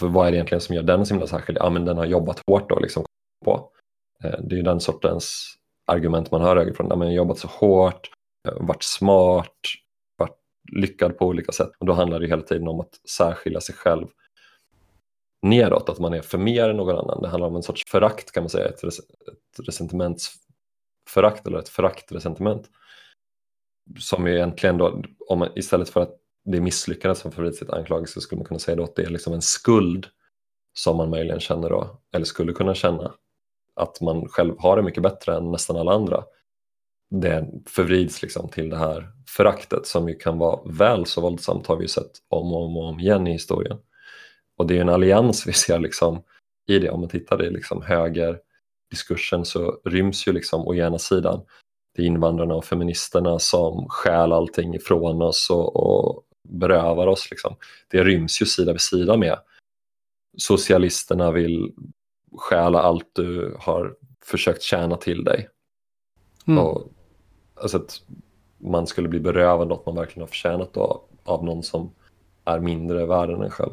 För 0.00 0.06
vad 0.06 0.26
är 0.26 0.30
det 0.30 0.36
egentligen 0.36 0.60
som 0.60 0.74
gör 0.74 0.82
den 0.82 1.06
så 1.06 1.14
himla 1.14 1.26
särskild? 1.26 1.58
Ja 1.58 1.70
men 1.70 1.84
den 1.84 1.96
har 1.96 2.06
jobbat 2.06 2.42
hårt 2.46 2.72
och 2.72 2.82
liksom 2.82 3.04
på. 3.44 3.70
Eh, 4.24 4.40
det 4.40 4.54
är 4.54 4.56
ju 4.56 4.62
den 4.62 4.80
sortens 4.80 5.56
argument 5.86 6.30
man 6.30 6.40
hör 6.40 6.56
högerifrån, 6.56 6.86
ja, 6.90 6.96
men 6.96 7.12
jobbat 7.12 7.38
så 7.38 7.48
hårt, 7.48 8.10
varit 8.60 8.82
smart, 8.82 9.58
varit 10.18 10.38
lyckad 10.72 11.18
på 11.18 11.26
olika 11.26 11.52
sätt. 11.52 11.70
Och 11.78 11.86
då 11.86 11.92
handlar 11.92 12.20
det 12.20 12.26
hela 12.26 12.42
tiden 12.42 12.68
om 12.68 12.80
att 12.80 12.94
särskilja 13.08 13.60
sig 13.60 13.74
själv 13.74 14.06
nedåt, 15.42 15.88
att 15.88 15.98
man 15.98 16.14
är 16.14 16.22
för 16.22 16.38
mer 16.38 16.68
än 16.68 16.76
någon 16.76 16.98
annan. 16.98 17.22
Det 17.22 17.28
handlar 17.28 17.48
om 17.48 17.56
en 17.56 17.62
sorts 17.62 17.82
förakt 17.90 18.32
kan 18.32 18.42
man 18.42 18.50
säga, 18.50 18.68
ett, 18.68 18.84
res 18.84 18.98
ett 18.98 19.68
resentimentsförakt 19.68 21.46
eller 21.46 21.58
ett 21.58 21.68
föraktresentiment. 21.68 22.70
Som 23.98 24.26
ju 24.26 24.34
egentligen 24.34 24.78
då, 24.78 25.02
om 25.28 25.38
man, 25.38 25.48
istället 25.54 25.88
för 25.88 26.00
att 26.00 26.16
det 26.44 26.56
är 26.56 26.60
misslyckande 26.60 27.14
som 27.14 27.32
får 27.32 27.50
sitt 27.50 27.70
anklagelse 27.70 28.20
skulle 28.20 28.38
man 28.38 28.46
kunna 28.46 28.60
säga 28.60 28.76
då 28.76 28.84
att 28.84 28.96
det 28.96 29.02
är 29.02 29.10
liksom 29.10 29.32
en 29.32 29.42
skuld 29.42 30.06
som 30.78 30.96
man 30.96 31.10
möjligen 31.10 31.40
känner 31.40 31.70
då, 31.70 32.00
eller 32.14 32.24
skulle 32.24 32.52
kunna 32.52 32.74
känna 32.74 33.14
att 33.76 34.00
man 34.00 34.28
själv 34.28 34.54
har 34.58 34.76
det 34.76 34.82
mycket 34.82 35.02
bättre 35.02 35.36
än 35.36 35.50
nästan 35.50 35.76
alla 35.76 35.92
andra. 35.92 36.24
Det 37.10 37.46
förvrids 37.66 38.22
liksom 38.22 38.48
till 38.48 38.70
det 38.70 38.76
här 38.76 39.12
föraktet 39.28 39.86
som 39.86 40.08
ju 40.08 40.14
kan 40.14 40.38
vara 40.38 40.60
väl 40.64 41.06
så 41.06 41.20
våldsamt 41.20 41.66
har 41.66 41.76
vi 41.76 41.88
sett 41.88 42.10
om 42.28 42.52
och 42.52 42.64
om, 42.64 42.76
och 42.76 42.84
om 42.84 43.00
igen 43.00 43.26
i 43.26 43.32
historien. 43.32 43.78
Och 44.56 44.66
det 44.66 44.76
är 44.76 44.80
en 44.80 44.88
allians 44.88 45.46
vi 45.46 45.52
ser 45.52 45.78
liksom 45.78 46.22
i 46.68 46.78
det. 46.78 46.90
Om 46.90 47.00
man 47.00 47.08
tittar 47.08 47.44
i 47.44 47.50
liksom 47.50 47.82
högerdiskursen 47.82 49.44
så 49.44 49.80
ryms 49.84 50.28
ju 50.28 50.32
liksom 50.32 50.66
å 50.66 50.74
ena 50.74 50.98
sidan 50.98 51.40
det 51.96 52.02
är 52.02 52.06
invandrarna 52.06 52.54
och 52.54 52.64
feministerna 52.64 53.38
som 53.38 53.88
stjäl 53.88 54.32
allting 54.32 54.74
ifrån 54.74 55.22
oss 55.22 55.50
och, 55.50 55.76
och 55.76 56.22
berövar 56.48 57.06
oss. 57.06 57.30
Liksom. 57.30 57.56
Det 57.88 58.04
ryms 58.04 58.42
ju 58.42 58.46
sida 58.46 58.72
vid 58.72 58.80
sida 58.80 59.16
med 59.16 59.38
socialisterna 60.36 61.30
vill 61.30 61.72
stjäla 62.36 62.82
allt 62.82 63.10
du 63.12 63.56
har 63.60 63.94
försökt 64.24 64.62
tjäna 64.62 64.96
till 64.96 65.24
dig. 65.24 65.48
Mm. 66.46 66.64
Och, 66.64 66.82
alltså 67.54 67.76
att 67.76 68.00
man 68.58 68.86
skulle 68.86 69.08
bli 69.08 69.20
berövad 69.20 69.68
något 69.68 69.86
man 69.86 69.94
verkligen 69.94 70.22
har 70.22 70.26
förtjänat 70.26 70.74
då, 70.74 71.04
av 71.24 71.44
någon 71.44 71.62
som 71.62 71.92
är 72.44 72.60
mindre 72.60 73.06
värd 73.06 73.30
än 73.30 73.42
en 73.42 73.50
själv. 73.50 73.72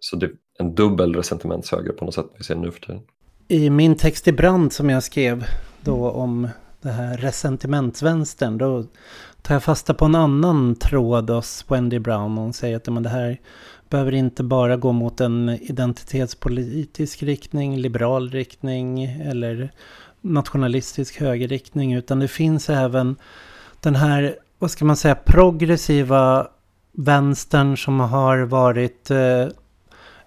Så 0.00 0.16
det 0.16 0.26
är 0.26 0.32
en 0.58 0.74
dubbel 0.74 1.14
ressentimentshöger 1.14 1.92
på 1.92 2.04
något 2.04 2.14
sätt 2.14 2.26
vi 2.36 2.44
ser 2.44 2.54
nu 2.54 2.70
för 2.70 2.80
tiden. 2.80 3.02
I 3.48 3.70
min 3.70 3.96
text 3.96 4.28
i 4.28 4.32
brand 4.32 4.72
som 4.72 4.90
jag 4.90 5.02
skrev 5.02 5.44
då 5.80 6.10
om 6.10 6.48
det 6.80 6.90
här 6.90 7.16
ressentimentsvänstern, 7.16 8.58
då 8.58 8.84
tar 9.42 9.54
jag 9.54 9.62
fasta 9.62 9.94
på 9.94 10.04
en 10.04 10.14
annan 10.14 10.74
tråd 10.74 11.30
hos 11.30 11.64
Wendy 11.68 11.98
Brown. 11.98 12.36
Hon 12.36 12.52
säger 12.52 12.76
att 12.76 12.86
men 12.86 13.02
det 13.02 13.08
här 13.08 13.40
behöver 13.90 14.14
inte 14.14 14.42
bara 14.42 14.76
gå 14.76 14.92
mot 14.92 15.20
en 15.20 15.48
identitetspolitisk 15.48 17.22
riktning, 17.22 17.76
liberal 17.76 18.30
riktning 18.30 19.04
eller 19.04 19.72
nationalistisk 20.20 21.20
högerriktning, 21.20 21.92
utan 21.92 22.18
det 22.18 22.28
finns 22.28 22.70
även 22.70 23.16
den 23.80 23.94
här, 23.96 24.36
vad 24.58 24.70
ska 24.70 24.84
man 24.84 24.96
säga, 24.96 25.14
progressiva 25.14 26.48
vänstern 26.92 27.76
som 27.76 28.00
har 28.00 28.38
varit 28.38 29.10
eh, 29.10 29.46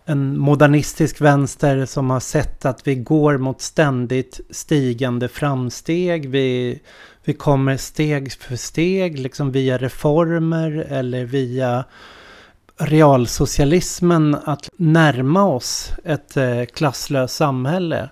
en 0.05 0.39
modernistisk 0.39 1.21
vänster 1.21 1.85
som 1.85 2.09
har 2.09 2.19
sett 2.19 2.65
att 2.65 2.87
vi 2.87 2.95
går 2.95 3.37
mot 3.37 3.61
ständigt 3.61 4.39
stigande 4.49 5.27
framsteg. 5.27 6.29
Vi, 6.29 6.79
vi 7.25 7.33
kommer 7.33 7.77
steg 7.77 8.31
för 8.31 8.55
steg, 8.55 9.19
liksom 9.19 9.51
via 9.51 9.77
reformer 9.77 10.85
eller 10.89 11.25
via 11.25 11.85
realsocialismen 12.77 14.37
att 14.45 14.69
närma 14.77 15.45
oss 15.45 15.91
ett 16.03 16.37
eh, 16.37 16.65
klasslöst 16.65 17.35
samhälle. 17.35 18.09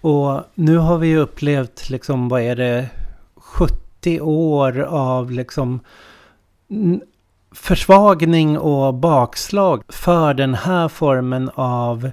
Och 0.00 0.40
nu 0.54 0.76
har 0.76 0.98
vi 0.98 1.16
upplevt, 1.16 1.90
liksom, 1.90 2.28
vad 2.28 2.42
är 2.42 2.56
det, 2.56 2.88
70 3.36 4.20
år 4.20 4.80
av 4.80 5.30
liksom 5.30 5.80
försvagning 7.54 8.58
och 8.58 8.94
bakslag 8.94 9.82
för 9.88 10.34
den 10.34 10.54
här 10.54 10.88
formen 10.88 11.50
av, 11.54 12.10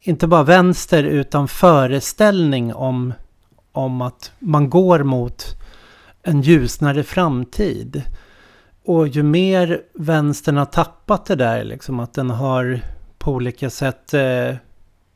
inte 0.00 0.26
bara 0.26 0.42
vänster, 0.42 1.04
utan 1.04 1.48
föreställning 1.48 2.74
om, 2.74 3.12
om 3.72 4.02
att 4.02 4.32
man 4.38 4.70
går 4.70 5.02
mot 5.02 5.63
en 6.24 6.40
ljusnare 6.40 7.02
framtid. 7.02 8.02
Och 8.84 9.08
ju 9.08 9.22
mer 9.22 9.82
vänstern 9.94 10.56
har 10.56 10.64
tappat 10.64 11.26
det 11.26 11.34
där, 11.34 11.64
liksom 11.64 12.00
att 12.00 12.14
den 12.14 12.30
har 12.30 12.80
på 13.18 13.32
olika 13.32 13.70
sätt 13.70 14.14
eh, 14.14 14.54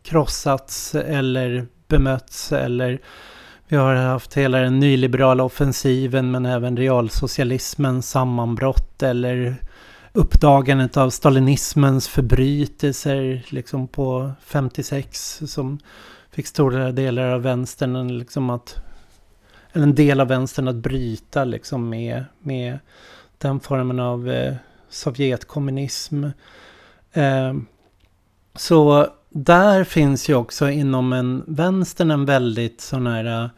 krossats 0.02 0.94
eller 0.94 1.66
bemötts 1.88 2.52
eller 2.52 3.00
vi 3.68 3.76
har 3.76 3.94
haft 3.94 4.34
hela 4.34 4.58
den 4.58 4.80
nyliberala 4.80 5.44
offensiven 5.44 6.30
men 6.30 6.46
även 6.46 6.76
realsocialismens 6.76 8.10
sammanbrott 8.10 9.02
eller 9.02 9.56
uppdagandet 10.12 10.96
av 10.96 11.10
stalinismens 11.10 12.08
förbrytelser 12.08 13.44
liksom 13.48 13.88
på 13.88 14.32
56 14.44 15.40
som 15.46 15.78
fick 16.30 16.46
stora 16.46 16.92
delar 16.92 17.28
av 17.28 17.42
vänstern 17.42 18.18
liksom 18.18 18.50
att 18.50 18.76
eller 19.72 19.82
en 19.82 19.94
del 19.94 20.20
av 20.20 20.28
vänstern 20.28 20.68
att 20.68 20.76
bryta 20.76 21.44
liksom 21.44 21.88
med, 21.88 22.24
med 22.38 22.78
den 23.38 23.60
formen 23.60 24.00
av 24.00 24.30
eh, 24.30 24.54
Sovjetkommunism. 24.88 26.24
Eh, 27.12 27.54
så 28.54 29.06
där 29.30 29.84
finns 29.84 30.28
ju 30.28 30.34
också 30.34 30.70
inom 30.70 31.12
en 31.12 31.44
vänstern 31.46 32.10
en 32.10 32.24
väldigt 32.24 32.80
sån 32.80 33.06
här... 33.06 33.44
Eh, 33.44 33.50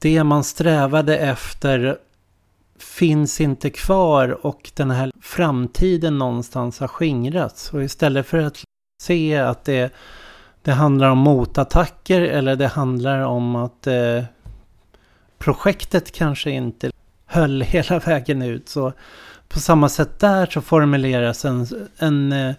det 0.00 0.24
man 0.24 0.44
strävade 0.44 1.18
efter 1.18 1.98
finns 2.78 3.40
inte 3.40 3.70
kvar 3.70 4.46
och 4.46 4.70
den 4.74 4.90
här 4.90 5.10
framtiden 5.20 6.18
någonstans 6.18 6.80
har 6.80 6.88
skingrats. 6.88 7.72
Och 7.72 7.84
istället 7.84 8.26
för 8.26 8.38
att 8.38 8.58
se 9.02 9.36
att 9.36 9.64
det, 9.64 9.92
det 10.62 10.72
handlar 10.72 11.10
om 11.10 11.18
motattacker 11.18 12.20
eller 12.20 12.56
det 12.56 12.66
handlar 12.66 13.20
om 13.20 13.56
att 13.56 13.86
eh, 13.86 14.24
projektet 15.38 16.12
kanske 16.12 16.50
inte 16.50 16.90
höll 17.26 17.62
hela 17.66 17.98
vägen 17.98 18.42
ut. 18.42 18.68
Så 18.68 18.92
på 19.48 19.58
samma 19.58 19.88
sätt 19.88 20.20
där 20.20 20.46
så 20.46 20.60
formuleras 20.60 21.44
en, 21.44 21.66
en 21.98 22.32
eh, 22.32 22.54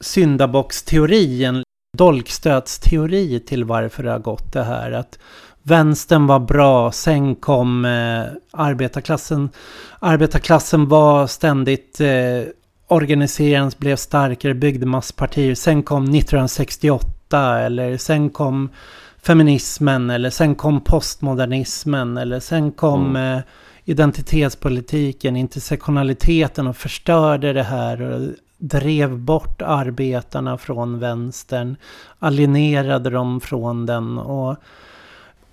syndabocksteori, 0.00 1.44
en 1.44 1.62
dolkstötsteori 1.98 3.40
till 3.40 3.64
varför 3.64 4.02
det 4.02 4.10
har 4.10 4.18
gått 4.18 4.52
det 4.52 4.64
här. 4.64 4.92
Att 4.92 5.18
vänstern 5.62 6.26
var 6.26 6.38
bra, 6.38 6.92
sen 6.92 7.34
kom 7.34 7.84
eh, 7.84 8.24
arbetarklassen. 8.50 9.50
Arbetarklassen 9.98 10.88
var 10.88 11.26
ständigt 11.26 12.00
eh, 12.00 12.42
organiserades, 12.88 13.78
blev 13.78 13.96
starkare, 13.96 14.54
byggde 14.54 14.86
masspartier. 14.86 15.54
Sen 15.54 15.82
kom 15.82 16.04
1968 16.04 17.58
eller 17.58 17.96
sen 17.96 18.30
kom 18.30 18.68
feminismen 19.22 20.10
eller 20.10 20.30
sen 20.30 20.54
kom 20.54 20.80
postmodernismen 20.80 22.16
eller 22.16 22.40
sen 22.40 22.72
kom 22.72 23.16
mm. 23.16 23.36
eh, 23.36 23.42
identitetspolitiken, 23.84 25.36
intersektionaliteten 25.36 26.66
och 26.66 26.76
förstörde 26.76 27.52
det 27.52 27.62
här 27.62 28.02
och 28.02 28.28
drev 28.58 29.18
bort 29.18 29.62
arbetarna 29.62 30.58
från 30.58 30.98
vänstern, 30.98 31.76
alienerade 32.18 33.10
dem 33.10 33.40
från 33.40 33.86
den 33.86 34.18
och 34.18 34.56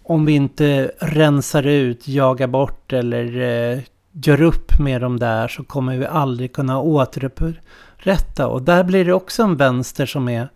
om 0.04 0.26
vi 0.26 0.34
inte 0.34 0.92
rensar 1.00 1.68
ut, 1.68 2.08
jagar 2.08 2.48
bort 2.48 2.94
eller 2.94 3.42
eh, 3.42 3.80
gör 4.12 4.42
upp 4.42 4.80
med 4.80 5.02
dem 5.02 5.20
där 5.20 5.48
så 5.48 5.64
kommer 5.64 5.98
vi 5.98 6.06
aldrig 6.06 6.54
kunna 6.54 6.80
återupprätta. 6.80 8.48
Och 8.48 8.62
där 8.62 8.84
blir 8.84 9.06
det 9.06 9.14
också 9.14 9.44
en 9.44 9.58
vänster 9.58 10.06
som 10.06 10.30
är 10.30 10.50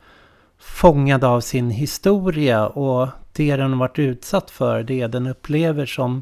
fångad 0.60 1.24
av 1.24 1.42
sin 1.42 1.70
historia 1.70 2.68
och 2.68 3.08
det 3.34 3.56
den 3.56 3.78
varit 3.78 4.00
utsatt 4.00 4.52
för, 4.52 4.84
det 4.84 5.08
den 5.08 5.28
upplever 5.28 5.86
som 5.86 6.22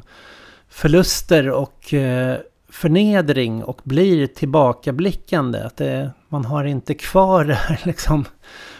förluster 0.68 1.50
och 1.50 1.94
eh, 1.94 2.36
förnedring 2.68 3.64
och 3.64 3.80
blir 3.84 4.26
tillbakablickande. 4.26 5.60
Att 5.60 5.76
det, 5.76 6.10
man 6.28 6.44
har 6.44 6.64
inte 6.64 6.94
kvar 6.94 7.44
det 7.44 7.54
här 7.54 7.80
liksom, 7.84 8.24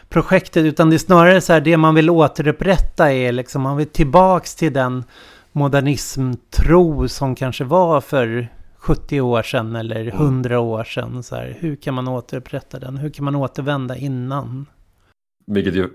projektet 0.09 0.65
utan 0.65 0.91
det 0.91 0.97
är 0.97 0.99
snarare 0.99 1.41
så 1.41 1.53
här 1.53 1.61
det 1.61 1.77
man 1.77 1.95
vill 1.95 2.11
återupprätta 2.11 3.13
är 3.13 3.33
liksom 3.33 3.63
man 3.63 3.77
vill 3.77 3.87
tillbaks 3.87 4.55
till 4.55 4.73
den 4.73 5.05
modernismtro 5.53 7.09
som 7.09 7.35
kanske 7.35 7.65
var 7.65 8.01
för 8.01 8.49
70 8.79 9.21
år 9.21 9.43
sedan 9.43 9.77
eller 9.77 10.07
100 10.07 10.61
år 10.61 10.85
sedan. 10.85 11.23
Så 11.23 11.37
här, 11.37 11.57
hur 11.61 11.77
kan 11.77 11.95
man 11.95 12.09
återupprätta 12.09 12.79
den? 12.79 12.97
Hur 12.97 13.11
kan 13.11 13.25
man 13.25 13.35
återvända 13.35 13.97
innan? 13.97 14.67
Vilket 15.47 15.75
ju 15.75 15.89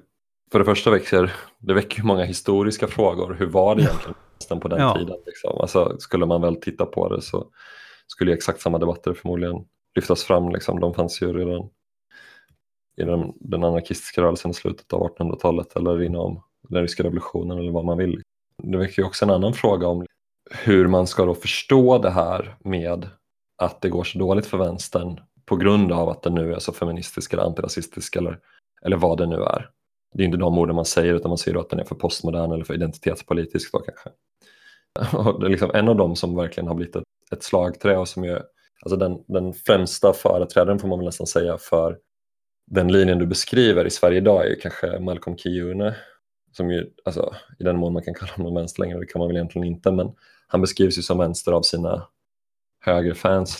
för 0.52 0.60
det 0.60 0.66
första 0.66 0.92
väcker, 0.92 1.34
det 1.60 1.74
väcker 1.74 2.04
många 2.04 2.24
historiska 2.24 2.88
frågor. 2.88 3.34
Hur 3.40 3.46
var 3.46 3.76
det 3.76 3.82
egentligen 3.82 4.60
på 4.60 4.68
den 4.68 4.80
ja. 4.82 4.98
tiden? 4.98 5.18
Liksom? 5.26 5.58
Alltså, 5.62 5.96
skulle 6.00 6.26
man 6.26 6.42
väl 6.42 6.56
titta 6.56 6.86
på 6.86 7.10
det 7.10 7.22
så 7.22 7.48
skulle 8.08 8.34
exakt 8.34 8.62
samma 8.62 8.78
debatter 8.78 9.14
förmodligen 9.14 9.56
lyftas 9.96 10.24
fram. 10.24 10.50
Liksom. 10.50 10.80
De 10.80 10.94
fanns 10.94 11.22
ju 11.22 11.34
redan 11.34 11.70
i 12.98 13.04
den, 13.04 13.34
den 13.40 13.64
anarkistiska 13.64 14.22
rörelsen 14.22 14.52
i 14.52 14.54
slutet 14.54 14.94
av 14.94 15.02
1800-talet 15.02 15.76
eller 15.76 16.04
inom 16.04 16.44
den 16.70 16.82
ryska 16.82 17.04
revolutionen 17.04 17.58
eller 17.58 17.72
vad 17.72 17.86
man 17.86 17.98
vill. 17.98 18.22
Det 18.64 18.78
väcker 18.78 19.02
ju 19.02 19.08
också 19.08 19.26
en 19.26 19.32
annan 19.32 19.54
fråga 19.54 19.88
om 19.88 20.06
hur 20.52 20.88
man 20.88 21.08
ska 21.08 21.26
då 21.26 21.36
förstå 21.36 21.98
det 21.98 22.10
här 22.10 22.56
med 22.60 23.10
att 23.58 23.82
det 23.82 23.90
går 23.90 24.04
så 24.04 24.20
dåligt 24.20 24.46
för 24.46 24.58
vänstern 24.58 25.20
på 25.46 25.56
grund 25.56 25.92
av 25.92 26.10
att 26.10 26.24
den 26.24 26.36
nu 26.36 26.54
är 26.54 26.60
så 26.60 26.74
feministisk 26.74 27.34
eller 27.34 27.44
antirasistisk 27.44 28.16
eller, 28.16 28.40
eller 28.86 28.98
vad 28.98 29.18
det 29.18 29.26
nu 29.26 29.36
är. 29.36 29.70
Det 30.14 30.24
är 30.24 30.26
inte 30.26 30.38
de 30.38 30.58
orden 30.58 30.76
man 30.76 30.86
säger 30.86 31.14
utan 31.14 31.30
man 31.30 31.38
säger 31.38 31.58
att 31.58 31.70
den 31.70 31.80
är 31.80 31.84
för 31.84 31.96
postmodern 31.96 32.52
eller 32.52 32.64
för 32.64 32.74
identitetspolitisk 32.74 33.72
då 33.72 33.80
kanske. 33.80 34.10
Och 35.18 35.40
det 35.40 35.46
är 35.46 35.50
liksom 35.50 35.72
en 35.74 35.88
av 35.88 35.96
dem 35.96 36.16
som 36.16 36.36
verkligen 36.36 36.68
har 36.68 36.76
blivit 36.76 36.96
ett, 36.96 37.04
ett 37.32 37.44
slagträ 37.44 37.98
och 37.98 38.08
som 38.08 38.24
är 38.24 38.44
alltså 38.82 38.96
den, 38.96 39.24
den 39.28 39.54
främsta 39.54 40.14
företrädaren 40.14 40.80
får 40.80 40.88
man 40.88 41.00
väl 41.00 41.06
nästan 41.06 41.28
säga 41.28 41.58
för 41.58 41.98
den 42.68 42.92
linjen 42.92 43.20
du 43.20 43.26
beskriver 43.26 43.86
i 43.86 43.90
Sverige 43.90 44.18
idag 44.18 44.46
är 44.46 44.50
ju 44.50 44.56
kanske 44.56 45.00
Malcolm 45.00 45.38
Kiune 45.38 45.96
som 46.52 46.72
ju, 46.72 46.90
alltså, 47.06 47.36
i 47.60 47.64
den 47.64 47.78
mån 47.78 47.94
man 47.94 48.04
kan 48.04 48.14
kalla 48.14 48.32
honom 48.34 48.56
vänster 48.56 48.84
längre, 48.84 49.00
det 49.00 49.06
kan 49.06 49.20
man 49.20 49.28
väl 49.28 49.38
egentligen 49.38 49.68
inte, 49.68 49.92
men 49.92 50.12
han 50.48 50.62
beskrivs 50.62 50.98
ju 50.98 51.02
som 51.02 51.18
vänster 51.18 51.52
av 51.52 51.62
sina 51.62 52.08
högerfans 52.80 53.60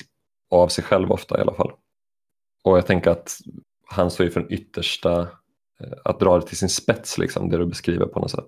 och 0.50 0.60
av 0.60 0.68
sig 0.68 0.84
själv 0.84 1.12
ofta 1.12 1.38
i 1.38 1.42
alla 1.42 1.54
fall. 1.54 1.72
Och 2.64 2.78
jag 2.78 2.86
tänker 2.86 3.12
att 3.12 3.38
han 3.92 4.12
står 4.12 4.26
ju 4.26 4.32
för 4.32 4.40
den 4.40 4.54
yttersta, 4.54 5.22
eh, 5.82 5.98
att 6.04 6.20
dra 6.20 6.40
det 6.40 6.48
till 6.48 6.58
sin 6.58 6.70
spets, 6.70 7.18
liksom, 7.18 7.50
det 7.50 7.58
du 7.58 7.66
beskriver 7.66 8.06
på 8.06 8.20
något 8.20 8.32
sätt. 8.32 8.46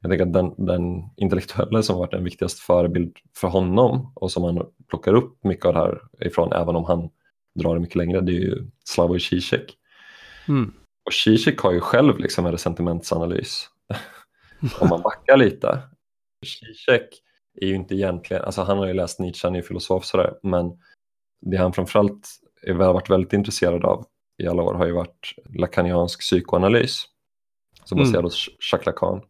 Jag 0.00 0.10
tänker 0.10 0.26
att 0.26 0.32
den, 0.32 0.66
den 0.66 0.82
intellektuella 1.16 1.82
som 1.82 1.98
varit 1.98 2.10
den 2.10 2.24
viktigaste 2.24 2.60
förebild 2.60 3.16
för 3.36 3.48
honom 3.48 4.12
och 4.14 4.32
som 4.32 4.44
han 4.44 4.66
plockar 4.88 5.14
upp 5.14 5.44
mycket 5.44 5.64
av 5.66 5.72
det 5.72 5.78
här 5.78 6.00
ifrån, 6.20 6.52
även 6.52 6.76
om 6.76 6.84
han 6.84 7.10
drar 7.54 7.74
det 7.74 7.80
mycket 7.80 7.96
längre, 7.96 8.20
det 8.20 8.32
är 8.32 8.40
ju 8.40 8.70
Slavoj 8.84 9.20
Zizek 9.20 9.76
Mm. 10.48 10.72
Och 11.06 11.12
Zizek 11.12 11.60
har 11.60 11.72
ju 11.72 11.80
själv 11.80 12.18
liksom 12.18 12.46
en 12.46 12.52
resentimentsanalys. 12.52 13.68
Om 14.80 14.88
man 14.88 15.02
backar 15.02 15.36
lite. 15.36 15.82
Zizek 16.46 17.22
är 17.60 17.66
ju 17.66 17.74
inte 17.74 17.94
egentligen, 17.94 18.44
alltså 18.44 18.62
han 18.62 18.78
har 18.78 18.86
ju 18.86 18.92
läst 18.92 19.18
Nietzsche, 19.20 19.46
han 19.46 19.54
är 19.54 19.58
ju 19.58 19.62
filosof 19.62 20.04
sådär, 20.04 20.34
men 20.42 20.70
det 21.40 21.56
han 21.56 21.72
framförallt 21.72 22.28
är 22.62 22.72
varit 22.72 23.10
väldigt 23.10 23.32
intresserad 23.32 23.84
av 23.84 24.06
i 24.40 24.46
alla 24.48 24.62
år 24.62 24.74
har 24.74 24.86
ju 24.86 24.92
varit 24.92 25.34
lakaniansk 25.54 26.20
psykoanalys 26.20 27.04
som 27.84 27.98
Mm. 27.98 28.06
baserad 28.08 28.24
hos 28.24 28.48
Jacques 28.72 28.86
Lacan 28.86 29.20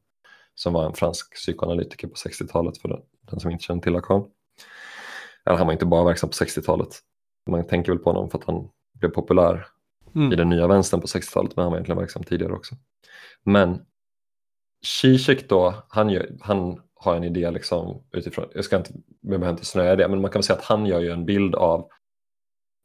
som 0.54 0.72
var 0.72 0.86
en 0.86 0.92
fransk 0.94 1.34
psykoanalytiker 1.34 2.08
på 2.08 2.14
60-talet 2.14 2.78
för 2.78 2.88
den, 2.88 3.00
den 3.30 3.40
som 3.40 3.50
inte 3.50 3.64
känner 3.64 3.80
till 3.82 3.92
Lacan. 3.92 4.24
Eller 5.46 5.56
han 5.58 5.66
var 5.66 5.72
inte 5.72 5.86
bara 5.86 6.04
verksam 6.04 6.30
på 6.30 6.34
60-talet. 6.34 6.88
Man 7.50 7.66
tänker 7.66 7.92
väl 7.92 7.98
på 7.98 8.10
honom 8.10 8.30
för 8.30 8.38
att 8.38 8.44
han 8.44 8.68
blev 8.98 9.08
populär 9.10 9.66
i 10.14 10.18
Mm. 10.18 10.36
den 10.36 10.48
nya 10.48 10.66
vänstern 10.66 11.00
på 11.00 11.06
60-talet 11.06 11.56
men 11.56 11.62
han 11.62 11.72
var 11.72 11.78
egentligen 11.78 11.98
verksam 11.98 12.22
tidigare 12.22 12.52
också. 12.52 12.74
Men 13.44 13.78
Zizek 14.86 15.48
då, 15.48 15.74
han, 15.88 16.10
gör, 16.10 16.30
han 16.40 16.80
har 16.94 17.16
en 17.16 17.24
idé 17.24 17.50
liksom 17.50 18.02
utifrån, 18.12 18.44
jag 18.54 18.64
ska 18.64 18.76
inte, 18.76 18.92
vi 19.22 19.28
behöver 19.28 19.50
inte 19.50 19.64
snöa 19.64 19.92
i 19.92 19.96
det, 19.96 20.08
men 20.08 20.20
man 20.20 20.30
kan 20.30 20.38
väl 20.38 20.44
säga 20.44 20.58
att 20.58 20.64
han 20.64 20.86
gör 20.86 21.00
ju 21.00 21.10
en 21.10 21.24
bild 21.26 21.54
av 21.54 21.88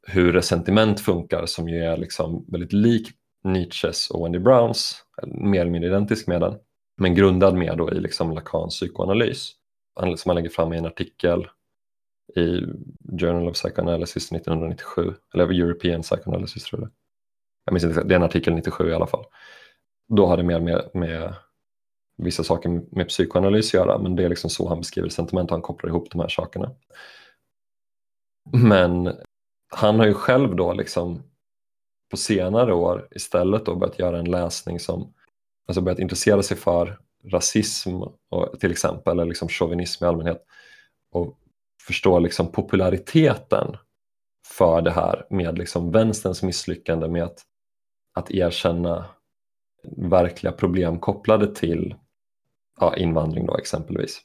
hur 0.07 0.33
resentiment 0.33 0.99
funkar 0.99 1.45
som 1.45 1.69
ju 1.69 1.83
är 1.83 1.97
liksom 1.97 2.45
väldigt 2.47 2.73
lik 2.73 3.11
Nietzsches 3.43 4.09
och 4.09 4.25
Wendy 4.25 4.39
Browns, 4.39 5.03
mer 5.27 5.61
eller 5.61 5.71
mindre 5.71 5.89
identisk 5.89 6.27
med 6.27 6.41
den, 6.41 6.57
men 6.97 7.15
grundad 7.15 7.55
mer 7.55 7.75
då 7.75 7.91
i 7.91 7.99
liksom 7.99 8.31
Lacans 8.31 8.75
psykoanalys. 8.75 9.51
Han, 9.95 10.17
som 10.17 10.29
han 10.29 10.35
lägger 10.35 10.49
fram 10.49 10.73
i 10.73 10.77
en 10.77 10.85
artikel 10.85 11.47
i 12.35 12.61
Journal 13.19 13.47
of 13.47 13.53
Psychoanalysis 13.53 14.31
1997, 14.31 15.13
eller 15.33 15.43
European 15.43 16.01
Psychoanalysis 16.01 16.63
tror 16.63 16.81
jag 16.81 16.89
det 16.89 16.93
Jag 17.65 17.73
minns 17.73 17.83
inte, 17.83 18.03
det 18.03 18.13
är 18.13 18.19
en 18.19 18.23
artikel 18.23 18.53
97 18.53 18.89
i 18.89 18.93
alla 18.93 19.07
fall. 19.07 19.25
Då 20.07 20.25
har 20.25 20.37
det 20.37 20.43
mer 20.43 20.59
med, 20.59 20.89
med 20.93 21.33
vissa 22.17 22.43
saker 22.43 22.95
med 22.95 23.07
psykoanalys 23.07 23.67
att 23.67 23.73
göra, 23.73 23.97
men 23.97 24.15
det 24.15 24.23
är 24.23 24.29
liksom 24.29 24.49
så 24.49 24.69
han 24.69 24.79
beskriver 24.79 25.09
sentiment 25.09 25.51
han 25.51 25.61
kopplar 25.61 25.89
ihop 25.89 26.11
de 26.11 26.21
här 26.21 26.27
sakerna. 26.27 26.71
Men 28.51 29.05
han 29.75 29.99
har 29.99 30.05
ju 30.05 30.13
själv 30.13 30.55
då 30.55 30.73
liksom 30.73 31.23
på 32.11 32.17
senare 32.17 32.73
år 32.73 33.07
istället 33.11 33.65
då 33.65 33.75
börjat 33.75 33.99
göra 33.99 34.19
en 34.19 34.31
läsning 34.31 34.79
som, 34.79 35.13
alltså 35.67 35.81
börjat 35.81 35.99
intressera 35.99 36.43
sig 36.43 36.57
för 36.57 36.99
rasism 37.23 38.01
och, 38.29 38.59
till 38.59 38.71
exempel, 38.71 39.19
eller 39.19 39.25
liksom 39.25 39.47
chauvinism 39.47 40.03
i 40.03 40.07
allmänhet 40.07 40.45
och 41.11 41.37
förstå 41.87 42.19
liksom 42.19 42.51
populariteten 42.51 43.77
för 44.47 44.81
det 44.81 44.91
här 44.91 45.25
med 45.29 45.57
liksom 45.57 45.91
vänsterns 45.91 46.43
misslyckande 46.43 47.07
med 47.07 47.23
att, 47.23 47.39
att 48.13 48.31
erkänna 48.31 49.05
verkliga 49.97 50.51
problem 50.51 50.99
kopplade 50.99 51.55
till 51.55 51.95
ja, 52.79 52.95
invandring 52.95 53.45
då 53.45 53.57
exempelvis. 53.57 54.21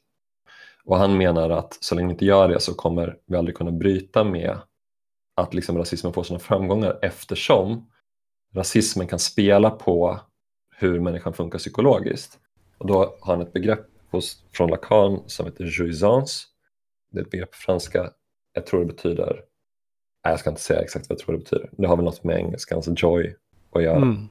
Och 0.84 0.96
han 0.96 1.16
menar 1.16 1.51
att 1.51 1.78
så 1.80 1.94
länge 1.94 2.07
vi 2.09 2.12
inte 2.12 2.24
gör 2.24 2.48
det 2.48 2.61
så 2.61 2.74
kommer 2.74 3.16
vi 3.26 3.36
aldrig 3.36 3.57
kunna 3.57 3.72
bryta 3.72 4.24
med 4.24 4.59
att 5.41 5.55
liksom 5.55 5.78
rasismen 5.78 6.12
får 6.12 6.22
sina 6.22 6.38
framgångar 6.38 6.99
eftersom 7.03 7.91
rasismen 8.55 9.07
kan 9.07 9.18
spela 9.18 9.70
på 9.70 10.20
hur 10.76 11.01
människan 11.01 11.32
funkar 11.32 11.59
psykologiskt. 11.59 12.38
Och 12.78 12.86
då 12.86 12.95
har 13.20 13.34
han 13.34 13.41
ett 13.41 13.53
begrepp 13.53 13.86
hos, 14.11 14.45
från 14.53 14.70
Lacan 14.70 15.22
som 15.26 15.47
heter 15.47 15.64
jouissance. 15.64 16.47
Det 17.12 17.20
är 17.20 17.24
ett 17.24 17.30
begrepp 17.30 17.51
på 17.51 17.57
franska. 17.57 18.11
Jag 18.53 18.66
tror 18.66 18.80
det 18.80 18.86
betyder, 18.86 19.26
nej 20.24 20.32
jag 20.32 20.41
ska 20.41 20.51
inte 20.51 20.62
säga 20.62 20.80
exakt 20.80 21.09
vad 21.09 21.18
jag 21.18 21.26
tror 21.26 21.32
det 21.32 21.38
betyder. 21.38 21.70
Det 21.72 21.86
har 21.86 21.97
väl 21.97 22.05
något 22.05 22.24
med 22.24 22.36
engelskans 22.36 22.88
joy 22.97 23.34
att 23.72 23.82
göra. 23.82 23.97
Mm. 23.97 24.28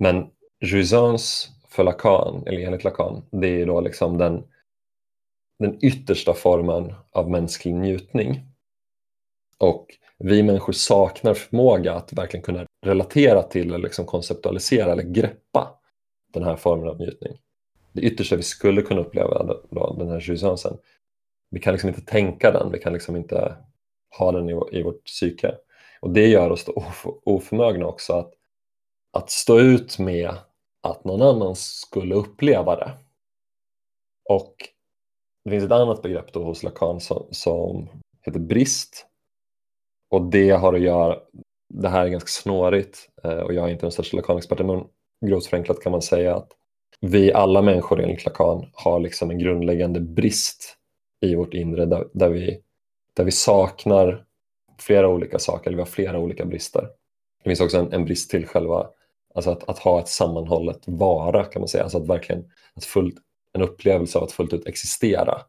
Men 0.00 0.26
jouissance 0.60 1.48
för 1.68 1.84
Lacan, 1.84 2.42
eller 2.46 2.60
enligt 2.60 2.84
Lacan, 2.84 3.22
det 3.30 3.62
är 3.62 3.66
då 3.66 3.80
liksom 3.80 4.18
den, 4.18 4.44
den 5.58 5.84
yttersta 5.84 6.34
formen 6.34 6.94
av 7.12 7.30
mänsklig 7.30 7.74
njutning. 7.74 8.51
Och 9.62 9.86
vi 10.18 10.42
människor 10.42 10.72
saknar 10.72 11.34
förmåga 11.34 11.94
att 11.94 12.12
verkligen 12.12 12.44
kunna 12.44 12.66
relatera 12.86 13.42
till 13.42 13.68
eller 13.68 13.78
liksom 13.78 14.06
konceptualisera 14.06 14.92
eller 14.92 15.02
greppa 15.02 15.78
den 16.32 16.42
här 16.42 16.56
formen 16.56 16.88
av 16.88 16.98
njutning. 16.98 17.38
Det 17.92 18.00
yttersta 18.00 18.36
vi 18.36 18.42
skulle 18.42 18.82
kunna 18.82 19.00
uppleva 19.00 19.56
då, 19.70 19.96
den 19.98 20.08
här 20.08 20.20
jouissancen, 20.20 20.78
vi 21.50 21.60
kan 21.60 21.72
liksom 21.72 21.88
inte 21.88 22.00
tänka 22.00 22.50
den, 22.50 22.72
vi 22.72 22.78
kan 22.78 22.92
liksom 22.92 23.16
inte 23.16 23.56
ha 24.18 24.32
den 24.32 24.48
i, 24.48 24.60
i 24.72 24.82
vårt 24.82 25.04
psyke. 25.04 25.54
Och 26.00 26.10
det 26.10 26.26
gör 26.26 26.50
oss 26.50 26.64
då 26.64 26.72
of, 26.72 27.06
oförmögna 27.24 27.86
också 27.86 28.12
att, 28.12 28.32
att 29.12 29.30
stå 29.30 29.60
ut 29.60 29.98
med 29.98 30.34
att 30.82 31.04
någon 31.04 31.22
annan 31.22 31.56
skulle 31.56 32.14
uppleva 32.14 32.76
det. 32.76 32.90
Och 34.28 34.54
det 35.44 35.50
finns 35.50 35.64
ett 35.64 35.72
annat 35.72 36.02
begrepp 36.02 36.32
då 36.32 36.44
hos 36.44 36.62
Lacan 36.62 37.00
som, 37.00 37.26
som 37.30 37.88
heter 38.22 38.40
brist. 38.40 39.06
Och 40.12 40.22
det 40.22 40.50
har 40.50 40.74
att 40.74 40.80
göra, 40.80 41.18
det 41.68 41.88
här 41.88 42.04
är 42.04 42.08
ganska 42.08 42.28
snårigt 42.28 43.08
eh, 43.24 43.38
och 43.38 43.54
jag 43.54 43.64
är 43.68 43.72
inte 43.72 43.86
den 43.86 43.92
största 43.92 44.16
lakanexperten 44.16 44.66
men 44.66 44.84
grovt 45.26 45.46
förenklat 45.46 45.80
kan 45.82 45.92
man 45.92 46.02
säga 46.02 46.36
att 46.36 46.48
vi 47.00 47.32
alla 47.32 47.62
människor 47.62 48.00
enligt 48.00 48.24
Lacan 48.24 48.66
har 48.72 49.00
liksom 49.00 49.30
en 49.30 49.38
grundläggande 49.38 50.00
brist 50.00 50.76
i 51.20 51.34
vårt 51.34 51.54
inre 51.54 51.86
där, 51.86 52.08
där, 52.12 52.28
vi, 52.28 52.60
där 53.16 53.24
vi 53.24 53.30
saknar 53.30 54.24
flera 54.78 55.08
olika 55.08 55.38
saker, 55.38 55.66
eller 55.66 55.76
vi 55.76 55.80
har 55.82 55.86
flera 55.86 56.18
olika 56.18 56.44
brister. 56.44 56.88
Det 57.42 57.50
finns 57.50 57.60
också 57.60 57.78
en, 57.78 57.92
en 57.92 58.04
brist 58.04 58.30
till 58.30 58.46
själva, 58.46 58.86
alltså 59.34 59.50
att, 59.50 59.68
att 59.68 59.78
ha 59.78 60.00
ett 60.00 60.08
sammanhållet 60.08 60.80
vara 60.86 61.44
kan 61.44 61.60
man 61.60 61.68
säga, 61.68 61.82
alltså 61.84 61.98
att 61.98 62.08
verkligen 62.08 62.44
att 62.74 62.84
fullt, 62.84 63.14
en 63.52 63.62
upplevelse 63.62 64.18
av 64.18 64.24
att 64.24 64.32
fullt 64.32 64.52
ut 64.52 64.66
existera. 64.66 65.40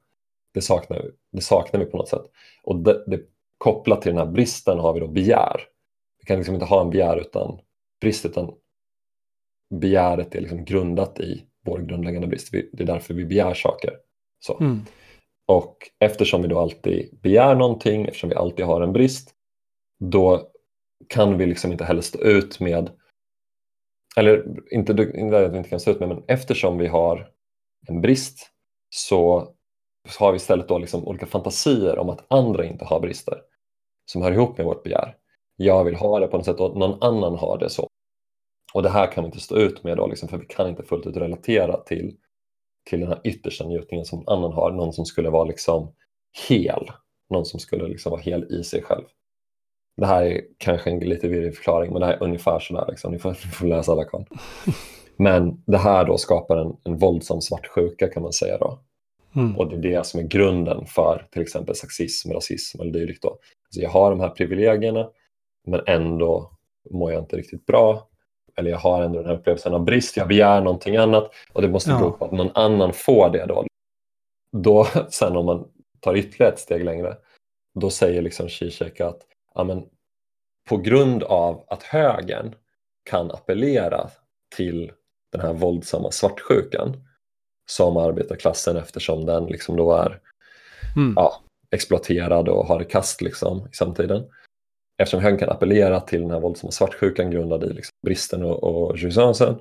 Det 0.54 0.62
saknar, 0.62 1.02
vi- 1.02 1.12
det 1.32 1.42
saknar 1.42 1.80
vi 1.80 1.86
på 1.86 1.98
något 1.98 2.10
sätt. 2.10 2.26
Och 2.64 2.76
det, 2.76 3.04
det, 3.08 3.20
kopplat 3.64 4.02
till 4.02 4.12
den 4.12 4.18
här 4.18 4.34
bristen 4.34 4.80
har 4.80 4.94
vi 4.94 5.00
då 5.00 5.08
begär. 5.08 5.62
Vi 6.20 6.26
kan 6.26 6.38
liksom 6.38 6.56
inte 6.56 6.66
ha 6.66 6.82
en 6.82 6.90
begär 6.90 7.18
utan 7.18 7.60
brist, 8.02 8.26
utan 8.26 8.54
begäret 9.80 10.36
är 10.36 10.42
liksom 10.42 10.66
grundat 10.66 11.20
i 11.20 11.46
vår 11.66 11.80
grundläggande 11.80 12.28
brist. 12.28 12.52
Det 12.52 12.84
är 12.84 12.88
därför 12.88 13.14
vi 13.14 13.26
begär 13.26 13.54
saker. 13.54 13.94
Så. 14.40 14.58
Mm. 14.60 14.82
Och 15.48 15.78
eftersom 16.00 16.42
vi 16.42 16.48
då 16.48 16.60
alltid 16.60 17.20
begär 17.22 17.56
någonting, 17.56 18.06
eftersom 18.06 18.30
vi 18.30 18.36
alltid 18.36 18.66
har 18.66 18.82
en 18.82 18.94
brist, 18.94 19.32
då 20.00 20.48
kan 21.10 21.38
vi 21.38 21.46
liksom 21.46 21.72
inte 21.72 21.86
heller 21.86 22.02
stå 22.02 22.22
ut 22.22 22.60
med, 22.60 22.90
eller 24.18 24.46
inte, 24.74 25.12
inte 25.16 25.46
att 25.46 25.54
vi 25.54 25.58
inte 25.58 25.70
kan 25.70 25.80
stå 25.80 25.92
ut 25.92 26.00
med, 26.00 26.10
men 26.10 26.24
eftersom 26.28 26.78
vi 26.78 26.88
har 26.88 27.30
en 27.88 28.02
brist 28.02 28.52
så 28.90 29.54
har 30.20 30.32
vi 30.32 30.36
istället 30.36 30.68
då 30.68 30.78
liksom 30.78 31.08
olika 31.08 31.26
fantasier 31.26 32.00
om 32.00 32.10
att 32.10 32.26
andra 32.30 32.66
inte 32.66 32.86
har 32.86 33.00
brister 33.00 33.53
som 34.06 34.22
hör 34.22 34.32
ihop 34.32 34.58
med 34.58 34.66
vårt 34.66 34.84
begär. 34.84 35.16
Jag 35.56 35.84
vill 35.84 35.96
ha 35.96 36.20
det 36.20 36.28
på 36.28 36.38
något 36.38 36.46
sätt 36.46 36.60
och 36.60 36.78
någon 36.78 37.04
annan 37.04 37.36
har 37.36 37.58
det 37.58 37.70
så. 37.70 37.88
Och 38.74 38.84
det 38.84 38.90
här 38.90 39.12
kan 39.12 39.24
vi 39.24 39.26
inte 39.26 39.40
stå 39.40 39.58
ut 39.58 39.84
med 39.84 39.98
då, 39.98 40.08
liksom, 40.08 40.30
för 40.30 40.38
vi 40.38 40.46
kan 40.46 40.70
inte 40.70 40.84
fullt 40.84 41.08
ut 41.08 41.18
relatera 41.18 41.78
till, 41.78 42.16
till 42.90 43.00
den 43.00 43.10
här 43.10 43.22
yttersta 43.24 43.68
njutningen 43.68 44.06
som 44.06 44.20
någon 44.20 44.38
annan 44.38 44.54
har. 44.54 44.72
Någon 44.72 44.94
som 44.94 45.06
skulle 45.06 45.30
vara 45.30 45.44
liksom 45.44 45.94
hel. 46.50 46.92
Någon 47.30 47.46
som 47.46 47.60
skulle 47.60 47.88
liksom 47.88 48.12
vara 48.12 48.22
hel 48.22 48.44
i 48.54 48.64
sig 48.64 48.82
själv. 48.84 49.04
Det 49.98 50.06
här 50.06 50.24
är 50.24 50.42
kanske 50.58 50.90
en 50.90 51.00
lite 51.00 51.28
virrig 51.28 51.56
förklaring, 51.56 51.92
men 51.92 52.00
det 52.00 52.06
här 52.06 52.14
är 52.14 52.24
ungefär 52.24 52.60
sådär. 52.60 52.86
Liksom. 52.90 53.12
Ni, 53.12 53.20
får, 53.20 53.30
ni 53.46 53.52
får 53.52 53.68
läsa 53.68 53.96
Lacan. 53.96 54.26
Men 55.18 55.64
det 55.66 55.78
här 55.78 56.06
då 56.06 56.18
skapar 56.18 56.58
en, 56.58 56.78
en 56.84 56.98
våldsam 56.98 57.42
svartsjuka 57.42 58.08
kan 58.08 58.24
man 58.24 58.34
säga. 58.34 58.58
då. 58.58 58.80
Mm. 59.36 59.58
Och 59.58 59.70
det 59.70 59.76
är 59.76 59.80
det 59.80 60.06
som 60.06 60.20
är 60.20 60.24
grunden 60.24 60.86
för 60.86 61.28
till 61.32 61.42
exempel 61.42 61.76
sexism, 61.76 62.32
rasism 62.32 62.82
eller 62.82 62.92
dylikt. 62.92 63.22
Då. 63.24 63.30
Alltså 63.30 63.82
jag 63.82 63.90
har 63.90 64.10
de 64.10 64.20
här 64.20 64.30
privilegierna 64.30 65.10
men 65.68 65.82
ändå 65.88 66.52
mår 66.90 67.12
jag 67.12 67.22
inte 67.22 67.38
riktigt 67.38 67.66
bra. 67.66 68.10
Eller 68.56 68.70
jag 68.72 68.78
har 68.78 69.02
ändå 69.04 69.20
den 69.20 69.28
här 69.28 69.36
upplevelsen 69.38 69.74
av 69.74 69.84
brist, 69.84 70.18
jag 70.18 70.28
begär 70.28 70.62
någonting 70.62 70.98
annat 70.98 71.32
och 71.54 71.62
det 71.62 71.68
måste 71.70 71.90
Ja. 71.92 72.00
bero 72.00 72.12
på 72.12 72.26
att 72.26 72.32
någon 72.32 72.52
annan 72.54 72.94
får 72.94 73.30
det 73.30 73.46
då. 73.46 73.66
Då 74.52 74.88
sen 75.10 75.38
om 75.38 75.46
man 75.46 75.68
tar 76.00 76.16
ytterligare 76.16 76.54
ett 76.54 76.60
steg 76.60 76.84
längre, 76.84 77.18
då 77.80 77.90
säger 77.90 78.22
liksom 78.22 78.50
Zizek 78.50 79.02
att 79.02 79.22
ja, 79.56 79.64
men, 79.64 79.86
på 80.70 80.78
grund 80.78 81.24
av 81.24 81.64
att 81.68 81.84
högern 81.84 82.56
kan 83.10 83.32
appellera 83.32 84.10
till 84.56 84.92
den 85.32 85.42
här 85.42 85.54
våldsamma 85.54 86.12
svartsjukan 86.12 87.08
som 87.66 87.98
arbetarklassen 87.98 88.78
eftersom 88.78 89.26
den 89.26 89.46
liksom 89.46 89.78
då 89.78 89.94
är 89.94 90.20
Mm. 90.96 91.14
ja, 91.16 91.42
exploaterad 91.72 92.50
och 92.50 92.66
har 92.66 92.80
det 92.80 92.86
kast 92.86 93.22
liksom 93.22 93.68
i 93.72 93.76
samtiden. 93.76 94.26
Eftersom 94.98 95.22
högern 95.22 95.40
kan 95.40 95.50
appellera 95.50 96.00
till 96.00 96.22
den 96.22 96.32
här 96.32 96.40
våldsamma 96.40 96.72
svartsjukan 96.72 97.32
grundad 97.32 97.64
i 97.64 97.74
liksom 97.74 97.92
bristen 98.06 98.44
och, 98.44 98.64
och 98.64 98.98
jouissansen, 98.98 99.56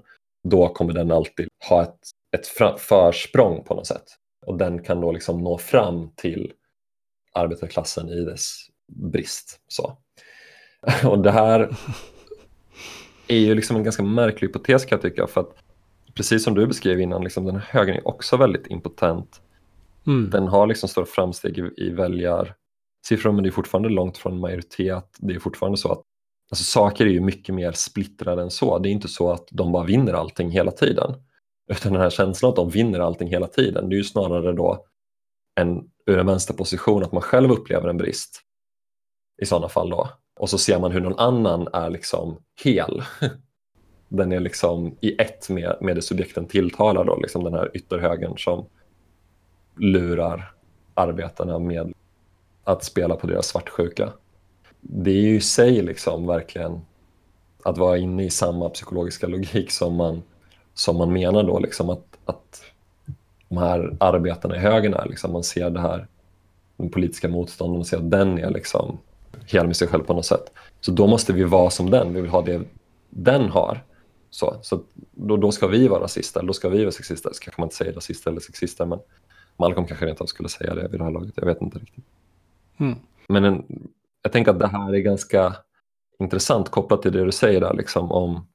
då 0.48 0.68
kommer 0.68 0.92
den 0.92 1.12
alltid 1.12 1.48
ha 1.68 1.82
ett, 1.82 1.98
ett 2.36 2.46
försprång 2.80 3.64
på 3.64 3.74
något 3.74 3.86
sätt. 3.86 4.04
Och 4.46 4.58
den 4.58 4.82
kan 4.82 5.00
då 5.00 5.12
liksom 5.12 5.44
nå 5.44 5.58
fram 5.58 6.10
till 6.16 6.52
arbetarklassen 7.32 8.08
i 8.08 8.24
dess 8.24 8.56
brist. 8.92 9.60
Så. 9.68 9.98
Och 11.08 11.18
det 11.18 11.30
här 11.30 11.76
är 13.28 13.38
ju 13.38 13.54
liksom 13.54 13.76
en 13.76 13.84
ganska 13.84 14.02
märklig 14.02 14.48
hypotes 14.48 14.84
kan 14.84 14.96
jag 14.96 15.02
tycka, 15.02 15.26
för 15.26 15.40
att 15.40 15.54
precis 16.14 16.44
som 16.44 16.54
du 16.54 16.66
beskrev 16.66 17.00
innan, 17.00 17.24
liksom, 17.24 17.44
den 17.44 17.56
här 17.56 17.62
högern 17.62 17.96
är 17.96 18.08
också 18.08 18.36
väldigt 18.36 18.66
impotent 18.66 19.40
Mm. 20.06 20.30
den 20.30 20.48
har 20.48 20.66
liksom 20.66 20.88
stora 20.88 21.06
framsteg 21.06 21.58
i, 21.58 21.70
i 21.76 21.90
väljar, 21.90 22.54
siffror, 23.06 23.32
men 23.32 23.42
det 23.42 23.48
är 23.48 23.50
fortfarande 23.50 23.88
långt 23.88 24.18
från 24.18 24.40
majoritet. 24.40 25.16
Det 25.18 25.34
är 25.34 25.38
fortfarande 25.38 25.78
så 25.78 25.92
att 25.92 26.02
alltså, 26.50 26.64
saker 26.64 27.06
är 27.06 27.10
ju 27.10 27.20
mycket 27.20 27.54
mer 27.54 27.72
splittrade 27.72 28.42
än 28.42 28.50
så. 28.50 28.78
Det 28.78 28.88
är 28.88 28.90
inte 28.90 29.08
så 29.08 29.32
att 29.32 29.48
de 29.50 29.72
bara 29.72 29.84
vinner 29.84 30.12
allting 30.12 30.50
hela 30.50 30.70
tiden. 30.70 31.14
Utan 31.70 31.92
den 31.92 32.02
här 32.02 32.10
känslan 32.10 32.48
att 32.48 32.56
de 32.56 32.70
vinner 32.70 33.00
allting 33.00 33.28
hela 33.28 33.46
tiden, 33.46 33.88
det 33.88 33.94
är 33.94 33.98
ju 33.98 34.04
snarare 34.04 34.52
då 34.52 34.86
en, 35.60 35.90
ur 36.06 36.18
en 36.18 36.26
vänsterposition 36.26 37.02
att 37.02 37.12
man 37.12 37.22
själv 37.22 37.50
upplever 37.50 37.88
en 37.88 37.96
brist 37.96 38.40
i 39.42 39.46
sådana 39.46 39.68
fall 39.68 39.90
då. 39.90 40.08
Och 40.40 40.50
så 40.50 40.58
ser 40.58 40.80
man 40.80 40.92
hur 40.92 41.00
någon 41.00 41.18
annan 41.18 41.68
är 41.72 41.90
liksom 41.90 42.38
hel. 42.64 43.02
Den 44.14 44.32
är 44.32 44.40
liksom 44.40 44.96
i 45.00 45.14
ett 45.18 45.48
med, 45.48 45.76
med 45.80 45.96
det 45.96 46.02
subjekten 46.02 46.46
tilltalar 46.46 47.04
då, 47.04 47.16
liksom 47.16 47.44
den 47.44 47.54
här 47.54 47.70
ytterhögern 47.74 48.38
som 48.38 48.66
lurar 49.76 50.52
arbetarna 50.94 51.58
med 51.58 51.92
att 52.64 52.84
spela 52.84 53.16
på 53.16 53.26
deras 53.26 53.46
svartsjuka. 53.46 54.12
Det 54.80 55.10
är 55.10 55.22
ju 55.22 55.36
i 55.36 55.40
sig 55.40 55.82
liksom 55.82 56.26
verkligen 56.26 56.80
att 57.62 57.78
vara 57.78 57.98
inne 57.98 58.24
i 58.24 58.30
samma 58.30 58.68
psykologiska 58.68 59.26
logik 59.26 59.70
som 59.70 59.94
man, 59.94 60.22
som 60.74 60.96
man 60.96 61.12
menar 61.12 61.42
då, 61.42 61.58
liksom 61.58 61.90
att, 61.90 62.18
att 62.24 62.62
de 63.48 63.58
här 63.58 63.96
arbetarna 64.00 64.56
i 64.56 64.58
högern 64.58 64.94
är. 64.94 65.06
Liksom, 65.08 65.32
man 65.32 65.44
ser 65.44 65.70
det 65.70 65.80
här, 65.80 66.06
den 66.76 66.90
politiska 66.90 67.28
motståndaren, 67.28 67.78
man 67.78 67.84
ser 67.84 67.96
att 67.96 68.10
den 68.10 68.38
är 68.38 68.50
liksom 68.50 68.98
hel 69.46 69.66
med 69.66 69.76
sig 69.76 69.88
själv 69.88 70.02
på 70.04 70.14
något 70.14 70.26
sätt. 70.26 70.52
Så 70.80 70.90
då 70.90 71.06
måste 71.06 71.32
vi 71.32 71.44
vara 71.44 71.70
som 71.70 71.90
den, 71.90 72.14
vi 72.14 72.20
vill 72.20 72.30
ha 72.30 72.42
det 72.42 72.62
den 73.10 73.50
har. 73.50 73.84
Så, 74.34 74.58
så 74.62 74.82
då, 75.10 75.36
då 75.36 75.52
ska 75.52 75.66
vi 75.66 75.88
vara 75.88 76.02
rasister, 76.02 76.40
eller 76.40 76.46
då 76.46 76.52
ska 76.52 76.68
vi 76.68 76.80
vara 76.80 76.92
sexister. 76.92 77.30
Så 77.32 77.42
kanske 77.42 77.60
man 77.60 77.66
inte 77.66 77.76
säger 77.76 77.92
rasister 77.92 78.30
eller 78.30 78.40
sexister, 78.40 78.86
men 78.86 78.98
Malcolm 79.56 79.86
kanske 79.86 80.06
rent 80.06 80.20
av 80.20 80.26
skulle 80.26 80.48
säga 80.48 80.74
det 80.74 80.88
vid 80.88 81.00
det 81.00 81.04
här 81.04 81.10
laget, 81.10 81.34
jag 81.36 81.46
vet 81.46 81.62
inte 81.62 81.78
riktigt. 81.78 82.04
Mm. 82.76 82.98
Men 83.28 83.44
en, 83.44 83.88
jag 84.22 84.32
tänker 84.32 84.50
att 84.50 84.58
det 84.58 84.66
här 84.66 84.94
är 84.94 84.98
ganska 84.98 85.56
intressant 86.18 86.68
kopplat 86.68 87.02
till 87.02 87.12
det 87.12 87.24
du 87.24 87.32
säger 87.32 87.60
där, 87.60 87.74
liksom, 87.74 88.12
om 88.12 88.46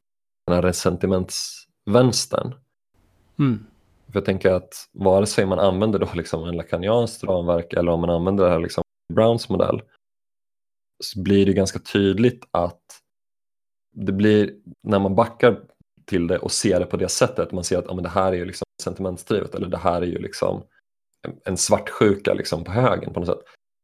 den 0.47 0.55
här 0.55 0.61
resentimentsvänstern. 0.61 2.53
Mm. 3.39 3.65
För 4.05 4.13
jag 4.13 4.25
tänker 4.25 4.51
att 4.51 4.89
vare 4.91 5.25
sig 5.25 5.45
man 5.45 5.59
använder 5.59 5.99
då 5.99 6.07
liksom 6.13 6.43
en 6.43 6.55
lakanianskt 6.55 7.23
ramverk 7.23 7.73
eller 7.73 7.91
om 7.91 8.01
man 8.01 8.09
använder 8.09 8.45
det 8.45 8.51
här 8.51 8.59
liksom 8.59 8.83
Browns 9.13 9.49
modell 9.49 9.81
så 11.03 11.21
blir 11.21 11.45
det 11.45 11.53
ganska 11.53 11.79
tydligt 11.79 12.47
att 12.51 12.81
det 14.05 14.11
blir, 14.11 14.53
när 14.83 14.99
man 14.99 15.15
backar 15.15 15.59
till 16.05 16.27
det 16.27 16.37
och 16.37 16.51
ser 16.51 16.79
det 16.79 16.85
på 16.85 16.97
det 16.97 17.09
sättet, 17.09 17.51
man 17.51 17.63
ser 17.63 17.77
att 17.77 17.85
ja, 17.87 17.93
men 17.93 18.03
det 18.03 18.09
här 18.09 18.31
är 18.31 18.35
ju 18.35 18.45
liksom 18.45 18.65
sentimentsdrivet 18.83 19.55
eller 19.55 19.67
det 19.67 19.77
här 19.77 20.01
är 20.01 20.05
ju 20.05 20.19
liksom 20.19 20.63
en 21.45 21.57
svartsjuka 21.57 22.33
liksom 22.33 22.63
på 22.63 22.71
högen 22.71 23.13
på 23.13 23.19
något 23.19 23.29
sätt. 23.29 23.43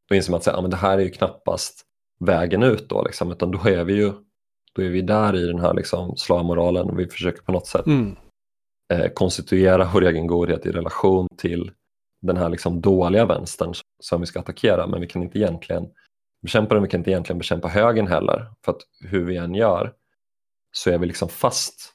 Då 0.10 0.16
inser 0.16 0.32
man 0.32 0.38
att 0.38 0.46
ja, 0.46 0.62
men 0.62 0.72
det 0.72 0.78
här 0.78 0.98
är 0.98 1.02
ju 1.02 1.10
knappast 1.10 1.82
vägen 2.20 2.64
ut 2.64 2.90
då, 2.90 3.04
liksom, 3.04 3.32
utan 3.32 3.52
då 3.52 3.68
är 3.68 3.84
vi 3.84 3.94
ju 3.94 4.12
då 4.76 4.82
är 4.82 4.90
vi 4.90 5.02
där 5.02 5.36
i 5.36 5.46
den 5.46 5.60
här 5.60 5.74
liksom 5.74 6.18
slavmoralen 6.18 6.90
och 6.90 7.00
vi 7.00 7.08
försöker 7.08 7.42
på 7.42 7.52
något 7.52 7.68
sätt 7.68 7.86
mm. 7.86 8.16
eh, 8.94 9.08
konstituera 9.14 9.90
vår 9.94 10.04
egen 10.04 10.28
godhet 10.28 10.66
i 10.66 10.72
relation 10.72 11.28
till 11.38 11.72
den 12.22 12.38
här 12.38 12.50
liksom 12.50 12.82
dåliga 12.82 13.26
vänstern 13.26 13.74
som 14.04 14.22
vi 14.22 14.28
ska 14.28 14.40
attackera 14.40 14.88
men 14.88 15.02
vi 15.02 15.08
kan 15.08 15.24
inte 15.24 15.40
egentligen 15.40 15.90
bekämpa 16.42 16.74
den, 16.74 16.84
vi 16.84 16.90
kan 16.90 17.00
inte 17.00 17.12
egentligen 17.12 17.38
bekämpa 17.38 17.68
högen 17.68 18.08
heller 18.08 18.52
för 18.66 18.72
att 18.72 18.82
hur 19.00 19.26
vi 19.26 19.38
än 19.38 19.56
gör 19.56 19.94
så 20.76 20.90
är 20.90 20.98
vi 20.98 21.06
liksom 21.06 21.30
fast 21.30 21.94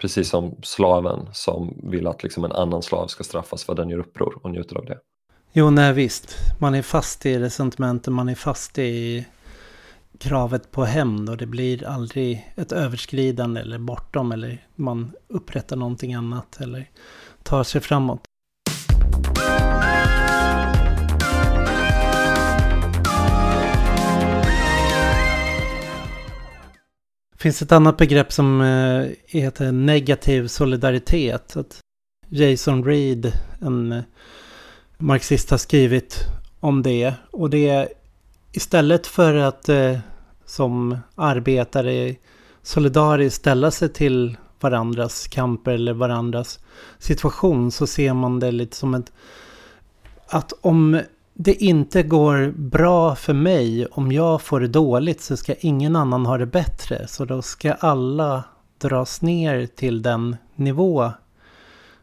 precis 0.00 0.28
som 0.28 0.56
slaven 0.62 1.28
som 1.32 1.80
vill 1.90 2.06
att 2.06 2.22
liksom 2.22 2.44
en 2.44 2.52
annan 2.52 2.82
slav 2.82 3.06
ska 3.06 3.24
straffas 3.24 3.64
för 3.64 3.72
att 3.72 3.76
den 3.76 3.88
gör 3.88 3.98
uppror 3.98 4.40
och 4.42 4.50
njuter 4.50 4.76
av 4.76 4.84
det. 4.84 4.98
Jo, 5.52 5.70
nej 5.70 5.92
visst. 5.92 6.36
Man 6.60 6.74
är 6.74 6.82
fast 6.82 7.26
i 7.26 7.38
resentimenten, 7.38 8.14
man 8.14 8.28
är 8.28 8.34
fast 8.34 8.78
i 8.78 9.26
kravet 10.18 10.70
på 10.70 10.84
hämnd 10.84 11.30
och 11.30 11.36
det 11.36 11.46
blir 11.46 11.86
aldrig 11.86 12.52
ett 12.56 12.72
överskridande 12.72 13.60
eller 13.60 13.78
bortom 13.78 14.32
eller 14.32 14.66
man 14.74 15.12
upprättar 15.28 15.76
någonting 15.76 16.14
annat 16.14 16.60
eller 16.60 16.90
tar 17.42 17.64
sig 17.64 17.80
framåt. 17.80 18.20
Finns 27.42 27.62
ett 27.62 27.72
annat 27.72 27.96
begrepp 27.96 28.32
som 28.32 28.60
eh, 28.60 29.08
heter 29.26 29.72
negativ 29.72 30.46
solidaritet. 30.48 31.56
Att 31.56 31.80
Jason 32.28 32.84
Reed, 32.84 33.32
en 33.60 33.92
eh, 33.92 34.02
marxist, 34.98 35.50
har 35.50 35.58
skrivit 35.58 36.18
om 36.60 36.82
det. 36.82 37.14
Och 37.30 37.50
det 37.50 37.68
är 37.68 37.88
istället 38.52 39.06
för 39.06 39.34
att 39.34 39.68
eh, 39.68 39.98
som 40.46 40.98
arbetare 41.14 42.14
solidariskt 42.62 43.40
ställa 43.40 43.70
sig 43.70 43.88
till 43.88 44.36
varandras 44.60 45.26
kamper 45.26 45.72
eller 45.72 45.92
varandras 45.92 46.58
situation 46.98 47.72
så 47.72 47.86
ser 47.86 48.14
man 48.14 48.40
det 48.40 48.50
lite 48.50 48.76
som 48.76 48.94
ett... 48.94 49.12
Att 50.26 50.52
om 50.60 51.00
det 51.34 51.54
inte 51.54 52.02
går 52.02 52.52
bra 52.56 53.14
för 53.14 53.34
mig, 53.34 53.86
om 53.86 54.12
jag 54.12 54.42
får 54.42 54.60
det 54.60 54.68
dåligt 54.68 55.20
så 55.20 55.36
ska 55.36 55.54
ingen 55.60 55.96
annan 55.96 56.26
ha 56.26 56.38
det 56.38 56.46
bättre. 56.46 57.06
Så 57.08 57.24
då 57.24 57.42
ska 57.42 57.72
alla 57.72 58.44
dras 58.78 59.22
ner 59.22 59.66
till 59.66 60.02
den 60.02 60.36
nivå 60.54 61.10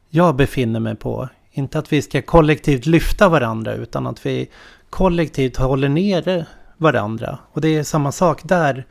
jag 0.09 0.35
befinner 0.35 0.79
mig 0.79 0.95
på. 0.95 1.29
Inte 1.51 1.79
att 1.79 1.93
vi 1.93 2.01
ska 2.01 2.21
kollektivt 2.21 2.85
lyfta 2.85 3.29
varandra 3.29 3.73
utan 3.73 4.07
att 4.07 4.25
vi 4.25 4.49
kollektivt 4.89 5.57
håller 5.57 5.89
nere 5.89 6.45
varandra. 6.77 7.37
Och 7.51 7.61
det 7.61 7.75
är 7.75 7.83
samma 7.83 8.11
sak 8.11 8.41
där. 8.43 8.85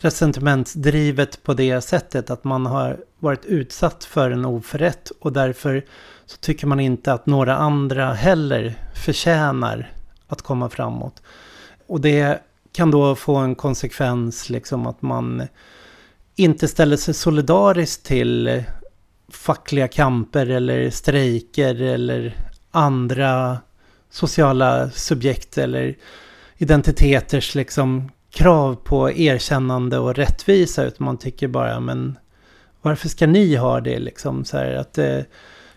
Resentimentsdrivet 0.00 1.42
på 1.42 1.54
det 1.54 1.80
sättet 1.80 2.30
att 2.30 2.44
man 2.44 2.66
har 2.66 2.96
varit 3.18 3.44
utsatt 3.44 4.04
för 4.04 4.30
en 4.30 4.44
oförrätt 4.44 5.12
och 5.20 5.32
därför 5.32 5.84
så 6.26 6.36
tycker 6.36 6.66
man 6.66 6.80
inte 6.80 7.12
att 7.12 7.26
några 7.26 7.56
andra 7.56 8.12
heller 8.12 8.74
förtjänar 9.04 9.92
att 10.28 10.42
komma 10.42 10.70
framåt. 10.70 11.22
Och 11.86 12.00
det 12.00 12.42
kan 12.72 12.90
då 12.90 13.14
få 13.14 13.36
en 13.36 13.54
konsekvens 13.54 14.50
liksom 14.50 14.86
att 14.86 15.02
man 15.02 15.42
inte 16.36 16.68
ställer 16.68 16.96
sig 16.96 17.14
solidariskt 17.14 18.06
till 18.06 18.64
fackliga 19.32 19.88
kamper 19.88 20.50
eller 20.50 20.90
strejker 20.90 21.82
eller 21.82 22.36
andra 22.70 23.58
sociala 24.10 24.90
subjekt 24.90 25.58
eller 25.58 25.96
identiteters 26.56 27.54
liksom 27.54 28.10
krav 28.30 28.74
på 28.74 29.10
erkännande 29.10 29.98
och 29.98 30.14
rättvisa 30.14 30.84
utan 30.84 31.04
man 31.04 31.18
tycker 31.18 31.48
bara 31.48 31.80
men 31.80 32.18
varför 32.82 33.08
ska 33.08 33.26
ni 33.26 33.56
ha 33.56 33.80
det 33.80 33.98
liksom 33.98 34.44
så 34.44 34.56
här 34.56 34.74
att 34.74 34.92
det 34.92 35.26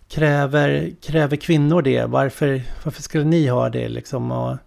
kräver, 0.09 0.91
kräver 1.01 1.37
kvinnor 1.37 1.81
det? 1.81 2.05
Varför, 2.05 2.61
varför 2.83 3.01
skulle 3.01 3.23
ni 3.23 3.47
ha 3.47 3.69
det 3.69 3.89
liksom 3.89 4.31
och 4.31 4.57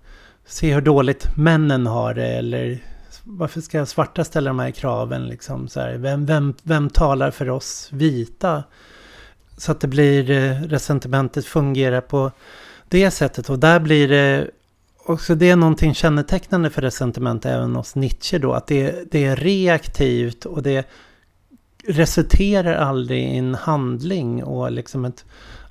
se 0.47 0.75
hur 0.75 0.81
dåligt 0.81 1.37
männen 1.37 1.87
har 1.87 2.15
det 2.15 2.27
eller 2.29 2.79
varför 3.25 3.61
ska 3.61 3.87
svarta 3.87 4.25
ställa 4.25 4.51
de 4.51 4.59
här 4.59 4.71
kraven 4.71 5.27
liksom 5.27 5.69
så 5.69 5.81
här 5.81 5.97
vem, 5.97 6.27
vem, 6.27 6.55
vem 6.63 6.91
talar 6.91 7.31
för 7.31 7.51
oss 7.51 7.89
vita? 7.93 8.65
Så 9.57 9.73
att 9.73 9.81
det 9.81 9.89
blir 9.89 10.31
eh, 10.31 10.63
resentimentet 10.63 11.47
fungerar 11.47 12.01
på 12.01 12.31
det 12.89 13.11
sättet 13.11 13.51
och 13.51 13.59
där 13.59 13.81
blir 13.81 14.09
det 14.09 14.51
också 15.07 15.35
det 15.35 15.51
är 15.51 15.57
någonting 15.57 15.95
kännetecknande 15.95 16.71
för 16.71 16.83
resentiment 16.83 17.47
även 17.47 17.77
hos 17.77 17.95
Nietzsche 17.95 18.39
då. 18.39 18.53
Att 18.53 18.67
det, 18.67 19.13
det 19.13 19.25
är 19.25 19.37
reaktivt 19.37 20.45
och 20.45 20.63
det 20.63 20.89
resulterar 21.87 22.75
aldrig 22.75 23.25
i 23.25 23.37
en 23.37 23.55
handling 23.55 24.45
och 24.45 24.73
liksom 24.73 25.05
ett 25.05 25.25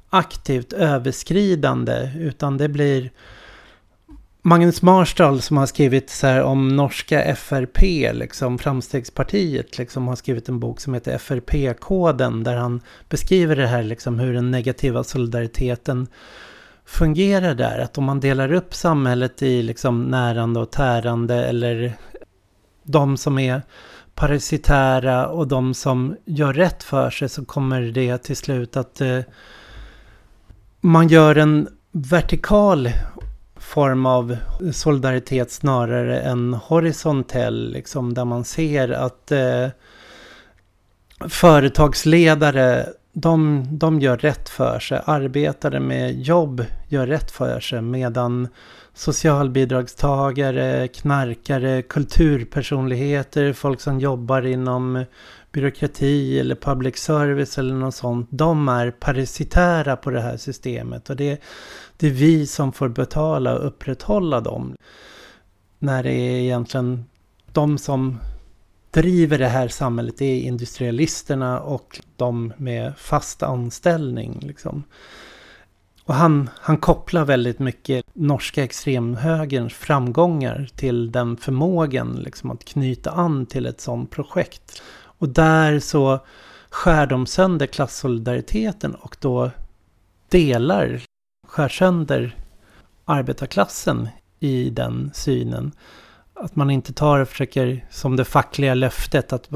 aktivt 0.10 0.74
överskridande. 0.74 2.12
Utan 2.18 2.58
det 2.58 2.70
blir 2.70 3.12
Magnus 4.42 4.82
Marstall 4.82 5.42
som 5.42 5.58
har 5.58 5.66
skrivit 5.66 6.10
så 6.10 6.28
här 6.28 6.44
om 6.44 6.76
norska 6.76 7.36
FRP, 7.36 8.14
liksom 8.14 8.58
Framstegspartiet, 8.60 9.78
liksom 9.78 10.08
har 10.08 10.16
skrivit 10.16 10.50
en 10.50 10.60
bok 10.60 10.80
som 10.80 10.94
heter 10.94 11.18
FRP-koden 11.18 12.44
där 12.44 12.56
han 12.56 12.82
beskriver 13.10 13.56
det 13.56 13.68
här 13.68 13.84
liksom 13.84 14.20
hur 14.20 14.34
den 14.34 14.52
negativa 14.52 15.04
solidariteten 15.04 16.08
fungerar 16.86 17.56
där. 17.56 17.80
Att 17.80 17.98
om 17.98 18.04
man 18.04 18.20
delar 18.20 18.52
upp 18.52 18.74
samhället 18.74 19.42
i 19.42 19.64
liksom 19.64 20.04
närande 20.04 20.60
och 20.60 20.72
tärande 20.72 21.46
eller 21.46 21.98
de 22.84 23.18
som 23.18 23.40
är 23.40 23.62
parasitära 24.16 25.28
och 25.28 25.48
de 25.48 25.74
som 25.74 26.16
gör 26.26 26.54
rätt 26.54 26.84
för 26.84 27.10
sig 27.10 27.30
så 27.30 27.46
kommer 27.46 27.82
det 27.82 28.18
till 28.18 28.36
slut 28.36 28.78
att 28.78 29.02
eh, 29.02 29.20
man 30.82 31.08
gör 31.08 31.36
en 31.36 31.68
vertikal 31.92 32.90
form 33.56 34.06
av 34.06 34.38
solidaritet 34.72 35.52
snarare 35.52 36.20
än 36.20 36.54
horisontell. 36.54 37.72
Liksom, 37.72 38.14
där 38.14 38.26
man 38.26 38.46
ser 38.46 38.90
att 38.90 39.32
eh, 39.32 39.68
företagsledare 41.28 42.90
de, 43.14 43.66
de 43.70 44.00
gör 44.00 44.18
rätt 44.18 44.50
för 44.50 44.80
sig. 44.80 45.02
Arbetare 45.06 45.80
med 45.80 46.22
jobb 46.22 46.66
gör 46.88 47.08
rätt 47.08 47.32
för 47.32 47.60
sig. 47.60 47.82
Medan 47.82 48.48
socialbidragstagare, 48.94 50.88
knarkare, 50.88 51.82
kulturpersonligheter, 51.82 53.54
folk 53.54 53.82
som 53.82 54.00
jobbar 54.00 54.46
inom 54.46 55.06
byråkrati 55.52 56.40
eller 56.40 56.56
public 56.56 56.98
service 56.98 57.58
eller 57.58 57.76
något 57.76 57.96
sånt. 57.96 58.28
De 58.32 58.70
är 58.70 58.92
parasitära 58.92 59.96
på 59.96 60.10
det 60.10 60.22
här 60.22 60.38
systemet. 60.38 61.10
Och 61.10 61.16
det, 61.16 61.42
det 61.98 62.08
är 62.08 62.12
vi 62.12 62.48
som 62.48 62.74
får 62.74 62.90
betala 62.90 63.56
och 63.56 63.68
upprätthålla 63.68 64.42
dem. 64.42 64.76
När 65.80 66.04
det 66.04 66.14
är 66.14 66.40
egentligen 66.40 67.06
de 67.52 67.78
som 67.78 68.20
driver 68.94 69.38
det 69.38 69.48
här 69.48 69.68
samhället 69.68 70.22
är 70.22 70.36
industrialisterna 70.36 71.60
och 71.60 72.00
de 72.16 72.54
med 72.58 72.94
fast 72.98 73.44
anställning. 73.44 74.40
Liksom. 74.42 74.84
Och 76.06 76.14
han, 76.14 76.50
han 76.56 76.78
kopplar 76.78 77.26
väldigt 77.26 77.60
mycket 77.60 78.06
norska 78.14 78.64
extremhögerns 78.64 79.74
framgångar 79.74 80.70
till 80.76 81.12
den 81.12 81.38
förmågan 81.38 82.16
liksom, 82.16 82.52
att 82.52 82.66
knyta 82.66 83.12
an 83.12 83.46
till 83.46 83.66
ett 83.66 83.82
sådant 83.82 84.12
projekt. 84.12 84.82
Och 85.04 85.30
där 85.30 85.80
så 85.80 86.20
skär 86.70 87.08
de 87.08 87.26
sönder 87.26 87.66
klassolidariteten 87.66 88.96
och 88.96 89.18
då 89.20 89.52
delar, 90.30 91.02
skär 91.48 91.70
sönder 91.70 92.36
arbetarklassen 93.06 94.08
i 94.40 94.70
den 94.70 95.12
synen. 95.14 95.72
Att 96.36 96.56
man 96.56 96.70
inte 96.70 96.94
tar 96.94 97.20
och 97.20 97.30
försöker, 97.30 97.86
som 97.90 98.16
det 98.16 98.26
fackliga 98.26 98.74
löftet, 98.74 99.34
att 99.34 99.50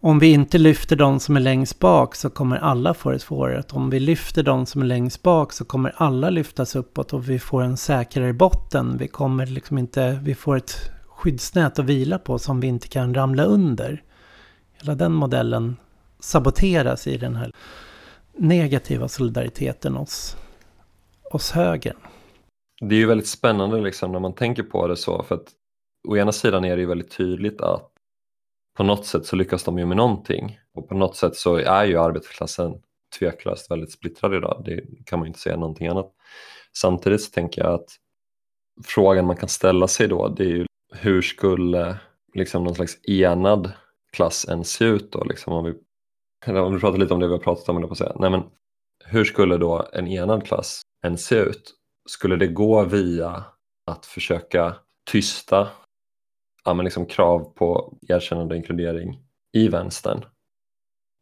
om 0.00 0.18
vi 0.18 0.32
inte 0.32 0.58
lyfter 0.58 0.96
de 0.96 1.20
som 1.20 1.36
är 1.36 1.40
längst 1.40 1.78
bak 1.78 2.14
så 2.14 2.30
kommer 2.30 2.56
alla 2.56 2.94
få 2.94 3.10
det 3.10 3.18
svårare. 3.18 3.58
Att 3.58 3.72
om 3.72 3.90
vi 3.90 4.00
lyfter 4.00 4.42
de 4.42 4.66
som 4.66 4.82
är 4.82 4.86
längst 4.86 5.22
bak 5.22 5.52
så 5.52 5.64
kommer 5.64 5.92
alla 5.96 6.30
lyftas 6.30 6.76
uppåt 6.76 7.12
och 7.12 7.28
vi 7.28 7.38
får 7.38 7.62
en 7.62 7.76
säkrare 7.76 8.32
botten. 8.32 8.96
Vi 8.96 9.08
kommer 9.08 9.46
liksom 9.46 9.78
inte, 9.78 10.20
vi 10.22 10.34
får 10.34 10.56
ett 10.56 10.90
skyddsnät 11.06 11.78
att 11.78 11.84
vila 11.84 12.18
på 12.18 12.38
som 12.38 12.60
vi 12.60 12.66
inte 12.66 12.88
kan 12.88 13.14
ramla 13.14 13.44
under. 13.44 14.02
Hela 14.72 14.94
den 14.94 15.12
modellen 15.12 15.76
saboteras 16.20 17.06
i 17.06 17.16
den 17.16 17.36
här 17.36 17.52
negativa 18.38 19.08
solidariteten 19.08 19.94
hos, 19.94 20.36
hos 21.32 21.50
högern. 21.50 21.96
Det 22.80 22.94
är 22.94 22.98
ju 22.98 23.06
väldigt 23.06 23.28
spännande 23.28 23.80
liksom 23.80 24.12
när 24.12 24.20
man 24.20 24.34
tänker 24.34 24.62
på 24.62 24.86
det 24.86 24.96
så 24.96 25.22
för 25.22 25.34
att 25.34 25.48
å 26.08 26.16
ena 26.16 26.32
sidan 26.32 26.64
är 26.64 26.76
det 26.76 26.82
ju 26.82 26.88
väldigt 26.88 27.16
tydligt 27.16 27.60
att 27.60 27.90
på 28.76 28.82
något 28.82 29.06
sätt 29.06 29.26
så 29.26 29.36
lyckas 29.36 29.64
de 29.64 29.78
ju 29.78 29.86
med 29.86 29.96
någonting 29.96 30.58
och 30.74 30.88
på 30.88 30.94
något 30.94 31.16
sätt 31.16 31.36
så 31.36 31.56
är 31.56 31.84
ju 31.84 31.98
arbetarklassen 31.98 32.82
tveklöst 33.18 33.70
väldigt 33.70 33.92
splittrad 33.92 34.34
idag. 34.34 34.62
Det 34.64 34.84
kan 35.06 35.18
man 35.18 35.26
ju 35.26 35.28
inte 35.28 35.40
säga 35.40 35.56
någonting 35.56 35.86
annat. 35.86 36.12
Samtidigt 36.76 37.22
så 37.22 37.30
tänker 37.30 37.64
jag 37.64 37.74
att 37.74 37.88
frågan 38.84 39.26
man 39.26 39.36
kan 39.36 39.48
ställa 39.48 39.88
sig 39.88 40.08
då 40.08 40.28
det 40.28 40.44
är 40.44 40.48
ju 40.48 40.66
hur 40.92 41.22
skulle 41.22 41.96
liksom 42.34 42.64
någon 42.64 42.74
slags 42.74 43.08
enad 43.08 43.72
klass 44.12 44.46
ens 44.48 44.70
se 44.70 44.84
ut 44.84 45.12
då? 45.12 45.24
Liksom 45.24 45.52
om, 45.52 45.64
vi, 45.64 45.72
om 46.52 46.74
vi 46.74 46.80
pratar 46.80 46.98
lite 46.98 47.14
om 47.14 47.20
det 47.20 47.26
vi 47.26 47.32
har 47.32 47.38
pratat 47.38 47.68
om, 47.68 47.82
på 47.82 47.88
att 47.92 47.98
säga. 47.98 48.16
Nej, 48.18 48.30
men 48.30 48.42
hur 49.04 49.24
skulle 49.24 49.56
då 49.56 49.88
en 49.92 50.08
enad 50.08 50.46
klass 50.46 50.82
ens 51.04 51.24
se 51.24 51.36
ut? 51.36 51.74
Skulle 52.08 52.36
det 52.36 52.46
gå 52.46 52.84
via 52.84 53.44
att 53.86 54.06
försöka 54.06 54.76
tysta 55.10 55.68
ja, 56.64 56.74
men 56.74 56.84
liksom 56.84 57.06
krav 57.06 57.52
på 57.54 57.96
erkännande 58.08 58.54
och 58.54 58.56
inkludering 58.56 59.18
i 59.52 59.68
vänstern? 59.68 60.24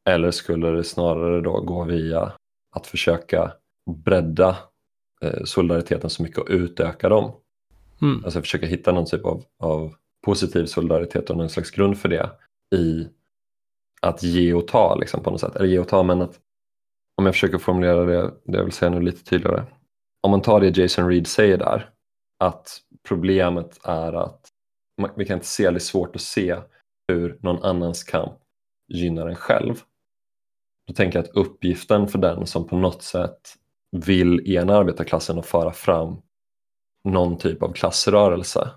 Eller 0.08 0.30
skulle 0.30 0.70
det 0.70 0.84
snarare 0.84 1.40
då 1.40 1.60
gå 1.60 1.84
via 1.84 2.32
att 2.76 2.86
försöka 2.86 3.52
bredda 4.04 4.56
eh, 5.22 5.44
solidariteten 5.44 6.10
så 6.10 6.22
mycket 6.22 6.38
och 6.38 6.46
utöka 6.50 7.08
dem? 7.08 7.32
Mm. 8.02 8.24
Alltså 8.24 8.40
försöka 8.40 8.66
hitta 8.66 8.92
någon 8.92 9.06
typ 9.06 9.24
av, 9.24 9.44
av 9.58 9.94
positiv 10.26 10.66
solidaritet 10.66 11.30
och 11.30 11.36
någon 11.36 11.50
slags 11.50 11.70
grund 11.70 11.98
för 11.98 12.08
det 12.08 12.30
i 12.74 13.08
att 14.02 14.22
ge 14.22 14.54
och 14.54 14.68
ta 14.68 14.94
liksom, 14.94 15.22
på 15.22 15.30
något 15.30 15.40
sätt. 15.40 15.56
Eller 15.56 15.66
ge 15.66 15.78
och 15.78 15.88
ta 15.88 16.02
men 16.02 16.22
att 16.22 16.40
om 17.16 17.26
jag 17.26 17.34
försöker 17.34 17.58
formulera 17.58 18.04
det, 18.04 18.34
det 18.44 18.58
jag 18.58 18.64
vill 18.64 18.72
säga 18.72 18.90
nu 18.90 19.00
lite 19.00 19.24
tydligare. 19.24 19.64
Om 20.20 20.30
man 20.30 20.42
tar 20.42 20.60
det 20.60 20.78
Jason 20.78 21.08
Reed 21.08 21.26
säger 21.26 21.58
där 21.58 21.90
att 22.38 22.80
problemet 23.08 23.80
är 23.84 24.12
att 24.12 24.40
vi 25.16 25.24
kan 25.24 25.34
inte 25.34 25.46
se, 25.46 25.70
det 25.70 25.76
är 25.76 25.78
svårt 25.78 26.16
att 26.16 26.22
se 26.22 26.56
hur 27.08 27.38
någon 27.40 27.62
annans 27.62 28.04
kamp 28.04 28.38
gynnar 28.88 29.26
en 29.26 29.36
själv. 29.36 29.74
Då 30.86 30.94
tänker 30.94 31.18
jag 31.18 31.24
att 31.24 31.36
uppgiften 31.36 32.08
för 32.08 32.18
den 32.18 32.46
som 32.46 32.66
på 32.66 32.76
något 32.76 33.02
sätt 33.02 33.56
vill 33.90 34.50
ena 34.50 34.76
arbetarklassen 34.76 35.38
och 35.38 35.46
föra 35.46 35.72
fram 35.72 36.22
någon 37.04 37.38
typ 37.38 37.62
av 37.62 37.72
klassrörelse 37.72 38.70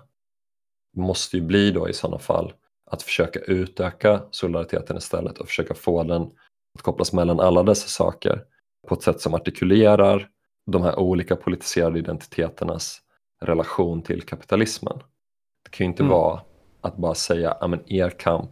måste 0.96 1.36
ju 1.36 1.42
bli 1.42 1.70
då 1.70 1.88
i 1.88 1.92
sådana 1.92 2.18
fall 2.18 2.52
att 2.90 3.02
försöka 3.02 3.40
utöka 3.40 4.22
solidariteten 4.30 4.96
istället 4.96 5.38
och 5.38 5.46
försöka 5.46 5.74
få 5.74 6.02
den 6.02 6.22
att 6.74 6.82
kopplas 6.82 7.12
mellan 7.12 7.40
alla 7.40 7.62
dessa 7.62 7.88
saker 7.88 8.44
på 8.88 8.94
ett 8.94 9.02
sätt 9.02 9.20
som 9.20 9.34
artikulerar 9.34 10.28
de 10.66 10.82
här 10.82 10.98
olika 10.98 11.36
politiserade 11.36 11.98
identiteternas 11.98 13.00
relation 13.40 14.02
till 14.02 14.22
kapitalismen. 14.22 15.00
Det 15.66 15.70
kan 15.70 15.84
ju 15.84 15.90
inte 15.90 16.02
mm. 16.02 16.12
vara 16.12 16.40
att 16.80 16.96
bara 16.96 17.14
säga 17.14 17.52
att 17.52 17.90
er 17.90 18.10
kamp 18.10 18.50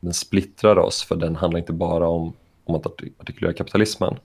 den 0.00 0.12
splittrar 0.12 0.78
oss 0.78 1.02
för 1.02 1.16
den 1.16 1.36
handlar 1.36 1.60
inte 1.60 1.72
bara 1.72 2.08
om, 2.08 2.36
om 2.64 2.74
att 2.74 2.86
artikulera 2.86 3.52
kapitalismen 3.52 4.18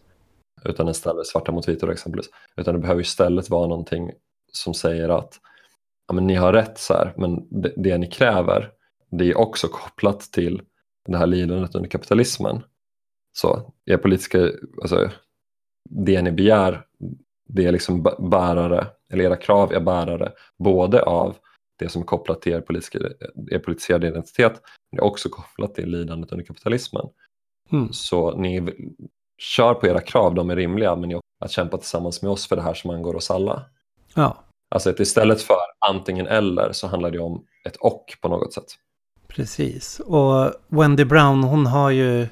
utan 0.66 0.86
den 0.86 0.96
ställer 0.96 1.24
svarta 1.24 1.52
mot 1.52 1.68
vita 1.68 1.92
exempelvis. 1.92 2.30
Utan 2.56 2.74
det 2.74 2.80
behöver 2.80 3.02
istället 3.02 3.50
vara 3.50 3.68
någonting 3.68 4.12
som 4.52 4.74
säger 4.74 5.10
att 5.10 5.40
ja, 6.08 6.14
men 6.14 6.28
ni 6.28 6.36
har 6.36 6.54
rätt 6.54 6.78
så 6.78 6.94
här, 6.94 7.14
men 7.18 7.62
det, 7.62 7.74
det 7.78 7.98
ni 7.98 8.08
kräver 8.08 8.72
det 9.18 9.30
är 9.30 9.38
också 9.38 9.68
kopplat 9.68 10.20
till 10.20 10.62
det 11.06 11.18
här 11.18 11.28
lidandet 11.28 11.76
under 11.76 11.90
kapitalismen. 11.90 12.64
Så 13.34 13.74
er 13.86 13.98
politiska, 13.98 14.50
alltså, 14.82 15.10
det 15.90 16.22
ni 16.22 16.32
begär, 16.32 16.86
det 17.48 17.66
är 17.66 17.72
liksom 17.72 18.04
bärare, 18.20 18.88
eller 19.10 19.24
era 19.24 19.36
krav 19.36 19.74
är 19.74 19.80
bärare 19.80 20.32
både 20.58 21.02
av 21.02 21.36
det 21.84 21.90
som 21.90 22.02
är 22.02 22.06
kopplat 22.06 22.42
till 22.42 22.54
er, 22.54 22.62
politiska, 22.62 23.00
er 23.52 23.60
politiserade 23.60 24.08
identitet, 24.08 24.54
men 24.54 24.98
det 24.98 24.98
är 24.98 25.04
också 25.04 25.30
kopplat 25.30 25.76
till 25.76 25.90
lidandet 25.90 26.32
under 26.32 26.46
kapitalismen. 26.46 27.06
Mm. 27.72 27.94
Så 27.94 28.38
ni 28.38 28.74
kör 29.38 29.74
på 29.74 29.88
era 29.88 30.02
krav, 30.02 30.36
de 30.36 30.50
är 30.50 30.56
rimliga, 30.56 30.96
men 30.96 31.10
ni 31.10 31.20
att 31.46 31.52
kämpa 31.52 31.78
tillsammans 31.78 32.22
med 32.22 32.32
oss 32.32 32.48
för 32.48 32.56
det 32.56 32.62
här 32.62 32.74
som 32.74 32.90
angår 32.90 33.16
oss 33.16 33.32
alla. 33.32 33.66
Ja. 34.14 34.44
Alltså 34.76 34.90
att 34.90 35.00
istället 35.00 35.42
för 35.42 35.56
antingen 35.90 36.28
eller 36.28 36.72
så 36.72 36.88
handlar 36.88 37.12
det 37.12 37.20
om 37.20 37.46
ett 37.66 37.76
och 37.76 38.06
på 38.22 38.28
något 38.28 38.54
sätt. 38.54 38.66
Precis. 39.28 40.00
Och 40.00 40.54
Wendy 40.68 41.06
Brown 41.06 41.44
hon 41.44 41.66
har 41.66 41.90
ju 41.90 42.28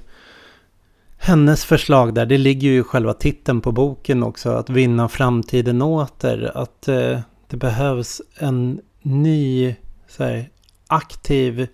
hennes 1.17 1.65
förslag 1.65 2.13
där, 2.13 2.25
det 2.25 2.37
ligger 2.37 2.67
ju 2.67 2.79
i 2.79 2.83
själva 2.83 3.13
titeln 3.13 3.61
på 3.61 3.71
boken 3.71 4.23
också, 4.23 4.49
att 4.49 4.69
vinna 4.69 5.09
framtiden 5.09 5.81
åter. 5.81 6.51
Att 6.55 6.87
eh, 6.87 7.19
det 7.47 7.57
behövs 7.57 8.21
en 8.37 8.81
ny 9.01 9.75
här, 10.19 10.49
aktiv 10.87 11.67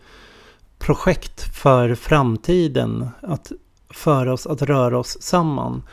projekt 0.80 1.55
för 1.55 1.95
framtiden. 1.95 3.09
Att 3.21 3.51
föra 3.89 4.34
oss 4.34 4.47
att 4.47 4.61
röra 4.61 4.99
oss 4.99 5.21
samman. 5.21 5.84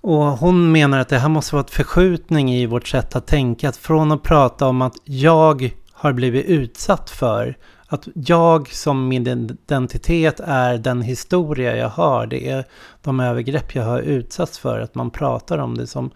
Och 0.00 0.24
hon 0.24 0.72
menar 0.72 0.98
att 0.98 1.08
det 1.08 1.18
här 1.18 1.28
måste 1.28 1.54
vara 1.54 1.64
ett 1.64 1.70
förskjutning 1.70 2.54
i 2.54 2.66
vårt 2.66 2.88
sätt 2.88 3.16
att 3.16 3.26
tänka. 3.26 3.68
Att 3.68 3.76
från 3.76 4.12
att 4.12 4.22
prata 4.22 4.66
om 4.66 4.82
att 4.82 4.96
jag 5.04 5.70
har 5.92 6.12
blivit 6.12 6.46
utsatt 6.46 7.10
för 7.10 7.56
att 7.90 8.08
jag 8.14 8.68
som 8.68 9.08
min 9.08 9.26
identitet 9.26 10.40
är 10.40 10.78
den 10.78 11.02
historia 11.02 11.76
jag 11.76 11.88
har. 11.88 12.26
Det 12.26 12.48
är 12.48 12.64
de 13.02 13.20
övergrepp 13.20 13.74
jag 13.74 13.84
har 13.84 14.00
utsatts 14.00 14.58
för. 14.58 14.80
Att 14.80 14.94
man 14.94 15.10
pratar 15.10 15.58
om 15.58 15.76
det 15.76 15.86
som 15.86 16.10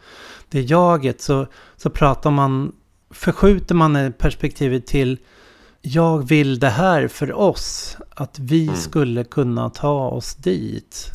det 0.48 0.60
jaget. 0.60 1.20
Så, 1.20 1.46
så 1.76 1.90
pratar 1.90 2.30
man, 2.30 2.72
förskjuter 3.12 3.74
man 3.74 4.12
perspektivet 4.18 4.86
till 4.86 5.18
jag 5.80 6.28
vill 6.28 6.58
det 6.58 6.68
här 6.68 7.08
för 7.08 7.32
oss. 7.32 7.96
Att 8.10 8.38
vi 8.38 8.62
mm. 8.62 8.76
skulle 8.76 9.24
kunna 9.24 9.70
ta 9.70 10.08
oss 10.08 10.34
dit. 10.34 11.12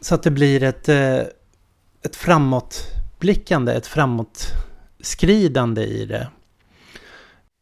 Så 0.00 0.14
att 0.14 0.22
det 0.22 0.30
blir 0.30 0.62
ett, 0.62 0.88
eh, 0.88 1.18
ett 2.02 2.16
framåtblickande, 2.16 3.72
ett 3.72 3.86
framåtskridande 3.86 5.82
i 5.82 6.06
det. 6.06 6.28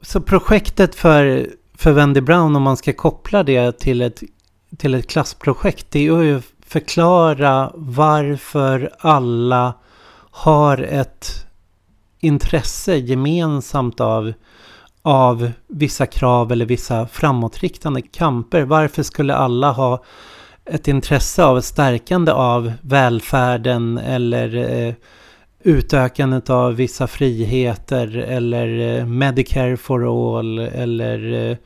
Så 0.03 0.21
projektet 0.21 0.95
för 0.95 1.47
för 1.83 1.93
Wendy 1.93 2.21
Brown, 2.21 2.57
om 2.57 2.63
man 2.63 2.77
ska 2.77 2.93
koppla 2.93 3.43
det 3.43 3.79
till 3.79 4.03
ett, 4.03 4.23
till 4.77 4.95
ett 4.95 5.07
klassprojekt, 5.07 5.87
det 5.91 6.07
är 6.07 6.23
ju 6.23 6.39
att 6.39 6.45
förklara 6.67 7.73
varför 7.75 8.93
alla 8.99 9.75
har 10.31 10.79
ett 10.79 11.47
intresse 12.23 12.97
gemensamt 12.97 14.01
av, 14.01 14.33
av 15.03 15.53
vissa 15.69 16.07
krav 16.07 16.53
eller 16.53 16.67
vissa 16.67 17.07
framåtriktande 17.07 18.03
kamper. 18.03 18.63
Varför 18.63 19.03
skulle 19.03 19.35
alla 19.35 19.73
ha 19.73 20.05
ett 20.65 20.89
intresse 20.89 21.45
av 21.45 21.61
stärkande 21.61 22.33
av 22.33 22.73
välfärden 22.83 23.99
eller 23.99 24.57
eh, 24.87 24.95
utökandet 25.63 26.51
av 26.51 26.75
vissa 26.75 27.07
friheter 27.07 28.17
eller 28.17 28.99
eh, 28.99 29.07
Medicare 29.07 29.77
for 29.77 30.39
all 30.39 30.59
eller 30.59 31.51
eh, 31.51 31.57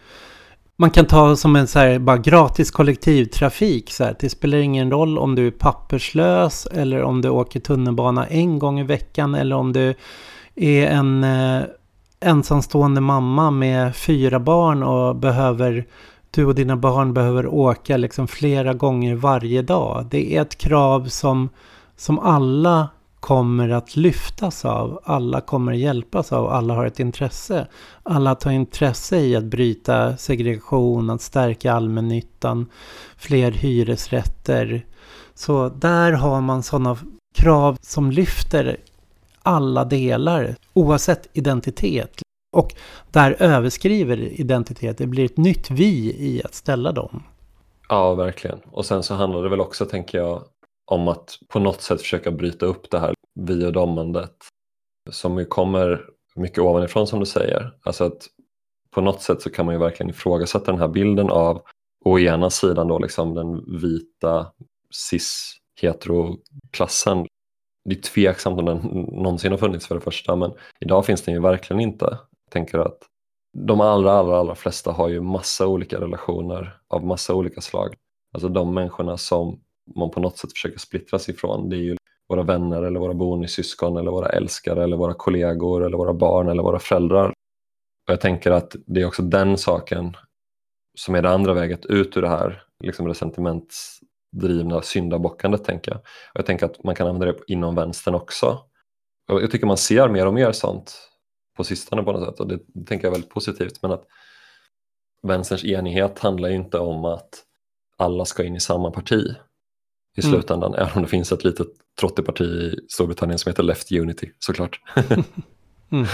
man 0.79 0.91
kan 0.91 1.07
ta 1.07 1.37
som 1.37 1.57
en 1.57 1.67
så 1.67 1.79
här, 1.79 1.99
bara 1.99 2.19
gratis 2.19 2.71
kollektivtrafik. 2.71 3.91
Så 3.91 4.05
här. 4.05 4.17
Det 4.21 4.29
spelar 4.29 4.59
ingen 4.59 4.91
roll 4.91 5.19
om 5.19 5.35
du 5.35 5.47
är 5.47 5.51
papperslös 5.51 6.67
eller 6.67 7.03
om 7.03 7.23
du 7.23 7.29
åker 7.29 7.61
tunnelbana 7.61 8.27
en 8.27 8.59
gång 8.59 8.81
i 8.81 8.83
veckan 8.83 9.35
eller 9.35 9.57
om 9.57 9.73
du 9.73 9.95
är 10.57 10.87
en 10.87 11.25
eh, 11.25 11.63
ensamstående 12.21 13.01
mamma 13.01 13.51
med 13.51 13.97
fyra 13.97 14.41
barn 14.41 14.83
och 14.83 15.17
behöver 15.17 15.87
du 16.31 16.45
och 16.45 16.55
dina 16.55 16.77
barn 16.77 17.15
behöver 17.15 17.47
åka 17.47 17.97
liksom 17.97 18.29
flera 18.29 18.75
gånger 18.75 19.15
varje 19.15 19.63
dag. 19.63 20.07
Det 20.11 20.37
är 20.37 20.43
ett 20.43 20.59
krav 20.59 21.09
som, 21.09 21.49
som 21.97 22.19
alla 22.19 22.89
kommer 23.21 23.69
att 23.69 23.97
lyftas 23.97 24.65
av, 24.65 25.01
alla 25.05 25.41
kommer 25.41 25.73
att 25.73 25.79
hjälpas 25.79 26.33
av, 26.33 26.47
alla 26.47 26.75
har 26.75 26.87
ett 26.87 27.01
intresse. 27.01 27.67
Alla 28.03 28.35
tar 28.35 28.51
intresse 28.51 29.17
i 29.17 29.37
att 29.37 29.45
bryta 29.45 30.17
segregation, 30.17 31.11
att 31.11 31.23
stärka 31.23 31.73
allmännyttan, 31.73 32.67
fler 33.17 33.53
hyresrätter. 33.53 34.87
Så 35.35 35.69
där 35.69 36.13
har 36.13 36.41
man 36.41 36.63
sådana 36.63 36.97
krav 37.35 37.79
som 37.81 38.11
lyfter 38.11 38.77
alla 39.47 39.85
delar, 39.85 40.57
oavsett 40.73 41.29
identitet. 41.33 42.23
Och 42.57 42.75
där 43.11 43.37
överskriver 43.43 44.41
identitet, 44.41 44.99
det 44.99 45.07
blir 45.07 45.25
ett 45.25 45.37
nytt 45.37 45.71
vi 45.71 46.17
i 46.19 46.43
att 46.45 46.55
ställa 46.55 46.93
dem. 46.93 47.23
Ja, 47.89 48.15
verkligen. 48.15 48.59
Och 48.71 48.87
sen 48.87 49.03
så 49.03 49.15
handlar 49.15 49.43
det 49.43 49.49
väl 49.49 49.61
också, 49.61 49.87
tänker 49.87 50.19
jag, 50.19 50.45
om 50.91 51.09
att 51.09 51.39
på 51.49 51.59
något 51.59 51.83
sätt 51.83 52.01
försöka 52.01 52.31
bryta 52.31 52.67
upp 52.67 52.91
det 52.91 52.99
här 52.99 53.15
vi 53.41 53.67
och 53.67 53.73
domandet 53.73 54.35
som 55.11 55.39
ju 55.39 55.45
kommer 55.45 56.05
mycket 56.35 56.59
ovanifrån 56.59 57.07
som 57.07 57.21
du 57.21 57.27
säger. 57.27 57.73
Alltså 57.83 58.05
att 58.05 58.27
på 58.95 59.01
något 59.01 59.23
sätt 59.23 59.43
så 59.43 59.51
kan 59.51 59.67
man 59.67 59.75
ju 59.75 59.79
verkligen 59.79 60.11
ifrågasätta 60.11 60.73
den 60.73 60.81
här 60.81 60.89
bilden 60.89 61.31
av 61.31 61.63
å 62.05 62.19
ena 62.19 62.51
sidan 62.51 62.89
då 62.89 62.99
liksom 62.99 63.35
den 63.35 63.81
vita 63.81 64.53
cis 65.11 65.57
heteroklassen. 65.81 67.27
Det 67.87 67.95
är 67.95 68.03
tveksamt 68.03 68.59
om 68.59 68.65
den 68.65 68.79
någonsin 69.23 69.51
har 69.51 69.59
funnits 69.59 69.87
för 69.87 69.95
det 69.95 70.01
första 70.01 70.37
men 70.37 70.53
idag 70.81 71.07
finns 71.07 71.23
den 71.23 71.35
ju 71.35 71.41
verkligen 71.41 71.81
inte. 71.81 72.05
Jag 72.05 72.53
tänker 72.53 72.79
att 72.79 72.99
de 73.59 73.81
allra, 73.81 74.13
allra, 74.13 74.39
allra 74.39 74.55
flesta 74.55 74.93
har 74.93 75.09
ju 75.09 75.21
massa 75.21 75.67
olika 75.67 76.01
relationer 76.01 76.79
av 76.89 77.05
massa 77.05 77.35
olika 77.35 77.61
slag. 77.61 77.95
Alltså 78.35 78.49
de 78.49 78.75
människorna 78.75 79.17
som 79.17 79.61
man 79.97 80.11
på 80.11 80.21
något 80.21 80.39
sätt 80.39 80.53
försöker 80.53 80.79
splittras 80.79 81.29
ifrån 81.29 81.69
det 81.69 81.77
är 81.77 81.81
ju 81.81 81.97
våra 82.29 82.43
vänner 82.43 82.83
eller 82.83 83.01
våra 83.01 83.15
bonussyskon 83.15 83.97
eller 83.97 84.11
våra 84.11 84.29
älskare 84.29 84.85
eller 84.85 84.97
våra 84.97 85.15
kollegor 85.15 85.87
eller 85.87 85.97
våra 85.97 86.15
barn 86.15 86.49
eller 86.49 86.63
våra 86.63 86.79
föräldrar. 86.79 87.29
Och 88.07 88.13
jag 88.13 88.21
tänker 88.21 88.51
att 88.51 88.77
det 88.87 89.01
är 89.01 89.07
också 89.07 89.23
den 89.23 89.59
saken 89.59 90.17
som 90.99 91.15
är 91.15 91.23
det 91.23 91.31
andra 91.31 91.55
väget 91.55 91.87
ut 91.87 92.17
ur 92.17 92.23
det 92.23 92.29
här 92.29 92.63
liksom 92.85 93.09
resentimentsdrivna 94.37 94.83
syndabockandet 94.83 95.65
tänker 95.65 95.91
jag. 95.91 95.99
Och 96.01 96.39
jag 96.39 96.47
tänker 96.47 96.67
att 96.67 96.85
man 96.85 96.95
kan 96.95 97.07
använda 97.07 97.27
det 97.27 97.39
inom 97.47 97.75
vänstern 97.75 98.15
också. 98.15 98.59
Och 99.29 99.43
jag 99.43 99.51
tycker 99.51 99.67
man 99.67 99.77
ser 99.77 100.09
mer 100.09 100.27
och 100.27 100.35
mer 100.35 100.53
sånt 100.53 101.11
på 101.57 101.65
sistone 101.65 102.03
på 102.03 102.13
något 102.13 102.29
sätt 102.29 102.41
och 102.41 102.49
det, 102.49 102.59
det 102.67 102.87
tänker 102.87 103.07
jag 103.07 103.11
är 103.11 103.15
väldigt 103.15 103.31
positivt 103.31 103.83
men 103.83 103.93
att 103.93 104.05
vänsterns 105.23 105.65
enighet 105.65 106.19
handlar 106.19 106.49
ju 106.49 106.55
inte 106.55 106.79
om 106.79 107.05
att 107.05 107.45
alla 107.97 108.25
ska 108.25 108.45
in 108.45 108.57
i 108.57 108.61
samma 108.61 108.91
parti 108.91 109.35
i 110.17 110.21
mm. 110.21 110.33
slutändan, 110.33 110.75
mm. 110.75 110.87
även 110.87 110.97
om 110.97 111.03
det 111.03 111.09
finns 111.09 111.33
ett 111.33 111.45
litet 111.45 111.67
trotteparti 112.01 112.45
i 112.45 112.77
Storbritannien 112.89 113.39
som 113.39 113.51
heter 113.51 113.63
Left 113.63 113.93
Unity 113.93 114.31
såklart. 114.39 114.81
mm. 115.91 116.07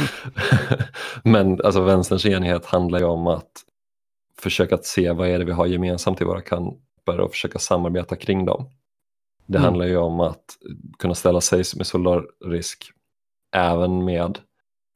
Men 1.25 1.61
alltså 1.61 1.81
vänsterns 1.81 2.27
enighet 2.27 2.66
handlar 2.66 2.99
ju 2.99 3.05
om 3.05 3.27
att 3.27 3.51
försöka 4.39 4.75
att 4.75 4.85
se 4.85 5.12
vad 5.12 5.29
är 5.29 5.39
det 5.39 5.45
vi 5.45 5.53
har 5.53 5.66
gemensamt 5.66 6.20
i 6.20 6.25
våra 6.25 6.41
kamper 7.07 7.21
och 7.21 7.31
försöka 7.31 7.59
samarbeta 7.59 8.17
kring 8.17 8.45
dem. 8.45 8.71
Det 9.47 9.59
mm. 9.59 9.65
handlar 9.65 9.87
ju 9.87 9.97
om 9.97 10.21
att 10.21 10.59
kunna 10.99 11.15
ställa 11.15 11.41
sig 11.41 11.65
med 11.77 11.87
solidarisk 11.87 12.93
även 13.57 14.05
med 14.05 14.39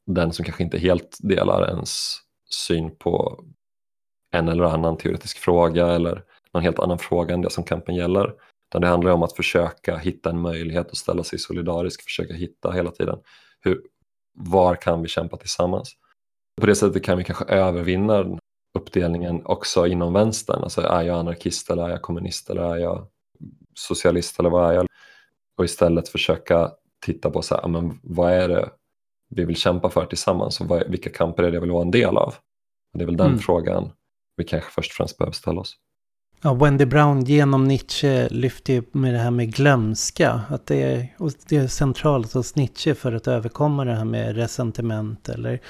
den 0.06 0.32
som 0.32 0.44
kanske 0.44 0.62
inte 0.62 0.78
helt 0.78 1.18
delar 1.20 1.68
ens 1.68 2.16
syn 2.50 2.96
på 2.96 3.44
en 4.32 4.48
eller 4.48 4.64
annan 4.64 4.96
teoretisk 4.96 5.38
fråga 5.38 5.86
eller 5.86 6.22
någon 6.54 6.62
helt 6.62 6.78
annan 6.78 6.98
fråga 6.98 7.34
än 7.34 7.42
det 7.42 7.50
som 7.50 7.64
kampen 7.64 7.94
gäller. 7.94 8.34
Utan 8.70 8.80
det 8.80 8.88
handlar 8.88 9.10
om 9.10 9.22
att 9.22 9.36
försöka 9.36 9.96
hitta 9.96 10.30
en 10.30 10.40
möjlighet 10.40 10.90
att 10.90 10.96
ställa 10.96 11.24
sig 11.24 11.38
solidarisk, 11.38 12.02
försöka 12.02 12.34
hitta 12.34 12.70
hela 12.70 12.90
tiden 12.90 13.18
hur, 13.60 13.82
var 14.38 14.74
kan 14.74 15.02
vi 15.02 15.08
kämpa 15.08 15.36
tillsammans. 15.36 15.96
På 16.60 16.66
det 16.66 16.74
sättet 16.74 17.04
kan 17.04 17.18
vi 17.18 17.24
kanske 17.24 17.44
övervinna 17.44 18.38
uppdelningen 18.76 19.46
också 19.46 19.86
inom 19.86 20.12
vänstern. 20.12 20.62
Alltså 20.62 20.80
är 20.80 21.02
jag 21.02 21.18
anarkist 21.18 21.70
eller 21.70 21.82
är 21.82 21.90
jag 21.90 22.02
kommunist 22.02 22.50
eller 22.50 22.62
är 22.62 22.76
jag 22.76 23.06
socialist 23.74 24.38
eller 24.38 24.50
vad 24.50 24.70
är 24.70 24.74
jag? 24.74 24.86
Och 25.58 25.64
istället 25.64 26.08
försöka 26.08 26.70
titta 27.04 27.30
på 27.30 27.42
så 27.42 27.54
här, 27.54 27.68
men 27.68 28.00
vad 28.02 28.32
är 28.32 28.48
det 28.48 28.70
vi 29.28 29.44
vill 29.44 29.56
kämpa 29.56 29.90
för 29.90 30.06
tillsammans 30.06 30.60
och 30.60 30.66
vad, 30.66 30.90
vilka 30.90 31.10
kamper 31.10 31.42
är 31.42 31.50
det 31.50 31.54
jag 31.54 31.60
vill 31.60 31.70
vara 31.70 31.82
en 31.82 31.90
del 31.90 32.16
av? 32.16 32.34
Det 32.94 33.02
är 33.02 33.06
väl 33.06 33.16
den 33.16 33.26
mm. 33.26 33.38
frågan 33.38 33.92
vi 34.36 34.44
kanske 34.44 34.70
först 34.70 34.90
och 34.90 34.96
främst 34.96 35.18
behöver 35.18 35.32
ställa 35.32 35.60
oss. 35.60 35.76
Ja, 36.42 36.54
Wendy 36.54 36.84
Brown 36.84 37.24
genom 37.24 37.64
Nietzsche 37.64 38.28
lyfter 38.28 38.72
ju 38.72 38.82
med 38.92 39.14
det 39.14 39.18
här 39.18 39.30
med 39.30 39.54
glömska. 39.54 40.40
Att 40.48 40.66
det 40.66 40.82
är, 40.82 41.14
och 41.18 41.32
det 41.48 41.56
är 41.56 41.66
centralt 41.66 42.32
hos 42.32 42.56
Nietzsche 42.56 42.94
för 42.94 43.12
att 43.12 43.28
överkomma 43.28 43.84
det 43.84 43.94
här 43.94 44.04
med 44.04 44.36
resentiment. 44.36 45.28
Eller 45.28 45.60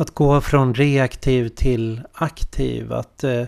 att 0.00 0.10
gå 0.10 0.40
från 0.40 0.74
reaktiv 0.74 1.48
till 1.48 2.00
aktiv. 2.12 2.92
Att, 2.92 3.24
eh, 3.24 3.44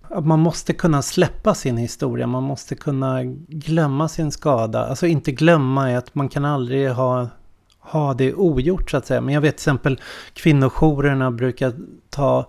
att 0.00 0.26
man 0.26 0.40
måste 0.40 0.72
kunna 0.72 1.02
släppa 1.02 1.54
sin 1.54 1.76
historia. 1.76 2.26
Man 2.26 2.42
måste 2.42 2.74
kunna 2.74 3.22
glömma 3.48 4.08
sin 4.08 4.32
skada. 4.32 4.86
Alltså 4.86 5.06
inte 5.06 5.32
glömma 5.32 5.90
är 5.90 5.96
att 5.96 6.14
man 6.14 6.28
kan 6.28 6.44
aldrig 6.44 6.90
ha 6.90 7.28
ha 7.84 8.14
det 8.14 8.34
ogjort 8.34 8.90
så 8.90 8.96
att 8.96 9.06
säga. 9.06 9.20
Men 9.20 9.34
jag 9.34 9.40
vet 9.40 9.56
till 9.56 9.62
exempel 9.62 10.00
kvinnojourerna 10.34 11.30
brukar 11.30 11.72
ta 12.10 12.46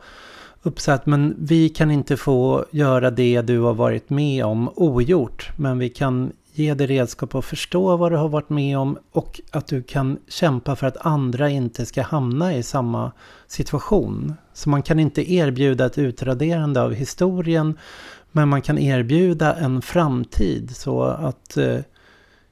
upp 0.61 0.79
så 0.79 0.91
att 0.91 1.05
men 1.05 1.35
vi 1.39 1.69
kan 1.69 1.91
inte 1.91 2.17
få 2.17 2.65
göra 2.71 3.11
det 3.11 3.41
du 3.41 3.59
har 3.59 3.73
varit 3.73 4.09
med 4.09 4.45
om 4.45 4.69
ogjort. 4.75 5.51
Men 5.55 5.79
vi 5.79 5.89
kan 5.89 6.31
ge 6.59 6.73
dig 6.73 6.87
redskap 6.87 7.35
att 7.35 7.45
förstå 7.45 7.97
vad 7.97 8.11
du 8.11 8.15
har 8.15 8.29
varit 8.29 8.49
med 8.49 8.77
om 8.77 8.97
och 9.11 9.41
att 9.51 9.67
du 9.67 9.83
kan 9.83 10.19
kämpa 10.27 10.75
för 10.75 10.87
att 10.87 11.05
andra 11.05 11.49
inte 11.49 11.85
ska 11.85 12.01
hamna 12.01 12.55
i 12.55 12.63
samma 12.63 13.11
situation. 13.47 14.33
Så 14.53 14.69
man 14.69 14.83
kan 14.83 14.99
inte 14.99 15.33
erbjuda 15.33 15.85
ett 15.85 15.97
utraderande 15.97 16.81
av 16.81 16.93
historien, 16.93 17.77
men 18.31 18.49
man 18.49 18.61
kan 18.61 18.77
erbjuda 18.77 19.55
en 19.55 19.81
framtid 19.81 20.75
så 20.75 21.03
att 21.03 21.57
eh, 21.57 21.79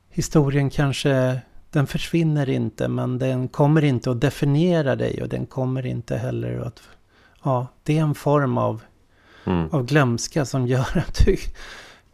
historien 0.09 0.69
kanske, 0.69 1.39
den 1.69 1.87
försvinner 1.87 2.49
inte, 2.49 2.87
men 2.87 3.19
den 3.19 3.47
kommer 3.47 3.83
inte 3.83 4.11
att 4.11 4.21
definiera 4.21 4.95
dig 4.95 5.21
och 5.21 5.29
den 5.29 5.45
kommer 5.45 5.85
inte 5.85 6.17
heller 6.17 6.59
att 6.59 6.81
ja, 7.43 7.67
det 7.83 7.97
är 7.97 8.01
en 8.01 8.15
form 8.15 8.57
av, 8.57 8.81
mm. 9.45 9.69
av 9.71 9.85
glömska 9.85 10.45
som 10.45 10.67
gör 10.67 11.03
att 11.07 11.25
du 11.25 11.37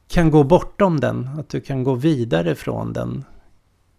kan 0.10 0.32
gå 0.32 0.44
bortom 0.44 1.00
den. 1.00 1.30
Att 1.40 1.50
du 1.50 1.62
kan 1.62 1.84
gå 1.84 1.96
vidare 1.96 2.56
från 2.56 2.94
den 2.94 3.26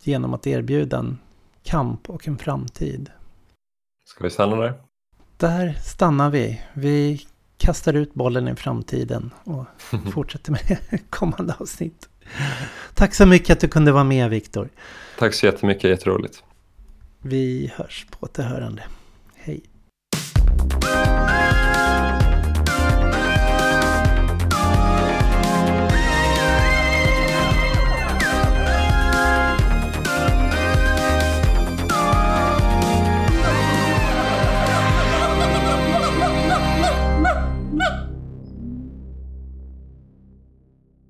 genom 0.02 0.34
att 0.34 0.46
erbjuda 0.46 0.98
en 0.98 1.18
kamp 1.62 2.10
och 2.10 2.28
en 2.28 2.38
framtid. 2.38 3.10
Ska 4.04 4.24
vi 4.24 4.30
stanna 4.30 4.56
där? 4.56 4.74
Där 5.36 5.72
stannar 5.72 6.30
vi. 6.30 6.62
Vi 6.72 7.26
kastar 7.58 7.94
ut 7.94 8.14
bollen 8.14 8.48
i 8.48 8.54
framtiden 8.54 9.30
och 9.44 9.64
fortsätter 10.12 10.52
med 10.52 11.00
kommande 11.10 11.54
avsnitt. 11.58 12.08
Tack 12.94 13.14
så 13.14 13.26
mycket 13.26 13.50
att 13.50 13.60
du 13.60 13.68
kunde 13.68 13.92
vara 13.92 14.04
med 14.04 14.30
Viktor. 14.30 14.68
Tack 15.18 15.34
så 15.34 15.46
jättemycket, 15.46 15.90
jätteroligt. 15.90 16.42
Vi 17.22 17.72
hörs 17.76 18.06
på 18.10 18.24
återhörande. 18.24 18.82